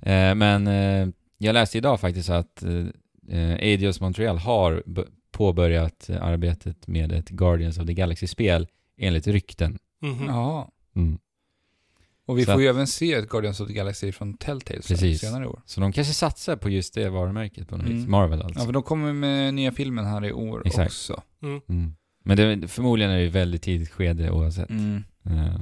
Eh, 0.00 0.34
men 0.34 0.66
eh, 0.66 1.14
jag 1.38 1.54
läste 1.54 1.78
idag 1.78 2.00
faktiskt 2.00 2.30
att 2.30 2.62
eh, 2.62 3.54
Eidos 3.54 4.00
Montreal 4.00 4.38
har 4.38 4.82
påbörjat 5.30 6.10
arbetet 6.20 6.86
med 6.86 7.12
ett 7.12 7.28
Guardians 7.28 7.78
of 7.78 7.86
the 7.86 7.94
Galaxy-spel 7.94 8.66
enligt 8.98 9.26
rykten. 9.26 9.78
Mhm. 10.00 10.26
Ja. 10.26 10.70
Och 12.26 12.38
vi 12.38 12.44
Så 12.44 12.52
får 12.52 12.62
ju 12.62 12.68
att- 12.68 12.74
även 12.74 12.86
se 12.86 13.12
ett 13.12 13.28
Guardians 13.28 13.60
of 13.60 13.68
the 13.68 13.74
Galaxy 13.74 14.12
från 14.12 14.34
Telltale 14.36 14.80
Precis. 14.80 15.20
senare 15.20 15.44
i 15.44 15.46
år. 15.46 15.62
Så 15.66 15.80
de 15.80 15.92
kanske 15.92 16.14
satsar 16.14 16.56
på 16.56 16.68
just 16.70 16.94
det 16.94 17.10
varumärket 17.10 17.68
på 17.68 17.76
något 17.76 17.86
Mm. 17.86 17.98
vis. 17.98 18.06
Marvel 18.08 18.42
alltså. 18.42 18.60
Ja, 18.60 18.64
för 18.66 18.72
de 18.72 18.82
kommer 18.82 19.12
med 19.12 19.54
nya 19.54 19.72
filmen 19.72 20.04
här 20.04 20.24
i 20.24 20.32
år 20.32 20.62
Exakt. 20.66 20.90
också. 20.90 21.22
Mm. 21.42 21.60
Mm. 21.68 21.94
Men 22.24 22.36
det, 22.36 22.68
förmodligen 22.68 23.12
är 23.12 23.16
det 23.16 23.22
ju 23.22 23.28
väldigt 23.28 23.62
tidigt 23.62 23.90
skede 23.90 24.30
oavsett. 24.30 24.70
Mm. 24.70 25.04
Eh, 25.26 25.60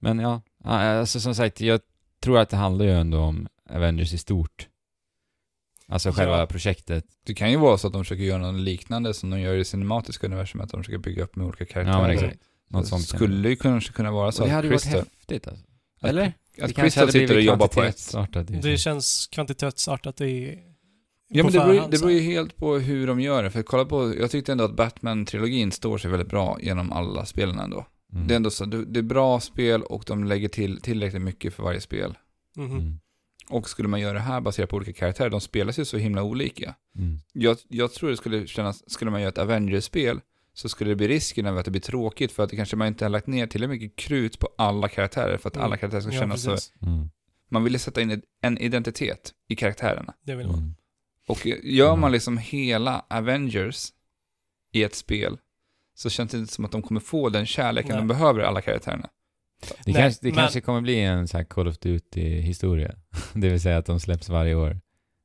Men 0.00 0.18
ja, 0.18 0.42
alltså 0.64 1.20
som 1.20 1.34
sagt, 1.34 1.60
jag 1.60 1.80
tror 2.20 2.38
att 2.38 2.48
det 2.50 2.56
handlar 2.56 2.84
ju 2.84 2.92
ändå 2.92 3.18
om 3.18 3.48
Avengers 3.70 4.12
i 4.12 4.18
stort. 4.18 4.68
Alltså 5.88 6.10
själva 6.12 6.38
Ja. 6.38 6.46
projektet. 6.46 7.04
Det 7.26 7.34
kan 7.34 7.50
ju 7.50 7.56
vara 7.56 7.78
så 7.78 7.86
att 7.86 7.92
de 7.92 8.04
försöker 8.04 8.22
göra 8.22 8.52
något 8.52 8.60
liknande 8.60 9.14
som 9.14 9.30
de 9.30 9.40
gör 9.40 9.54
i 9.54 9.58
det 9.58 9.64
cinematiska 9.64 10.26
universumet, 10.26 10.64
att 10.64 10.70
de 10.70 10.80
försöker 10.82 10.98
bygga 10.98 11.22
upp 11.24 11.36
med 11.36 11.46
olika 11.46 11.64
karaktärer. 11.64 11.96
Ja, 11.96 12.02
men 12.02 12.10
exakt. 12.10 12.32
exakt. 12.32 12.48
Något 12.68 12.86
sånt 12.86 13.08
skulle 13.08 13.48
ju 13.48 13.56
kanske 13.56 13.92
kunna 13.92 14.10
vara 14.10 14.32
så 14.32 14.42
Och 14.42 14.48
det 14.48 14.52
att 14.52 14.56
hade 14.56 14.68
varit 14.68 14.84
häftigt 14.84 15.46
alltså. 15.48 15.64
att- 16.00 16.10
Eller? 16.10 16.32
att 16.62 16.74
Crystal 16.74 17.00
hade 17.00 17.12
sitter 17.12 17.34
och 17.36 17.42
jobbar 17.42 17.68
på 17.68 17.82
ett. 17.82 18.62
Det 18.62 18.78
känns 18.78 19.26
kvantitetsartat 19.26 20.20
i 20.20 20.58
Ja 21.28 21.42
men 21.44 21.52
det 21.52 21.58
beror, 21.58 21.90
det 21.90 21.98
beror 21.98 22.12
ju 22.12 22.20
helt 22.20 22.56
på 22.56 22.74
hur 22.78 23.06
de 23.06 23.20
gör 23.20 23.42
det. 23.42 23.50
För 23.50 23.62
kolla 23.62 23.84
på, 23.84 24.14
jag 24.18 24.30
tyckte 24.30 24.52
ändå 24.52 24.64
att 24.64 24.76
Batman-trilogin 24.76 25.70
står 25.70 25.98
sig 25.98 26.10
väldigt 26.10 26.28
bra 26.28 26.58
genom 26.62 26.92
alla 26.92 27.26
spelen 27.26 27.58
ändå. 27.58 27.86
Mm. 28.12 28.26
Det 28.26 28.34
är 28.34 28.36
ändå 28.36 28.50
så, 28.50 28.64
det, 28.64 28.84
det 28.84 28.98
är 29.00 29.02
bra 29.02 29.40
spel 29.40 29.82
och 29.82 30.04
de 30.06 30.24
lägger 30.24 30.48
till 30.48 30.80
tillräckligt 30.80 31.22
mycket 31.22 31.54
för 31.54 31.62
varje 31.62 31.80
spel. 31.80 32.14
Mhm. 32.56 32.70
Mm. 32.70 32.98
Och 33.48 33.68
skulle 33.70 33.88
man 33.88 34.00
göra 34.00 34.12
det 34.12 34.20
här 34.20 34.40
baserat 34.40 34.70
på 34.70 34.76
olika 34.76 34.92
karaktärer, 34.92 35.30
de 35.30 35.40
spelas 35.40 35.78
ju 35.78 35.84
så 35.84 35.96
himla 35.96 36.22
olika. 36.22 36.74
Mm. 36.98 37.18
Jag, 37.32 37.56
jag 37.68 37.92
tror 37.92 38.10
det 38.10 38.16
skulle 38.16 38.46
kännas, 38.46 38.90
skulle 38.90 39.10
man 39.10 39.20
göra 39.20 39.28
ett 39.28 39.38
Avengers-spel, 39.38 40.20
så 40.58 40.68
skulle 40.68 40.90
det 40.90 40.96
bli 40.96 41.08
risken 41.08 41.46
av 41.46 41.58
att 41.58 41.64
det 41.64 41.70
blir 41.70 41.80
tråkigt 41.80 42.32
för 42.32 42.42
att 42.44 42.50
det 42.50 42.56
kanske 42.56 42.76
man 42.76 42.88
inte 42.88 43.04
har 43.04 43.10
lagt 43.10 43.26
ner 43.26 43.46
tillräckligt 43.46 43.80
mycket 43.82 43.98
krut 43.98 44.38
på 44.38 44.48
alla 44.58 44.88
karaktärer 44.88 45.38
för 45.38 45.48
att 45.48 45.56
Mm. 45.56 45.64
alla 45.66 45.76
karaktärer 45.76 46.00
ska 46.00 46.12
Ja, 46.12 46.20
kännas 46.20 46.42
så. 46.42 46.50
precis. 46.50 46.72
Mm. 46.82 47.10
Man 47.50 47.64
ville 47.64 47.78
sätta 47.78 48.00
in 48.00 48.22
en 48.42 48.58
identitet 48.58 49.32
i 49.48 49.56
karaktärerna. 49.56 50.14
Det 50.26 50.34
vill 50.34 50.46
man. 50.46 50.58
Mm. 50.58 50.74
Och 51.28 51.46
gör 51.62 51.90
man 51.90 51.98
Mm. 51.98 52.12
liksom 52.12 52.38
hela 52.38 53.04
Avengers 53.10 53.88
i 54.72 54.82
ett 54.82 54.94
spel 54.94 55.38
så 55.94 56.10
känns 56.10 56.30
det 56.30 56.38
inte 56.38 56.52
som 56.52 56.64
att 56.64 56.72
de 56.72 56.82
kommer 56.82 57.00
få 57.00 57.28
den 57.28 57.46
kärleken 57.46 57.90
Nej. 57.90 57.98
de 57.98 58.08
behöver 58.08 58.40
alla 58.40 58.60
karaktärerna. 58.60 59.08
Det, 59.60 59.92
Nej, 59.92 59.94
kanske, 59.94 60.20
det 60.22 60.28
men- 60.28 60.36
kanske 60.36 60.60
kommer 60.60 60.80
bli 60.80 61.00
en 61.00 61.28
sån 61.28 61.38
här 61.38 61.44
Call 61.44 61.68
of 61.68 61.78
Duty-historia. 61.78 62.94
det 63.34 63.48
vill 63.48 63.60
säga 63.60 63.78
att 63.78 63.86
de 63.86 64.00
släpps 64.00 64.28
varje 64.28 64.54
år 64.54 64.80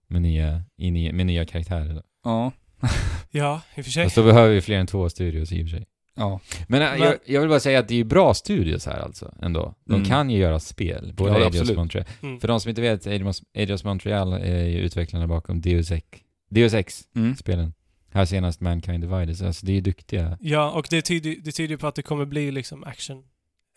med 0.07 0.21
nya, 0.21 0.63
i 0.77 0.91
nya, 0.91 1.13
med 1.13 1.25
nya 1.25 1.45
karaktärer. 1.45 1.93
Då. 1.93 2.01
Ja. 2.23 2.51
Ja, 3.31 3.61
i 3.75 3.81
och 3.81 3.85
för 3.85 3.91
sig. 3.91 4.03
Fast 4.03 4.15
då 4.15 4.23
behöver 4.23 4.53
vi 4.55 4.61
fler 4.61 4.77
än 4.77 4.87
två 4.87 5.09
studios 5.09 5.51
i 5.51 5.63
och 5.63 5.69
för 5.69 5.77
sig. 5.77 5.85
Ja. 6.15 6.39
Men, 6.67 6.79
Men- 6.79 6.99
jag, 6.99 7.15
jag 7.25 7.39
vill 7.41 7.49
bara 7.49 7.59
säga 7.59 7.79
att 7.79 7.87
det 7.87 7.93
är 7.93 7.97
ju 7.97 8.03
bra 8.03 8.33
studios 8.33 8.85
här 8.85 8.99
alltså, 8.99 9.33
ändå. 9.41 9.75
De 9.85 9.93
Mm. 9.93 10.05
kan 10.07 10.29
ju 10.29 10.37
göra 10.39 10.59
spel, 10.59 11.13
både 11.17 11.39
Ja, 11.39 11.47
och 11.47 11.75
Montreal. 11.75 12.05
Mm. 12.21 12.39
För 12.39 12.47
de 12.47 12.59
som 12.59 12.69
inte 12.69 12.81
vet, 12.81 13.07
Eidos 13.53 13.83
Montreal 13.83 14.33
är 14.33 14.65
ju 14.65 14.77
utvecklarna 14.79 15.27
bakom 15.27 15.61
Deus 15.61 15.91
Ex, 15.91 16.05
Deus 16.49 16.73
Ex-spelen. 16.73 17.59
Mm. 17.59 17.73
Här 18.13 18.25
senast 18.25 18.61
Mankind 18.61 19.03
Divided, 19.03 19.37
så 19.37 19.45
alltså 19.45 19.65
det 19.65 19.71
är 19.71 19.75
ju 19.75 19.81
duktiga. 19.81 20.37
Ja, 20.41 20.71
och 20.71 20.87
det 20.89 21.01
tyder, 21.01 21.35
det 21.43 21.51
tyder 21.51 21.77
på 21.77 21.87
att 21.87 21.95
det 21.95 22.01
kommer 22.03 22.25
bli 22.25 22.51
liksom 22.51 22.83
action. 22.83 23.23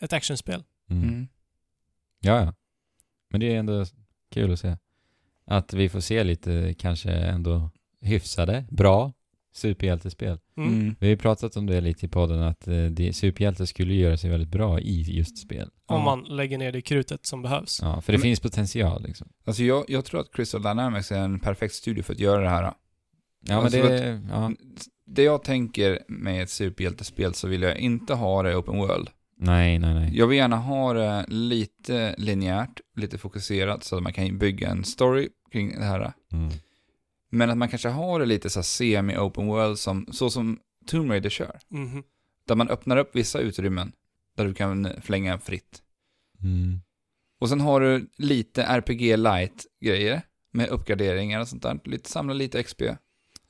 Ett 0.01 0.13
actionspel. 0.13 0.63
Mm. 0.89 1.03
Mm. 1.03 1.27
Ja, 2.19 2.39
ja. 2.45 2.53
Men 3.31 3.39
det 3.39 3.53
är 3.55 3.59
ändå 3.59 3.85
kul 4.31 4.53
att 4.53 4.59
se. 4.59 4.77
Att 5.47 5.73
vi 5.73 5.89
får 5.89 5.99
se 5.99 6.23
lite, 6.23 6.75
kanske 6.79 7.11
ändå 7.11 7.69
hyfsade, 8.01 8.65
bra 8.71 9.13
superhjältespel. 9.53 10.39
Mm. 10.57 10.69
Mm. 10.73 10.95
Vi 10.99 11.05
har 11.07 11.11
ju 11.11 11.17
pratat 11.17 11.57
om 11.57 11.65
det 11.65 11.81
lite 11.81 12.05
i 12.05 12.09
podden, 12.09 12.41
att 12.41 12.67
eh, 12.67 12.85
det, 12.85 13.13
superhjältar 13.13 13.65
skulle 13.65 13.93
göra 13.93 14.17
sig 14.17 14.29
väldigt 14.29 14.49
bra 14.49 14.79
i 14.79 15.01
just 15.17 15.37
spel. 15.37 15.69
Om 15.85 15.97
Ja. 15.97 16.03
man 16.03 16.23
lägger 16.23 16.57
ner 16.57 16.71
det 16.71 16.81
krutet 16.81 17.25
som 17.25 17.41
behövs. 17.41 17.79
Ja, 17.81 18.01
för 18.01 18.11
det 18.13 18.17
Men- 18.17 18.23
finns 18.23 18.39
potential 18.39 19.03
liksom. 19.03 19.27
Alltså 19.45 19.63
jag, 19.63 19.85
jag 19.87 20.05
tror 20.05 20.19
att 20.21 20.31
Crystal 20.33 20.61
Dynamics 20.63 21.11
är 21.11 21.19
en 21.19 21.39
perfekt 21.39 21.73
studio 21.73 22.03
för 22.03 22.13
att 22.13 22.19
göra 22.19 22.41
det 22.41 22.49
här. 22.49 22.63
Ja, 22.63 22.73
men 23.47 23.57
Alltså, 23.57 23.81
det... 23.81 24.21
Ja. 24.29 24.51
Det 25.07 25.23
jag 25.23 25.43
tänker 25.43 25.99
med 26.07 26.43
ett 26.43 26.49
superhjältespel 26.49 27.33
så 27.33 27.47
vill 27.47 27.61
jag 27.61 27.77
inte 27.77 28.13
ha 28.13 28.43
det 28.43 28.55
open 28.55 28.77
world. 28.77 29.09
Nej, 29.37 29.79
nej, 29.79 29.93
nej. 29.93 30.17
Jag 30.17 30.27
vill 30.27 30.37
gärna 30.37 30.57
ha 30.57 30.93
det 30.93 31.25
lite 31.27 32.15
linjärt, 32.17 32.81
lite 32.97 33.17
fokuserat 33.17 33.83
så 33.83 33.97
att 33.97 34.03
man 34.03 34.13
kan 34.13 34.37
bygga 34.37 34.69
en 34.69 34.83
story 34.83 35.29
kring 35.51 35.79
det 35.79 35.85
här. 35.85 36.13
Mm. 36.33 36.49
Men 37.35 37.49
att 37.49 37.57
man 37.57 37.69
kanske 37.69 37.89
har 37.89 38.19
det 38.19 38.25
lite 38.25 38.49
så 38.49 38.59
här 38.59 38.63
semi-open 38.63 39.45
world 39.47 39.79
som, 39.79 40.07
så 40.11 40.29
som 40.29 40.59
Tomb 40.85 41.11
Raider 41.11 41.29
kör. 41.29 41.59
Mhm. 41.69 42.03
Där 42.47 42.55
man 42.55 42.69
öppnar 42.69 42.97
upp 42.97 43.15
vissa 43.15 43.39
utrymmen 43.39 43.91
där 44.35 44.45
du 44.45 44.53
kan 44.53 44.89
flänga 45.01 45.39
fritt. 45.39 45.81
Mm. 46.43 46.79
Och 47.39 47.49
sen 47.49 47.61
har 47.61 47.81
du 47.81 48.09
lite 48.17 48.63
RPG 48.63 49.17
light 49.17 49.65
grejer 49.81 50.21
med 50.51 50.69
uppgraderingar 50.69 51.39
och 51.39 51.47
sånt 51.47 51.63
där. 51.63 51.79
Lite, 51.83 52.09
samla 52.09 52.33
lite 52.33 52.63
XP. 52.63 52.81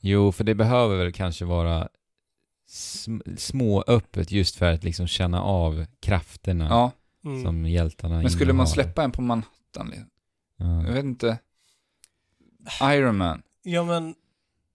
Jo, 0.00 0.32
för 0.32 0.44
det 0.44 0.54
behöver 0.54 0.96
väl 0.96 1.12
kanske 1.12 1.44
vara 1.44 1.88
sm- 2.70 3.36
små 3.36 3.84
öppet 3.86 4.32
just 4.32 4.56
för 4.56 4.72
att 4.72 4.84
liksom 4.84 5.06
känna 5.06 5.42
av 5.42 5.86
krafterna 6.00 6.66
Ja, 6.70 6.92
Mm. 7.24 7.42
som 7.44 7.66
hjältarna 7.66 8.22
men 8.22 8.30
skulle 8.30 8.52
man 8.52 8.66
släppa 8.66 9.04
en 9.04 9.12
på 9.12 9.22
Manhattan? 9.22 9.86
liksom? 9.90 10.08
Ja. 10.56 10.86
Jag 10.86 10.92
vet 10.92 11.04
inte. 11.04 11.38
Iron 12.82 13.16
Man. 13.16 13.42
Ja, 13.68 13.84
men... 13.84 14.14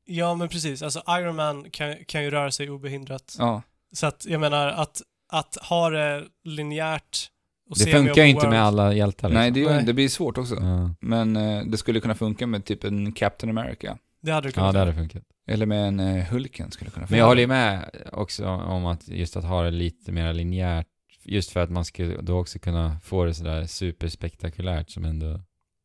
Ja, 0.05 0.35
men 0.35 0.49
precis. 0.49 0.81
Alltså 0.81 1.03
Iron 1.09 1.35
Man 1.35 1.69
kan, 1.71 1.95
kan 2.07 2.23
ju 2.23 2.29
röra 2.29 2.51
sig 2.51 2.69
obehindrat. 2.69 3.35
Ja. 3.39 3.61
Så 3.93 4.05
att 4.05 4.25
jag 4.29 4.41
menar 4.41 4.67
att, 4.67 5.01
att 5.31 5.57
ha 5.61 5.89
det 5.89 6.23
linjärt 6.43 7.27
och 7.69 7.77
Det 7.77 7.91
funkar 7.91 8.23
ju 8.23 8.29
inte 8.29 8.49
med 8.49 8.63
alla 8.63 8.93
hjältar 8.93 9.29
liksom. 9.29 9.41
Nej, 9.41 9.51
det, 9.51 9.59
är 9.59 9.61
ju- 9.61 9.69
Nej. 9.69 9.83
det 9.85 9.93
blir 9.93 10.09
svårt 10.09 10.37
också. 10.37 10.55
Ja, 10.55 10.95
Men 10.99 11.35
eh, 11.35 11.63
det 11.65 11.77
skulle 11.77 11.99
kunna 11.99 12.15
funka 12.15 12.47
med 12.47 12.65
typ 12.65 12.83
en 12.83 13.11
Captain 13.11 13.57
America. 13.57 13.97
Det 14.21 14.31
hade 14.31 14.47
det 14.47 14.51
kunnat 14.51 14.67
ja 14.67 14.71
det 14.73 14.79
hade 14.79 14.93
funkat. 14.93 15.23
Eller 15.47 15.65
med 15.65 15.87
en 15.87 15.99
eh, 15.99 16.25
Hulken 16.25 16.71
skulle 16.71 16.91
kunna 16.91 17.07
funka. 17.07 17.11
Men 17.11 17.19
jag 17.19 17.27
håller 17.27 17.41
ju 17.41 17.47
med 17.47 17.89
också 18.11 18.47
om 18.47 18.85
att 18.85 19.07
just 19.07 19.37
att 19.37 19.43
ha 19.43 19.63
det 19.63 19.71
lite 19.71 20.11
mer 20.11 20.33
linjärt, 20.33 20.87
just 21.23 21.51
för 21.51 21.59
att 21.59 21.69
man 21.69 21.85
skulle 21.85 22.21
då 22.21 22.39
också 22.39 22.59
kunna 22.59 22.99
få 23.03 23.25
det 23.25 23.33
sådär 23.33 23.65
superspektakulärt 23.65 24.89
som 24.89 25.05
ändå 25.05 25.39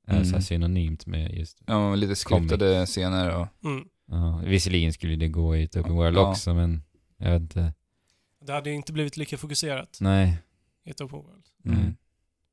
Mm. 0.07 0.25
så 0.25 0.35
här 0.35 0.41
synonymt 0.41 1.07
med 1.07 1.35
just 1.35 1.59
Ja, 1.67 1.95
lite 1.95 2.17
skriptade 2.17 2.87
scener 2.87 3.37
och... 3.41 3.47
Mm. 3.65 3.85
Ja, 4.09 4.43
visserligen 4.45 4.93
skulle 4.93 5.17
det 5.17 5.29
gå 5.29 5.57
i 5.57 5.63
ett 5.63 5.77
open 5.77 5.95
world 5.95 6.17
Ja. 6.17 6.31
också, 6.31 6.55
men 6.55 6.83
jag 7.17 7.31
vet 7.31 7.41
inte. 7.43 7.73
Det 8.47 8.53
hade 8.53 8.71
ju 8.71 8.77
inte 8.77 8.93
blivit 8.93 9.17
lika 9.17 9.39
fokuserat 9.39 9.99
Nej. 10.01 10.39
i 10.85 10.91
ett 10.91 11.01
open 11.01 11.19
world. 11.19 11.45
Mm. 11.65 11.79
Mm. 11.79 11.95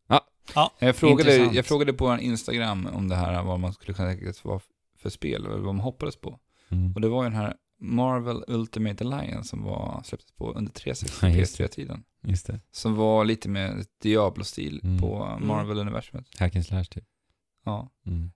Ja. 0.08 0.22
Ja. 0.56 0.74
Jag, 0.80 0.96
frågade, 0.96 1.32
Intressant. 1.34 1.56
jag 1.56 1.66
frågade 1.66 1.94
på 1.94 2.08
en 2.08 2.20
Instagram 2.20 2.88
om 2.94 3.08
det 3.08 3.16
här, 3.16 3.44
vad 3.44 3.60
man 3.60 3.74
skulle 3.74 3.94
kunna 3.94 4.10
tänka 4.10 4.34
sig 4.34 4.42
vara 4.50 4.60
för 4.98 5.10
spel, 5.10 5.46
eller 5.46 5.56
vad 5.58 5.76
man 5.76 5.80
hoppades 5.80 6.16
på. 6.16 6.40
Mm. 6.70 6.94
Och 6.94 7.02
det 7.02 7.08
var 7.08 7.24
ju 7.24 7.30
den 7.30 7.38
här 7.40 7.56
Marvel 7.80 8.44
Ultimate 8.48 9.04
Alliance 9.04 9.50
som 9.50 9.64
var, 9.64 10.02
släpptes 10.06 10.32
på 10.32 10.52
under 10.54 10.72
360 10.72 11.18
Ja, 11.26 11.30
just 11.30 11.58
det. 11.58 11.64
PS3-tiden. 11.68 12.04
Just 12.28 12.48
det. 12.48 12.60
Som 12.72 12.96
var 12.96 13.26
lite 13.26 13.50
med 13.50 13.86
Diablo-stil 14.02 14.80
Mm. 14.84 15.02
på 15.02 15.38
Marvel-universumet. 15.42 16.26
Hack 16.40 16.56
and 16.56 16.66
slash 16.66 16.84
typ. 16.84 17.04
Ja. 17.64 17.90
Mm. 18.06 18.32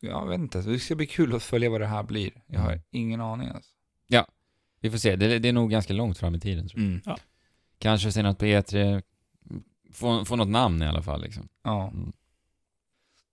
Jag 0.00 0.26
vet 0.28 0.38
inte, 0.38 0.60
det 0.62 0.78
ska 0.78 0.94
bli 0.94 1.06
kul 1.06 1.34
att 1.34 1.42
följa 1.42 1.70
vad 1.70 1.80
det 1.80 1.86
här 1.86 2.02
blir. 2.02 2.30
Jag 2.46 2.60
har 2.60 2.68
Mm. 2.72 2.82
ingen 2.90 3.20
aning 3.20 3.48
alltså. 3.48 3.70
Vi 4.80 4.90
får 4.90 4.98
se, 4.98 5.16
det, 5.16 5.38
det 5.38 5.48
är 5.48 5.52
nog 5.52 5.70
ganska 5.70 5.92
långt 5.92 6.18
fram 6.18 6.34
i 6.34 6.40
tiden 6.40 6.68
tror 6.68 6.82
jag. 6.82 6.90
Mm. 6.90 7.18
Kanske 7.78 8.12
se 8.12 8.22
något 8.22 8.38
på 8.38 8.44
E3, 8.44 9.02
få, 9.92 10.24
få 10.24 10.36
något 10.36 10.48
namn 10.48 10.82
i 10.82 10.86
alla 10.86 11.02
fall 11.02 11.22
liksom. 11.22 11.48
Ja. 11.62 11.88
Mm. 11.88 12.12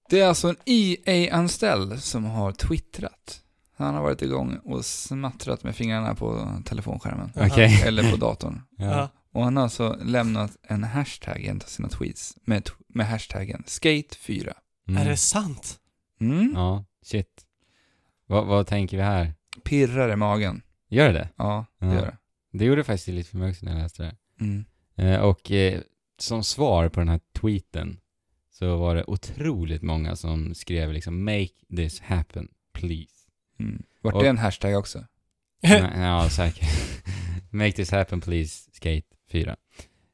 Det 0.10 0.20
är 0.20 0.28
alltså 0.28 0.50
en 0.50 0.56
EA-anställd 0.66 2.00
som 2.04 2.26
har 2.26 2.52
twittrat. 2.52 3.44
Han 3.76 3.96
har 3.96 4.02
varit 4.02 4.22
igång 4.22 4.58
och 4.58 4.86
smattrat 4.86 5.64
med 5.64 5.76
fingrarna 5.76 6.16
på 6.16 6.58
telefonskärmen. 6.66 7.32
Okej. 7.36 7.82
Eller 7.86 8.12
på 8.12 8.18
datorn. 8.18 8.62
Ja. 8.78 9.10
Och 9.32 9.44
han 9.44 9.56
har 9.58 9.64
alltså 9.64 9.98
lämnat 10.04 10.58
en 10.62 10.84
hashtag 10.84 11.40
i 11.42 11.48
en 11.48 11.58
av 11.58 11.66
sina 11.68 11.90
tweets 11.90 12.38
med, 12.44 12.70
med 12.88 13.08
hashtaggen 13.08 13.64
skate4. 13.68 14.54
Mm. 14.90 15.02
Är 15.02 15.10
det 15.10 15.18
sant? 15.18 15.80
Mm. 16.20 16.52
Ja, 16.56 16.86
shit. 17.02 17.46
Vad, 18.26 18.46
vad 18.46 18.68
tänker 18.68 18.98
vi 18.98 19.04
här? 19.04 19.34
Pirrar 19.64 20.12
i 20.14 20.16
magen. 20.16 20.62
Gör 20.90 21.08
det 21.08 21.14
det? 21.14 21.30
Ja, 21.36 21.66
det 21.80 21.86
Ja. 21.86 21.94
gör 21.94 22.02
det. 22.06 22.18
Det 22.58 22.66
gjorde 22.66 22.84
faktiskt 22.84 23.08
lite 23.08 23.30
för 23.30 23.38
mig 23.38 23.50
också 23.52 23.66
när 23.66 23.72
jag 23.72 23.82
läste 23.82 24.04
det 24.04 24.16
Mm. 24.46 24.66
här. 24.98 25.14
Eh, 25.14 25.20
och 25.20 25.52
eh, 25.52 25.82
som 26.18 26.44
svar 26.44 26.90
på 26.90 27.00
den 27.00 27.10
här 27.10 27.20
tweeten 27.34 28.00
så 28.52 28.78
var 28.78 28.96
det 28.96 29.04
otroligt 29.08 29.82
många 29.82 30.16
som 30.16 30.56
skrev 30.56 30.94
liksom 30.94 31.24
“Make 31.24 31.50
this 31.76 32.00
happen, 32.00 32.48
please”. 32.74 33.14
Mm. 33.60 33.84
Vart 34.02 34.14
Och- 34.14 34.24
det 34.24 34.30
en 34.30 34.38
hashtag 34.38 34.76
också? 34.80 35.06
Nej, 35.64 35.92
ja, 35.96 36.30
säkert. 36.30 36.70
“Make 37.52 37.72
this 37.72 37.92
happen, 37.92 38.22
please, 38.22 38.70
Skate 38.74 39.08
4”. 39.32 39.56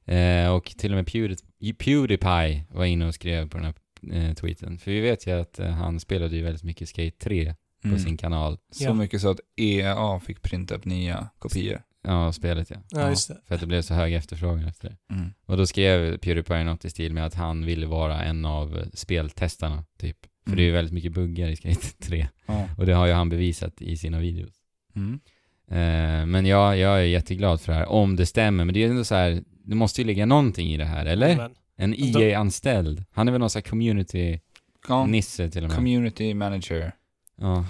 Eh, 0.06 0.50
och 0.50 0.66
till 0.78 0.92
och 0.92 0.96
med 0.96 1.06
Pewdie- 1.08 1.74
Pewdiepie 1.78 2.66
var 2.70 2.86
inne 2.86 3.08
och 3.08 3.14
skrev 3.16 3.50
på 3.50 3.58
den 3.58 3.66
här 3.66 3.74
eh, 4.12 4.34
tweeten. 4.34 4.78
För 4.78 4.92
vi 4.92 5.00
vet 5.00 5.28
ju 5.28 5.32
att 5.42 5.60
eh, 5.60 5.70
han 5.70 6.00
spelade 6.00 6.36
ju 6.36 6.44
väldigt 6.44 6.64
mycket 6.64 6.90
Skate 6.90 7.18
3 7.20 7.56
på 7.82 7.88
Mm. 7.88 8.00
sin 8.00 8.18
kanal. 8.18 8.58
Så 8.72 8.84
Ja. 8.84 8.94
mycket 8.94 9.22
så 9.22 9.30
att 9.30 9.40
EA 9.58 10.20
fick 10.20 10.42
printa 10.42 10.76
upp 10.76 10.86
nya 10.86 11.30
kopior. 11.40 11.82
Ja, 12.08 12.32
spelet 12.32 12.70
ja. 12.70 12.78
Ja, 12.90 13.10
just 13.10 13.28
det. 13.28 13.38
För 13.48 13.56
att 13.56 13.62
det 13.62 13.68
blev 13.68 13.82
så 13.82 13.94
hög 13.94 14.14
efterfrågan 14.14 14.66
efter 14.68 14.90
det. 14.90 15.14
Mm. 15.16 15.30
Och 15.46 15.58
då 15.58 15.66
skrev 15.66 16.18
Pewdiepie 16.18 16.64
något 16.64 16.86
i 16.86 16.90
stil 16.90 17.14
med 17.14 17.26
att 17.26 17.34
han 17.34 17.66
ville 17.66 17.86
vara 17.86 18.24
en 18.24 18.46
av 18.46 18.78
eh, 18.78 18.86
speltestarna, 18.94 19.84
typ. 20.00 20.18
För 20.44 20.50
Mm. 20.52 20.58
det 20.58 20.64
är 20.64 20.66
ju 20.66 20.72
väldigt 20.72 20.94
mycket 20.94 21.12
buggar 21.14 21.48
i 21.48 21.56
Skate 21.56 21.88
3. 22.04 22.28
Ja. 22.46 22.70
Och 22.78 22.86
det 22.86 22.94
har 22.94 23.06
ju 23.08 23.14
han 23.14 23.30
bevisat 23.30 23.82
i 23.82 23.98
sina 23.98 24.20
videos. 24.20 24.54
Mm. 24.96 25.20
Eh, 25.68 26.26
men 26.26 26.46
jag, 26.46 26.78
jag 26.78 26.98
är 27.00 27.04
jätteglad 27.04 27.62
för 27.62 27.72
det 27.74 27.78
här, 27.80 27.86
om 27.90 28.16
det 28.16 28.26
stämmer. 28.26 28.66
Men 28.66 28.74
det 28.74 28.84
är 28.84 28.90
ändå 28.90 29.04
så 29.04 29.16
här, 29.16 29.44
det 29.66 29.76
måste 29.76 30.02
ju 30.02 30.08
ligga 30.08 30.26
någonting 30.26 30.68
i 30.74 30.78
det 30.78 30.86
här, 30.86 31.06
eller? 31.06 31.36
Men, 31.38 31.52
En 31.78 31.94
EA-anställd. 31.98 33.04
Han 33.12 33.28
är 33.28 33.32
väl 33.32 33.40
någon 33.40 33.50
sån 33.50 33.60
här 33.66 33.70
community-nisse 33.70 35.44
Ja, 35.44 35.50
till 35.50 35.64
och 35.64 35.70
med. 35.70 35.78
community 35.78 36.34
manager. 36.34 36.92
ja. 37.36 37.66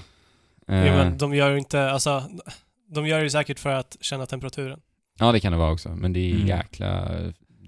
Ja, 0.68 0.74
Eh, 0.74 0.95
men 0.95 1.18
de 1.18 1.36
gör 1.36 1.51
ju 1.51 1.58
inte, 1.58 1.89
alltså, 1.91 2.24
de 2.88 3.08
gör 3.08 3.22
ju 3.24 3.30
säkert 3.30 3.60
för 3.60 3.70
att 3.70 3.97
känna 4.01 4.26
temperaturen. 4.26 4.80
ja, 5.20 5.32
det 5.32 5.39
kan 5.39 5.51
det 5.51 5.58
vara 5.58 5.72
också. 5.72 5.89
Men 5.89 6.14
det 6.14 6.20
är 6.20 6.36
Mm. 6.36 6.47
jäkla 6.47 7.10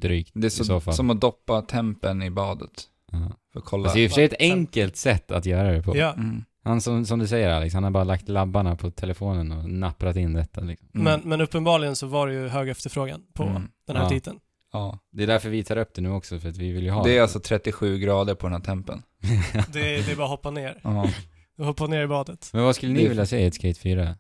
drygt 0.02 0.32
Det 0.34 0.46
är 0.46 0.48
i 0.48 0.50
så, 0.50 0.64
så 0.66 0.80
fall. 0.80 0.94
som 0.94 1.10
att 1.10 1.22
doppa 1.22 1.62
tempen 1.62 2.24
i 2.24 2.30
badet. 2.30 2.84
Ja. 3.12 3.32
För 3.54 3.60
att 3.60 3.66
kolla. 3.66 3.84
Alltså, 3.84 3.96
det 3.96 4.02
är 4.02 4.04
i 4.04 4.08
och 4.08 4.12
för 4.12 4.16
sig 4.16 4.26
ett 4.26 4.36
enkelt 4.40 4.96
sätt 4.98 5.32
att 5.32 5.46
göra 5.46 5.72
det 5.72 5.82
på. 5.84 5.98
Ja, 5.98 6.14
Mm. 6.14 6.44
Han 6.64 6.82
som, 6.82 7.06
som 7.06 7.20
du 7.20 7.28
säger 7.28 7.50
Alex, 7.50 7.74
han 7.74 7.84
har 7.84 7.92
bara 7.92 8.04
lagt 8.04 8.30
labbarna 8.30 8.76
på 8.76 8.92
telefonen 8.92 9.52
och 9.52 9.70
napprat 9.70 10.16
in 10.16 10.34
detta. 10.34 10.62
Liksom. 10.62 10.88
Mm. 10.94 11.04
men, 11.04 11.30
men 11.30 11.42
uppenbarligen 11.42 11.96
så 11.96 12.08
var 12.08 12.28
det 12.28 12.34
ju 12.34 12.48
hög 12.48 12.70
efterfrågan 12.70 13.22
på 13.34 13.44
Mm. 13.44 13.68
den 13.88 13.96
här 13.96 14.04
Ja. 14.04 14.10
titeln. 14.10 14.40
Ja. 14.78 15.00
Det 15.12 15.24
är 15.24 15.28
därför 15.28 15.50
vi 15.50 15.64
tar 15.64 15.78
upp 15.78 15.94
det 15.94 16.02
nu 16.02 16.10
också, 16.12 16.40
för 16.40 16.50
att 16.50 16.58
vi 16.58 16.72
vill 16.72 16.84
ju 16.84 16.90
ha 16.92 17.04
Det 17.04 17.18
är 17.18 17.22
alltså 17.22 17.40
37 17.40 17.98
grader 18.00 18.36
på 18.36 18.48
den 18.48 18.54
här 18.54 18.62
tempen. 18.62 19.04
Det, 19.74 19.80
det 20.06 20.12
är 20.12 20.16
bara 20.16 20.24
att 20.24 20.30
hoppa 20.30 20.52
ner. 20.52 20.80
Ja. 20.84 21.10
Hoppa 21.58 21.88
ner 21.88 22.02
i 22.04 22.08
badet. 22.08 22.50
Men 22.54 22.64
vad 22.64 22.76
skulle 22.76 22.92
Det 22.94 22.98
ni 23.00 23.06
är- 23.06 23.10
vilja 23.10 23.26
se 23.26 23.40
i 23.40 23.46
ett 23.46 23.56
Skate 23.56 23.80
4? 23.80 24.16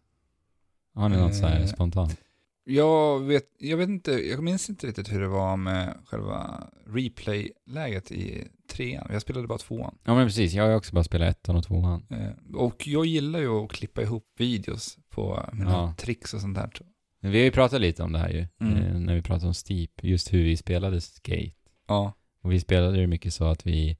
Har 0.93 1.09
ni 1.09 1.17
något 1.17 1.35
så 1.35 1.45
här 1.47 1.59
Eh, 1.61 1.65
spontant? 1.67 2.17
Jag 2.63 3.19
vet, 3.19 3.43
jag 3.59 3.77
vet 3.77 3.89
inte, 3.89 4.11
jag 4.11 4.43
minns 4.43 4.69
inte 4.69 4.87
riktigt 4.87 5.11
hur 5.11 5.21
det 5.21 5.27
var 5.27 5.57
med 5.57 5.97
själva 6.05 6.63
replay-läget 6.87 8.11
i 8.11 8.47
trean. 8.71 9.07
Jag 9.11 9.21
spelade 9.21 9.47
bara 9.47 9.57
tvåan. 9.57 9.97
Ja 10.03 10.15
men 10.15 10.27
precis, 10.27 10.53
jag 10.53 10.63
har 10.63 10.69
ju 10.69 10.75
också 10.75 10.93
bara 10.95 11.03
spelat 11.03 11.29
ettan 11.29 11.55
och 11.55 11.63
tvåan. 11.63 12.05
Eh, 12.09 12.55
Och 12.55 12.87
jag 12.87 13.05
gillar 13.05 13.39
ju 13.39 13.49
att 13.49 13.71
klippa 13.71 14.01
ihop 14.01 14.25
videos 14.37 14.97
på 15.09 15.49
mina 15.53 15.71
Ja. 15.71 15.93
tricks 15.97 16.33
och 16.33 16.41
sånt 16.41 16.55
där. 16.55 16.69
Vi 17.31 17.37
har 17.37 17.45
ju 17.45 17.51
pratat 17.51 17.81
lite 17.81 18.03
om 18.03 18.11
det 18.11 18.19
här 18.19 18.29
ju, 18.29 18.47
Mm. 18.61 18.77
eh, 18.77 18.93
när 18.99 19.15
vi 19.15 19.21
pratade 19.21 19.47
om 19.47 19.53
Steep, 19.53 19.91
just 20.03 20.33
hur 20.33 20.43
vi 20.43 20.57
spelade 20.57 21.01
Skate. 21.01 21.51
Ja. 21.87 22.13
Och 22.41 22.51
vi 22.51 22.59
spelade 22.59 22.97
ju 22.99 23.07
mycket 23.07 23.33
så 23.33 23.45
att 23.45 23.65
vi 23.67 23.97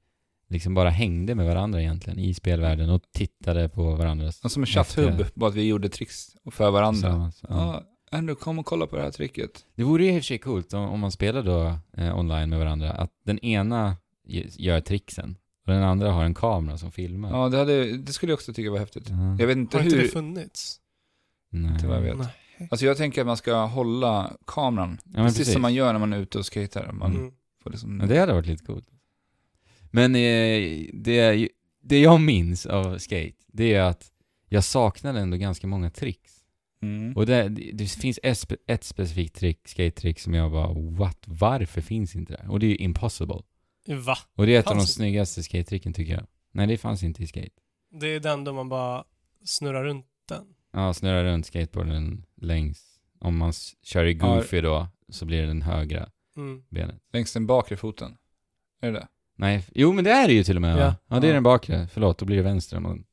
liksom 0.48 0.74
bara 0.74 0.90
hängde 0.90 1.34
med 1.34 1.46
varandra 1.46 1.80
egentligen 1.82 2.18
i 2.18 2.34
spelvärlden 2.34 2.90
och 2.90 3.02
tittade 3.12 3.68
på 3.68 3.94
varandras 3.94 4.40
Och 4.44 4.52
som 4.52 4.62
en 4.62 4.66
chatthubb, 4.66 5.24
bara 5.34 5.50
att 5.50 5.56
vi 5.56 5.66
gjorde 5.68 5.88
tricks 5.88 6.26
för 6.50 6.70
varandra. 6.70 6.92
tillsammans. 7.00 7.40
Ja. 7.48 7.48
Ja, 8.10 8.18
Andrew, 8.18 8.40
kom 8.44 8.58
och 8.58 8.66
kolla 8.66 8.86
på 8.86 8.96
det 8.96 9.02
här 9.02 9.10
tricket. 9.10 9.50
Det 9.74 9.82
vore 9.84 10.04
ju 10.04 10.10
i 10.10 10.12
och 10.18 10.22
för 10.22 10.26
sig 10.26 10.38
coolt 10.38 10.72
om, 10.74 10.88
om 10.88 11.00
man 11.00 11.12
spelar 11.12 11.42
då 11.42 11.78
eh, 11.96 12.18
online 12.18 12.50
med 12.50 12.58
varandra, 12.58 12.90
att 12.92 13.10
den 13.24 13.38
ena 13.38 13.96
gör 14.58 14.80
tricksen 14.80 15.36
och 15.66 15.72
den 15.72 15.82
andra 15.82 16.12
har 16.12 16.24
en 16.24 16.34
kamera 16.34 16.78
som 16.78 16.92
filmar. 16.92 17.30
Ja, 17.30 17.48
det, 17.48 17.56
hade, 17.58 17.96
det 17.96 18.12
skulle 18.12 18.32
jag 18.32 18.36
också 18.36 18.52
tycka 18.52 18.70
var 18.70 18.78
häftigt. 18.78 19.08
Ja. 19.08 19.36
Jag 19.38 19.46
vet 19.46 19.56
inte 19.56 19.76
Har 19.76 19.84
inte 19.84 19.96
hur. 19.96 20.02
det 20.02 20.08
funnits? 20.08 20.80
Nej. 21.50 21.72
Inte 21.72 21.86
vad 21.86 21.96
jag 21.96 22.02
vet. 22.02 22.16
Nej. 22.18 22.26
Alltså 22.70 22.86
jag 22.86 22.96
tänker 22.96 23.20
att 23.20 23.26
man 23.26 23.36
ska 23.36 23.64
hålla 23.64 24.36
kameran. 24.46 24.98
Ja, 25.04 25.12
precis, 25.14 25.38
precis. 25.38 25.52
som 25.52 25.62
man 25.62 25.74
gör 25.74 25.92
när 25.92 26.00
man 26.00 26.12
är 26.12 26.18
ute 26.18 26.38
och 26.38 26.46
skater. 26.46 26.92
Man 26.92 27.16
Mm. 27.16 27.32
får 27.62 27.70
liksom... 27.70 27.98
Det 27.98 28.18
hade 28.18 28.32
varit 28.32 28.46
lite 28.46 28.64
coolt. 28.64 28.88
Men 29.90 30.14
eh, 30.14 30.86
det, 30.92 31.48
det 31.82 32.00
jag 32.00 32.20
minns 32.20 32.66
av 32.66 32.98
skate, 32.98 33.36
det 33.46 33.74
är 33.74 33.82
att 33.82 34.10
jag 34.48 34.64
saknade 34.64 35.20
ändå 35.20 35.36
ganska 35.36 35.66
många 35.66 35.90
tricks. 35.90 36.34
Mm. 36.82 37.16
Och 37.16 37.26
det, 37.26 37.48
det, 37.48 37.86
finns 37.86 38.20
ett, 38.22 38.52
ett 38.66 38.84
specifikt 38.84 39.36
trick, 39.36 39.68
skate-trick, 39.68 40.18
som 40.20 40.34
jag 40.34 40.50
bara 40.52 40.72
what, 40.72 41.22
varför 41.26 41.80
finns 41.80 42.14
inte 42.16 42.32
det? 42.32 42.48
Och 42.48 42.60
det 42.60 42.66
är 42.66 42.70
ju 42.70 42.76
impossible. 42.76 43.42
Va? 43.86 44.16
Och 44.34 44.46
det 44.46 44.54
är 44.54 44.60
ett 44.60 44.66
av 44.66 44.74
de 44.74 44.78
Fanns 44.80 44.94
snyggaste 44.94 45.42
skate-tricken 45.42 45.92
tycker 45.92 46.12
jag. 46.12 46.26
Nej, 46.52 46.66
det 46.66 46.78
fanns 46.78 47.02
inte 47.02 47.22
i 47.22 47.26
skate. 47.26 47.50
Det 48.00 48.06
är 48.06 48.20
den 48.20 48.44
då 48.44 48.52
man 48.52 48.68
bara 48.68 49.04
snurrar 49.44 49.84
runt 49.84 50.06
den. 50.28 50.44
Ja, 50.78 50.94
snurra 50.94 51.24
runt 51.24 51.46
skateboarden 51.46 52.24
längs, 52.40 53.00
om 53.18 53.36
man 53.38 53.50
s- 53.50 53.72
kör 53.82 54.04
i 54.04 54.14
goofy 54.14 54.60
då, 54.60 54.88
så 55.08 55.24
blir 55.24 55.40
det 55.40 55.46
den 55.46 55.62
högra 55.62 56.08
Mm. 56.36 56.62
benet. 56.68 56.96
Längs 57.12 57.32
den 57.32 57.46
bakre 57.46 57.76
foten. 57.76 58.16
Är 58.82 58.92
det 58.92 58.98
det? 58.98 59.06
Nej, 59.36 59.64
jo 59.74 59.92
men 59.92 60.04
det 60.04 60.10
är 60.10 60.26
det 60.28 60.34
ju 60.34 60.44
till 60.44 60.56
och 60.56 60.62
med 60.62 60.76
va? 60.76 60.82
Ja. 60.82 60.94
Ja, 61.14 61.20
det 61.20 61.26
är 61.26 61.28
Ja. 61.28 61.34
den 61.34 61.42
bakre. 61.42 61.88
Förlåt, 61.92 62.18
då 62.18 62.26
blir 62.26 62.36
det 62.36 62.42
vänster 62.42 62.76
om 62.76 62.82
man 62.82 63.04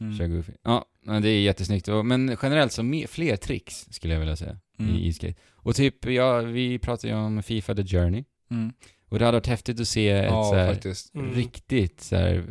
Mm. 0.00 0.18
kör 0.18 0.26
goofy. 0.26 0.52
Ja, 0.62 0.84
nej, 1.02 1.20
det 1.20 1.28
är 1.28 1.40
jättesnyggt. 1.40 1.88
Och- 1.88 2.06
Men 2.06 2.36
generellt 2.42 2.72
så 2.72 2.82
mer, 2.82 3.06
fler 3.06 3.36
tricks 3.36 3.86
skulle 3.90 4.12
jag 4.14 4.20
vilja 4.20 4.36
säga 4.36 4.58
Mm. 4.78 4.94
i, 4.96 5.12
skate. 5.12 5.34
Och 5.50 5.74
typ, 5.76 6.06
ja, 6.06 6.40
vi 6.40 6.78
pratade 6.78 7.12
ju 7.12 7.18
om 7.18 7.42
Fifa 7.42 7.74
The 7.74 7.84
Journey. 7.86 8.24
Mm. 8.50 8.72
Och 9.08 9.18
det 9.18 9.24
hade 9.24 9.36
varit 9.36 9.46
häftigt 9.46 9.80
att 9.80 9.88
se 9.88 10.08
ett 10.08 10.24
Ja, 10.24 10.44
så 10.44 10.54
här, 10.54 10.72
faktiskt. 10.72 11.14
Mm. 11.14 11.32
riktigt 11.32 12.00
så 12.00 12.16
här, 12.16 12.44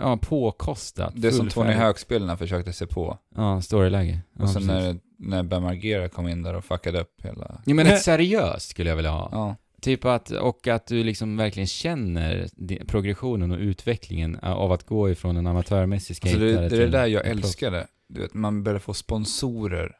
ja, 0.00 0.16
påkostat. 0.22 1.12
Det 1.16 1.28
är 1.28 1.32
som 1.32 1.48
Tony 1.48 1.72
Hawk-spelarna 1.72 2.36
försökte 2.36 2.72
se 2.72 2.86
på. 2.86 3.18
Ja, 3.36 3.62
storyläge. 3.62 4.20
Ja, 4.38 4.42
Och 4.42 4.50
sen 4.50 4.62
precis. 4.68 4.68
när, 4.68 4.98
när 5.18 5.42
Ben 5.42 5.62
Margera 5.62 6.08
kom 6.08 6.28
in 6.28 6.42
där 6.42 6.54
och 6.54 6.64
fuckade 6.64 7.00
upp 7.00 7.20
hela... 7.24 7.60
Ja 7.64 7.74
men 7.74 7.86
ett 7.86 8.02
seriöst 8.02 8.68
skulle 8.68 8.88
jag 8.88 8.96
vilja 8.96 9.10
ha. 9.10 9.28
Ja. 9.32 9.56
Typ 9.80 10.04
att, 10.04 10.30
och 10.30 10.68
att 10.68 10.86
du 10.86 11.04
liksom 11.04 11.36
verkligen 11.36 11.66
känner 11.66 12.48
progressionen 12.86 13.50
och 13.52 13.58
utvecklingen 13.58 14.36
av 14.42 14.72
att 14.72 14.86
gå 14.86 15.10
ifrån 15.10 15.36
en 15.36 15.46
amatörmässig 15.46 16.14
Alltså 16.14 16.28
skatare 16.28 16.44
det, 16.44 16.68
det 16.68 16.76
är 16.76 16.80
det 16.80 16.86
där 16.88 17.06
jag 17.06 17.26
älskade. 17.26 17.86
Du 18.08 18.20
vet, 18.20 18.34
man 18.34 18.62
började 18.62 18.80
få 18.80 18.94
sponsorer. 18.94 19.92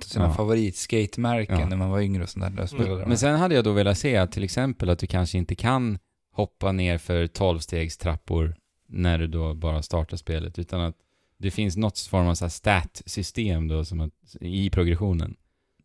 till 0.00 0.10
Sina 0.10 0.24
Ja. 0.24 0.32
favoritskatemärken 0.32 1.60
Ja. 1.60 1.68
när 1.68 1.76
man 1.76 1.90
var 1.90 2.00
yngre 2.00 2.22
och 2.22 2.28
sånt 2.28 2.56
där. 2.56 2.66
spelade 2.66 3.06
Men 3.06 3.18
sen 3.18 3.36
hade 3.38 3.54
jag 3.54 3.64
då 3.64 3.72
velat 3.72 3.98
se 3.98 4.16
att 4.16 4.32
till 4.32 4.44
exempel 4.44 4.90
att 4.90 4.98
du 4.98 5.06
kanske 5.06 5.38
inte 5.38 5.54
kan 5.54 5.98
hoppa 6.32 6.72
ner 6.72 6.98
för 6.98 7.26
12-stegstrappor 7.26 8.54
när 8.90 9.18
du 9.18 9.26
då 9.26 9.54
bara 9.54 9.82
startar 9.82 10.16
spelet, 10.16 10.58
utan 10.58 10.80
att 10.80 10.96
det 11.38 11.50
finns 11.50 11.76
något 11.76 11.98
form 11.98 12.26
av 12.28 12.34
stat-system 12.34 13.68
då 13.68 13.84
som 13.84 14.00
att, 14.00 14.12
i 14.40 14.70
progressionen. 14.70 15.36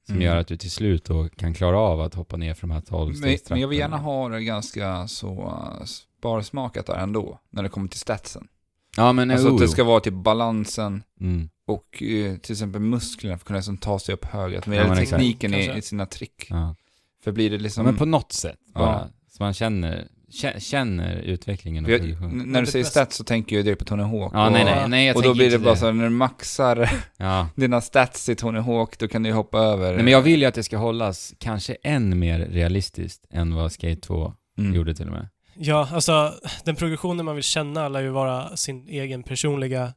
Som 0.05 0.15
Mm. 0.15 0.25
gör 0.25 0.35
att 0.37 0.47
du 0.47 0.57
till 0.57 0.71
slut 0.71 1.05
då 1.05 1.29
kan 1.29 1.53
klara 1.53 1.79
av 1.79 2.01
att 2.01 2.13
hoppa 2.13 2.37
ner 2.37 2.53
för 2.53 2.61
de 2.67 2.71
här 2.73 2.81
12 2.81 3.15
men, 3.19 3.37
men 3.49 3.59
jag 3.59 3.67
vill 3.67 3.79
gärna 3.79 3.97
ha 3.97 4.29
det 4.29 4.43
ganska 4.43 5.07
så 5.07 5.45
uh, 5.45 5.85
sparsmakat 5.85 6.85
där 6.85 6.95
ändå, 6.95 7.39
när 7.49 7.63
det 7.63 7.69
kommer 7.69 7.87
till 7.87 7.99
statsen. 7.99 8.47
Ja 8.97 9.13
men 9.13 9.31
Alltså 9.31 9.47
oh, 9.47 9.53
att 9.53 9.59
det 9.59 9.67
ska 9.67 9.83
vara 9.83 9.99
typ 9.99 10.13
balansen 10.13 11.03
mm. 11.21 11.49
och 11.67 12.03
eh, 12.03 12.37
till 12.37 12.51
exempel 12.51 12.81
musklerna 12.81 13.37
för 13.37 13.41
att 13.41 13.47
kunna 13.47 13.57
liksom 13.59 13.77
ta 13.77 13.99
sig 13.99 14.13
upp 14.15 14.25
högre. 14.25 14.57
Att 14.57 14.67
Ja, 14.67 14.95
tekniken 14.95 15.53
i, 15.53 15.77
i 15.77 15.81
sina 15.81 16.05
trick. 16.05 16.47
ja. 16.49 16.75
För 17.23 17.31
blir 17.31 17.49
det 17.49 17.57
liksom... 17.57 17.85
men 17.85 17.97
på 17.97 18.05
något 18.05 18.31
sätt 18.31 18.59
bara. 18.73 18.85
Ja. 18.85 19.07
Så 19.27 19.43
man 19.43 19.53
känner, 19.53 19.97
kä- 19.97 20.07
känner 20.59 21.15
utvecklingen 21.15 21.85
för 21.85 21.91
jag, 21.91 22.33
när 22.33 22.59
du 22.59 22.65
det 22.65 22.71
säger 22.71 22.85
stats 22.85 23.15
så 23.17 23.23
tänker 23.23 23.55
jag 23.55 23.65
direkt 23.65 23.79
på 23.79 23.85
Tony 23.85 24.03
Hawk. 24.03 24.31
Ja, 24.33 24.45
och, 24.45 24.51
nej, 24.51 24.65
nej, 24.65 24.89
nej, 24.89 25.07
jag 25.07 25.15
och 25.15 25.23
då 25.23 25.33
blir 25.33 25.51
det 25.51 25.59
bara 25.59 25.75
så 25.75 25.85
här, 25.85 25.93
när 25.93 26.03
du 26.03 26.09
maxar 26.09 26.89
Ja. 27.17 27.47
dina 27.55 27.81
stats 27.81 28.29
i 28.29 28.35
Tony 28.35 28.59
Hawk, 28.59 28.99
då 28.99 29.07
kan 29.07 29.23
du 29.23 29.29
ju 29.29 29.35
hoppa 29.35 29.59
över. 29.59 29.93
Nej, 29.93 30.03
men 30.03 30.13
jag 30.13 30.21
vill 30.21 30.39
ju 30.41 30.45
att 30.45 30.55
det 30.55 30.63
ska 30.63 30.77
hållas 30.77 31.33
kanske 31.37 31.77
än 31.83 32.19
mer 32.19 32.39
realistiskt 32.39 33.25
än 33.31 33.55
vad 33.55 33.71
Skate 33.71 34.01
2 34.01 34.33
Mm. 34.57 34.75
gjorde 34.75 34.95
till 34.95 35.05
och 35.07 35.13
med. 35.13 35.27
Ja, 35.57 35.89
alltså 35.91 36.33
den 36.65 36.75
progressionen 36.75 37.25
man 37.25 37.35
vill 37.35 37.43
känna 37.43 37.89
lär 37.89 38.01
ju 38.01 38.09
vara 38.09 38.57
sin 38.57 38.87
egen 38.87 39.23
personliga 39.23 39.93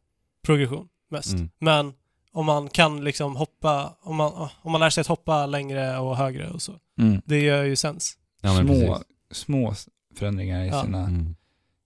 progression 0.47 0.86
mest. 1.11 1.32
Mm. 1.32 1.51
Men 1.61 1.93
om 2.32 2.47
man 2.47 2.68
kan 2.68 3.05
liksom 3.05 3.36
hoppa, 3.36 3.97
om 4.03 4.16
man, 4.16 4.49
om 4.62 4.72
man 4.72 4.80
lär 4.80 4.91
sig 4.91 5.01
att 5.01 5.07
hoppa 5.07 5.47
längre 5.47 5.99
och 5.99 6.16
högre 6.16 6.51
och 6.51 6.62
så. 6.62 6.72
Mm. 7.01 7.22
Det 7.24 7.41
gör 7.41 7.64
ju 7.64 7.76
sens. 7.76 8.14
Ja, 8.43 8.55
små, 8.55 8.66
precis. 8.66 9.07
små 9.32 9.74
förändringar 10.19 10.64
i 10.64 10.69
Ja. 10.69 10.83
sina... 10.85 10.99
Mm. 10.99 11.35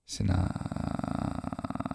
sina... 0.06 0.36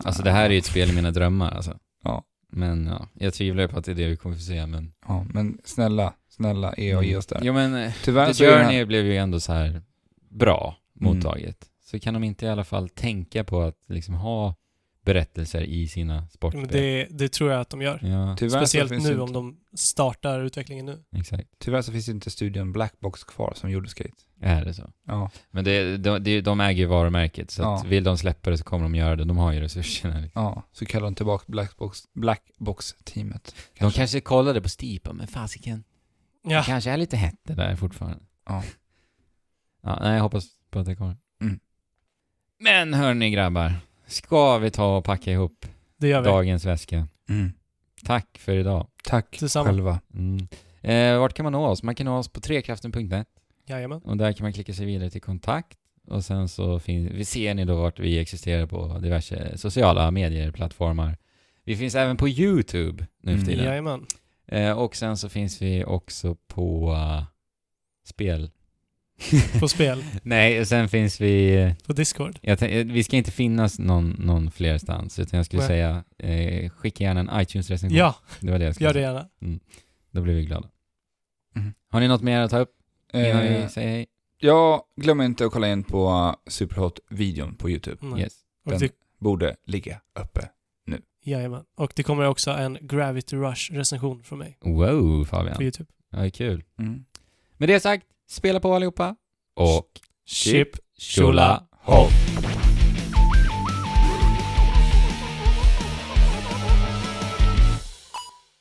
Alltså 0.03 0.23
det 0.23 0.31
här 0.31 0.45
är 0.45 0.49
ju 0.49 0.57
ett 0.57 0.65
spel 0.65 0.89
i 0.89 0.95
mina 0.95 1.11
drömmar 1.11 1.51
alltså. 1.51 1.77
Ja. 2.03 2.23
Men 2.49 2.88
ja, 2.88 3.07
jag 3.13 3.33
tvivlar 3.33 3.63
ju 3.63 3.67
på 3.67 3.79
att 3.79 3.85
det 3.85 3.91
är 3.91 3.95
det 3.95 4.07
vi 4.07 4.17
kommer 4.17 4.35
få 4.35 4.41
se 4.41 4.65
men... 4.65 4.93
Ja, 5.07 5.25
men 5.33 5.57
snälla, 5.63 6.13
snälla 6.29 6.73
EA 6.77 7.03
ge 7.03 7.17
oss 7.17 7.25
där. 7.25 7.39
Jo 7.43 7.53
men, 7.53 7.75
eh, 7.75 7.93
Tyvärr 8.03 8.27
The 8.27 8.33
så 8.33 8.43
är 8.43 8.47
den 8.51 8.59
Journey 8.59 8.77
här, 8.77 8.85
blev 8.85 9.05
ju 9.05 9.17
ändå 9.17 9.39
så 9.39 9.53
här 9.53 9.81
bra 10.29 10.77
Mm. 11.01 11.13
mottaget. 11.15 11.69
Så 11.85 11.99
kan 11.99 12.13
de 12.13 12.23
inte 12.23 12.45
i 12.45 12.49
alla 12.49 12.63
fall 12.63 12.89
tänka 12.89 13.43
på 13.43 13.61
att 13.61 13.77
liksom 13.88 14.13
ha 14.13 14.55
berättelser 15.13 15.61
i 15.61 15.87
sina 15.87 16.27
sportspel? 16.27 16.61
Men 16.61 16.71
det, 16.71 17.07
det 17.09 17.29
tror 17.29 17.51
jag 17.51 17.61
att 17.61 17.69
de 17.69 17.81
gör. 17.81 17.99
Ja, 18.03 18.49
Speciellt 18.49 18.89
nu 18.91 18.97
inte, 18.97 19.19
om 19.19 19.33
de 19.33 19.57
startar 19.73 20.39
utvecklingen 20.43 20.85
nu. 20.85 21.03
exakt. 21.15 21.47
Tyvärr 21.59 21.81
så 21.81 21.91
finns 21.91 22.09
inte 22.09 22.29
studion 22.29 22.71
Blackbox 22.73 23.23
kvar 23.23 23.53
som 23.55 23.71
gjorde 23.71 23.89
Skate. 23.89 24.11
Är 24.41 24.65
det 24.65 24.73
så? 24.73 24.91
Ja. 25.07 25.31
Men 25.51 25.63
det, 25.63 25.97
de, 25.97 26.19
de, 26.23 26.41
de 26.41 26.59
äger 26.61 26.79
ju 26.79 26.85
varumärket, 26.85 27.51
så 27.51 27.61
att 27.61 27.83
Ja. 27.83 27.89
vill 27.89 28.03
de 28.03 28.17
släppa 28.17 28.49
det 28.49 28.57
så 28.57 28.63
kommer 28.63 28.83
de 28.83 28.95
göra 28.95 29.15
det. 29.15 29.23
De 29.23 29.37
har 29.37 29.51
ju 29.53 29.59
resurserna. 29.59 30.19
Liksom. 30.19 30.41
Ja, 30.43 30.63
så 30.71 30.85
kallar 30.85 31.03
de 31.07 31.15
tillbaka 31.15 31.43
Blackbox, 31.47 31.99
Blackbox-teamet. 32.13 33.55
De 33.79 33.91
kanske 33.91 34.21
kollade 34.21 34.61
på 34.61 34.69
Steep, 34.69 35.13
men 35.13 35.27
fasiken. 35.27 35.83
Ja, 36.43 36.57
Det 36.57 36.63
kanske 36.65 36.91
är 36.91 36.97
lite 36.97 37.17
hett 37.17 37.39
det 37.43 37.53
där 37.53 37.75
fortfarande. 37.75 38.19
Ja. 38.45 38.63
Ja, 39.83 39.99
nej, 40.01 40.13
jag 40.15 40.21
hoppas 40.23 40.45
på 40.69 40.79
att 40.79 40.85
det 40.85 40.95
kommer. 40.95 41.17
Mm. 41.41 41.59
Men 42.59 42.93
hörni 42.93 43.31
grabbar, 43.31 43.73
ska 44.07 44.57
vi 44.57 44.71
ta 44.71 44.97
och 44.97 45.05
packa 45.05 45.31
ihop 45.31 45.65
det 45.97 46.07
gör 46.07 46.21
vi. 46.21 46.27
dagens 46.27 46.65
väska? 46.65 47.07
Mm. 47.29 47.51
Tack 48.05 48.37
för 48.39 48.55
idag. 48.55 48.87
Tack 49.03 49.37
Tillsammans. 49.37 49.67
själva. 49.75 49.99
Mm. 50.13 50.47
Eh, 50.81 51.19
vart 51.19 51.33
kan 51.33 51.43
man 51.43 51.53
nå 51.53 51.65
oss? 51.67 51.83
Man 51.83 51.95
kan 51.95 52.05
nå 52.05 52.17
oss 52.17 52.27
på 52.29 52.39
trekraften.net 52.39 53.27
Jajamän. 53.67 54.01
och 54.01 54.17
där 54.17 54.33
kan 54.33 54.43
man 54.45 54.53
klicka 54.53 54.73
sig 54.73 54.85
vidare 54.85 55.09
till 55.09 55.21
kontakt 55.21 55.77
och 56.07 56.25
sen 56.25 56.49
så 56.49 56.79
vi 56.85 57.25
ser 57.25 57.53
ni 57.53 57.65
då 57.65 57.75
vart 57.75 57.99
vi 57.99 58.19
existerar 58.19 58.65
på 58.65 58.99
diverse 58.99 59.57
sociala 59.57 60.11
medieplattformar. 60.11 61.17
Vi 61.63 61.75
finns 61.75 61.95
även 61.95 62.17
på 62.17 62.29
YouTube 62.29 63.05
nu 63.21 63.31
för 63.31 63.37
Mm. 63.37 63.45
tiden. 63.45 63.65
Jajamän. 63.65 64.05
Eh, 64.47 64.71
och 64.79 64.95
sen 64.95 65.17
så 65.17 65.29
finns 65.29 65.61
vi 65.61 65.85
också 65.85 66.35
på 66.47 66.91
uh, 66.91 67.23
spel 68.05 68.51
på 69.59 69.68
spel 69.68 70.03
Nej, 70.24 70.59
och 70.59 70.68
sen 70.68 70.89
finns 70.89 71.22
vi... 71.22 71.76
på 71.86 71.93
Discord. 71.93 72.39
Jag 72.41 72.57
tän- 72.59 72.91
vi 72.93 73.03
ska 73.03 73.18
inte 73.18 73.32
finnas 73.32 73.80
någon, 73.80 74.09
någon 74.09 74.51
flerstans, 74.51 75.20
utan 75.20 75.38
jag 75.38 75.45
skulle 75.45 75.61
Nej. 75.61 75.68
säga 75.68 76.03
eh, 76.18 76.70
skicka 76.70 77.03
gärna 77.03 77.20
en 77.20 77.30
iTunes-recension. 77.41 77.97
Ja, 77.97 78.15
Det 78.39 78.51
var 78.51 78.59
det 78.59 78.65
jag 78.65 78.76
skulle 78.76 78.89
gör 78.89 78.93
det 78.93 78.99
gärna. 79.01 79.28
Då 80.11 80.22
blir 80.22 80.34
vi 80.34 80.45
glada. 80.45 80.70
Mhm. 81.55 81.74
Har 81.89 81.99
ni 81.99 82.07
något 82.07 82.22
mer 82.22 82.39
att 82.39 82.51
ta 82.51 82.59
upp 82.59 82.72
innan 83.13 83.26
Eh, 83.26 83.63
vi 83.63 83.70
säger 83.70 83.89
hej? 83.89 84.05
ja, 84.39 84.88
glöm 85.01 85.22
inte 85.22 85.45
att 85.45 85.51
kolla 85.51 85.72
in 85.72 85.84
på 85.84 86.36
Superhot-videon 86.49 87.55
på 87.55 87.70
YouTube. 87.70 87.97
Mm. 88.05 88.20
Yes. 88.20 88.34
Den- 88.65 88.80
det, 88.80 88.91
Borde 89.20 89.55
ligga 89.65 90.01
uppe. 90.20 90.49
jajamän. 91.26 91.63
Och 91.78 91.91
det 91.95 92.03
kommer 92.03 92.24
också 92.28 92.51
en 92.51 92.78
Gravity 92.82 93.36
Rush-recension 93.36 94.24
från 94.24 94.39
mig 94.39 94.57
Wow, 94.61 95.20
på 95.20 95.26
Fabian. 95.26 95.61
YouTube. 95.61 95.89
Ja, 96.11 96.18
det 96.20 96.26
är 96.26 96.30
kul. 96.30 96.63
Mm. 96.80 97.05
Med 97.57 97.70
det 97.70 97.80
sagt, 97.80 98.05
spela 98.30 98.59
på 98.59 98.73
allihopa. 98.73 99.15
Och 99.55 99.89
Chip, 100.25 100.69
tjola 100.97 101.63
hopp! 101.84 102.11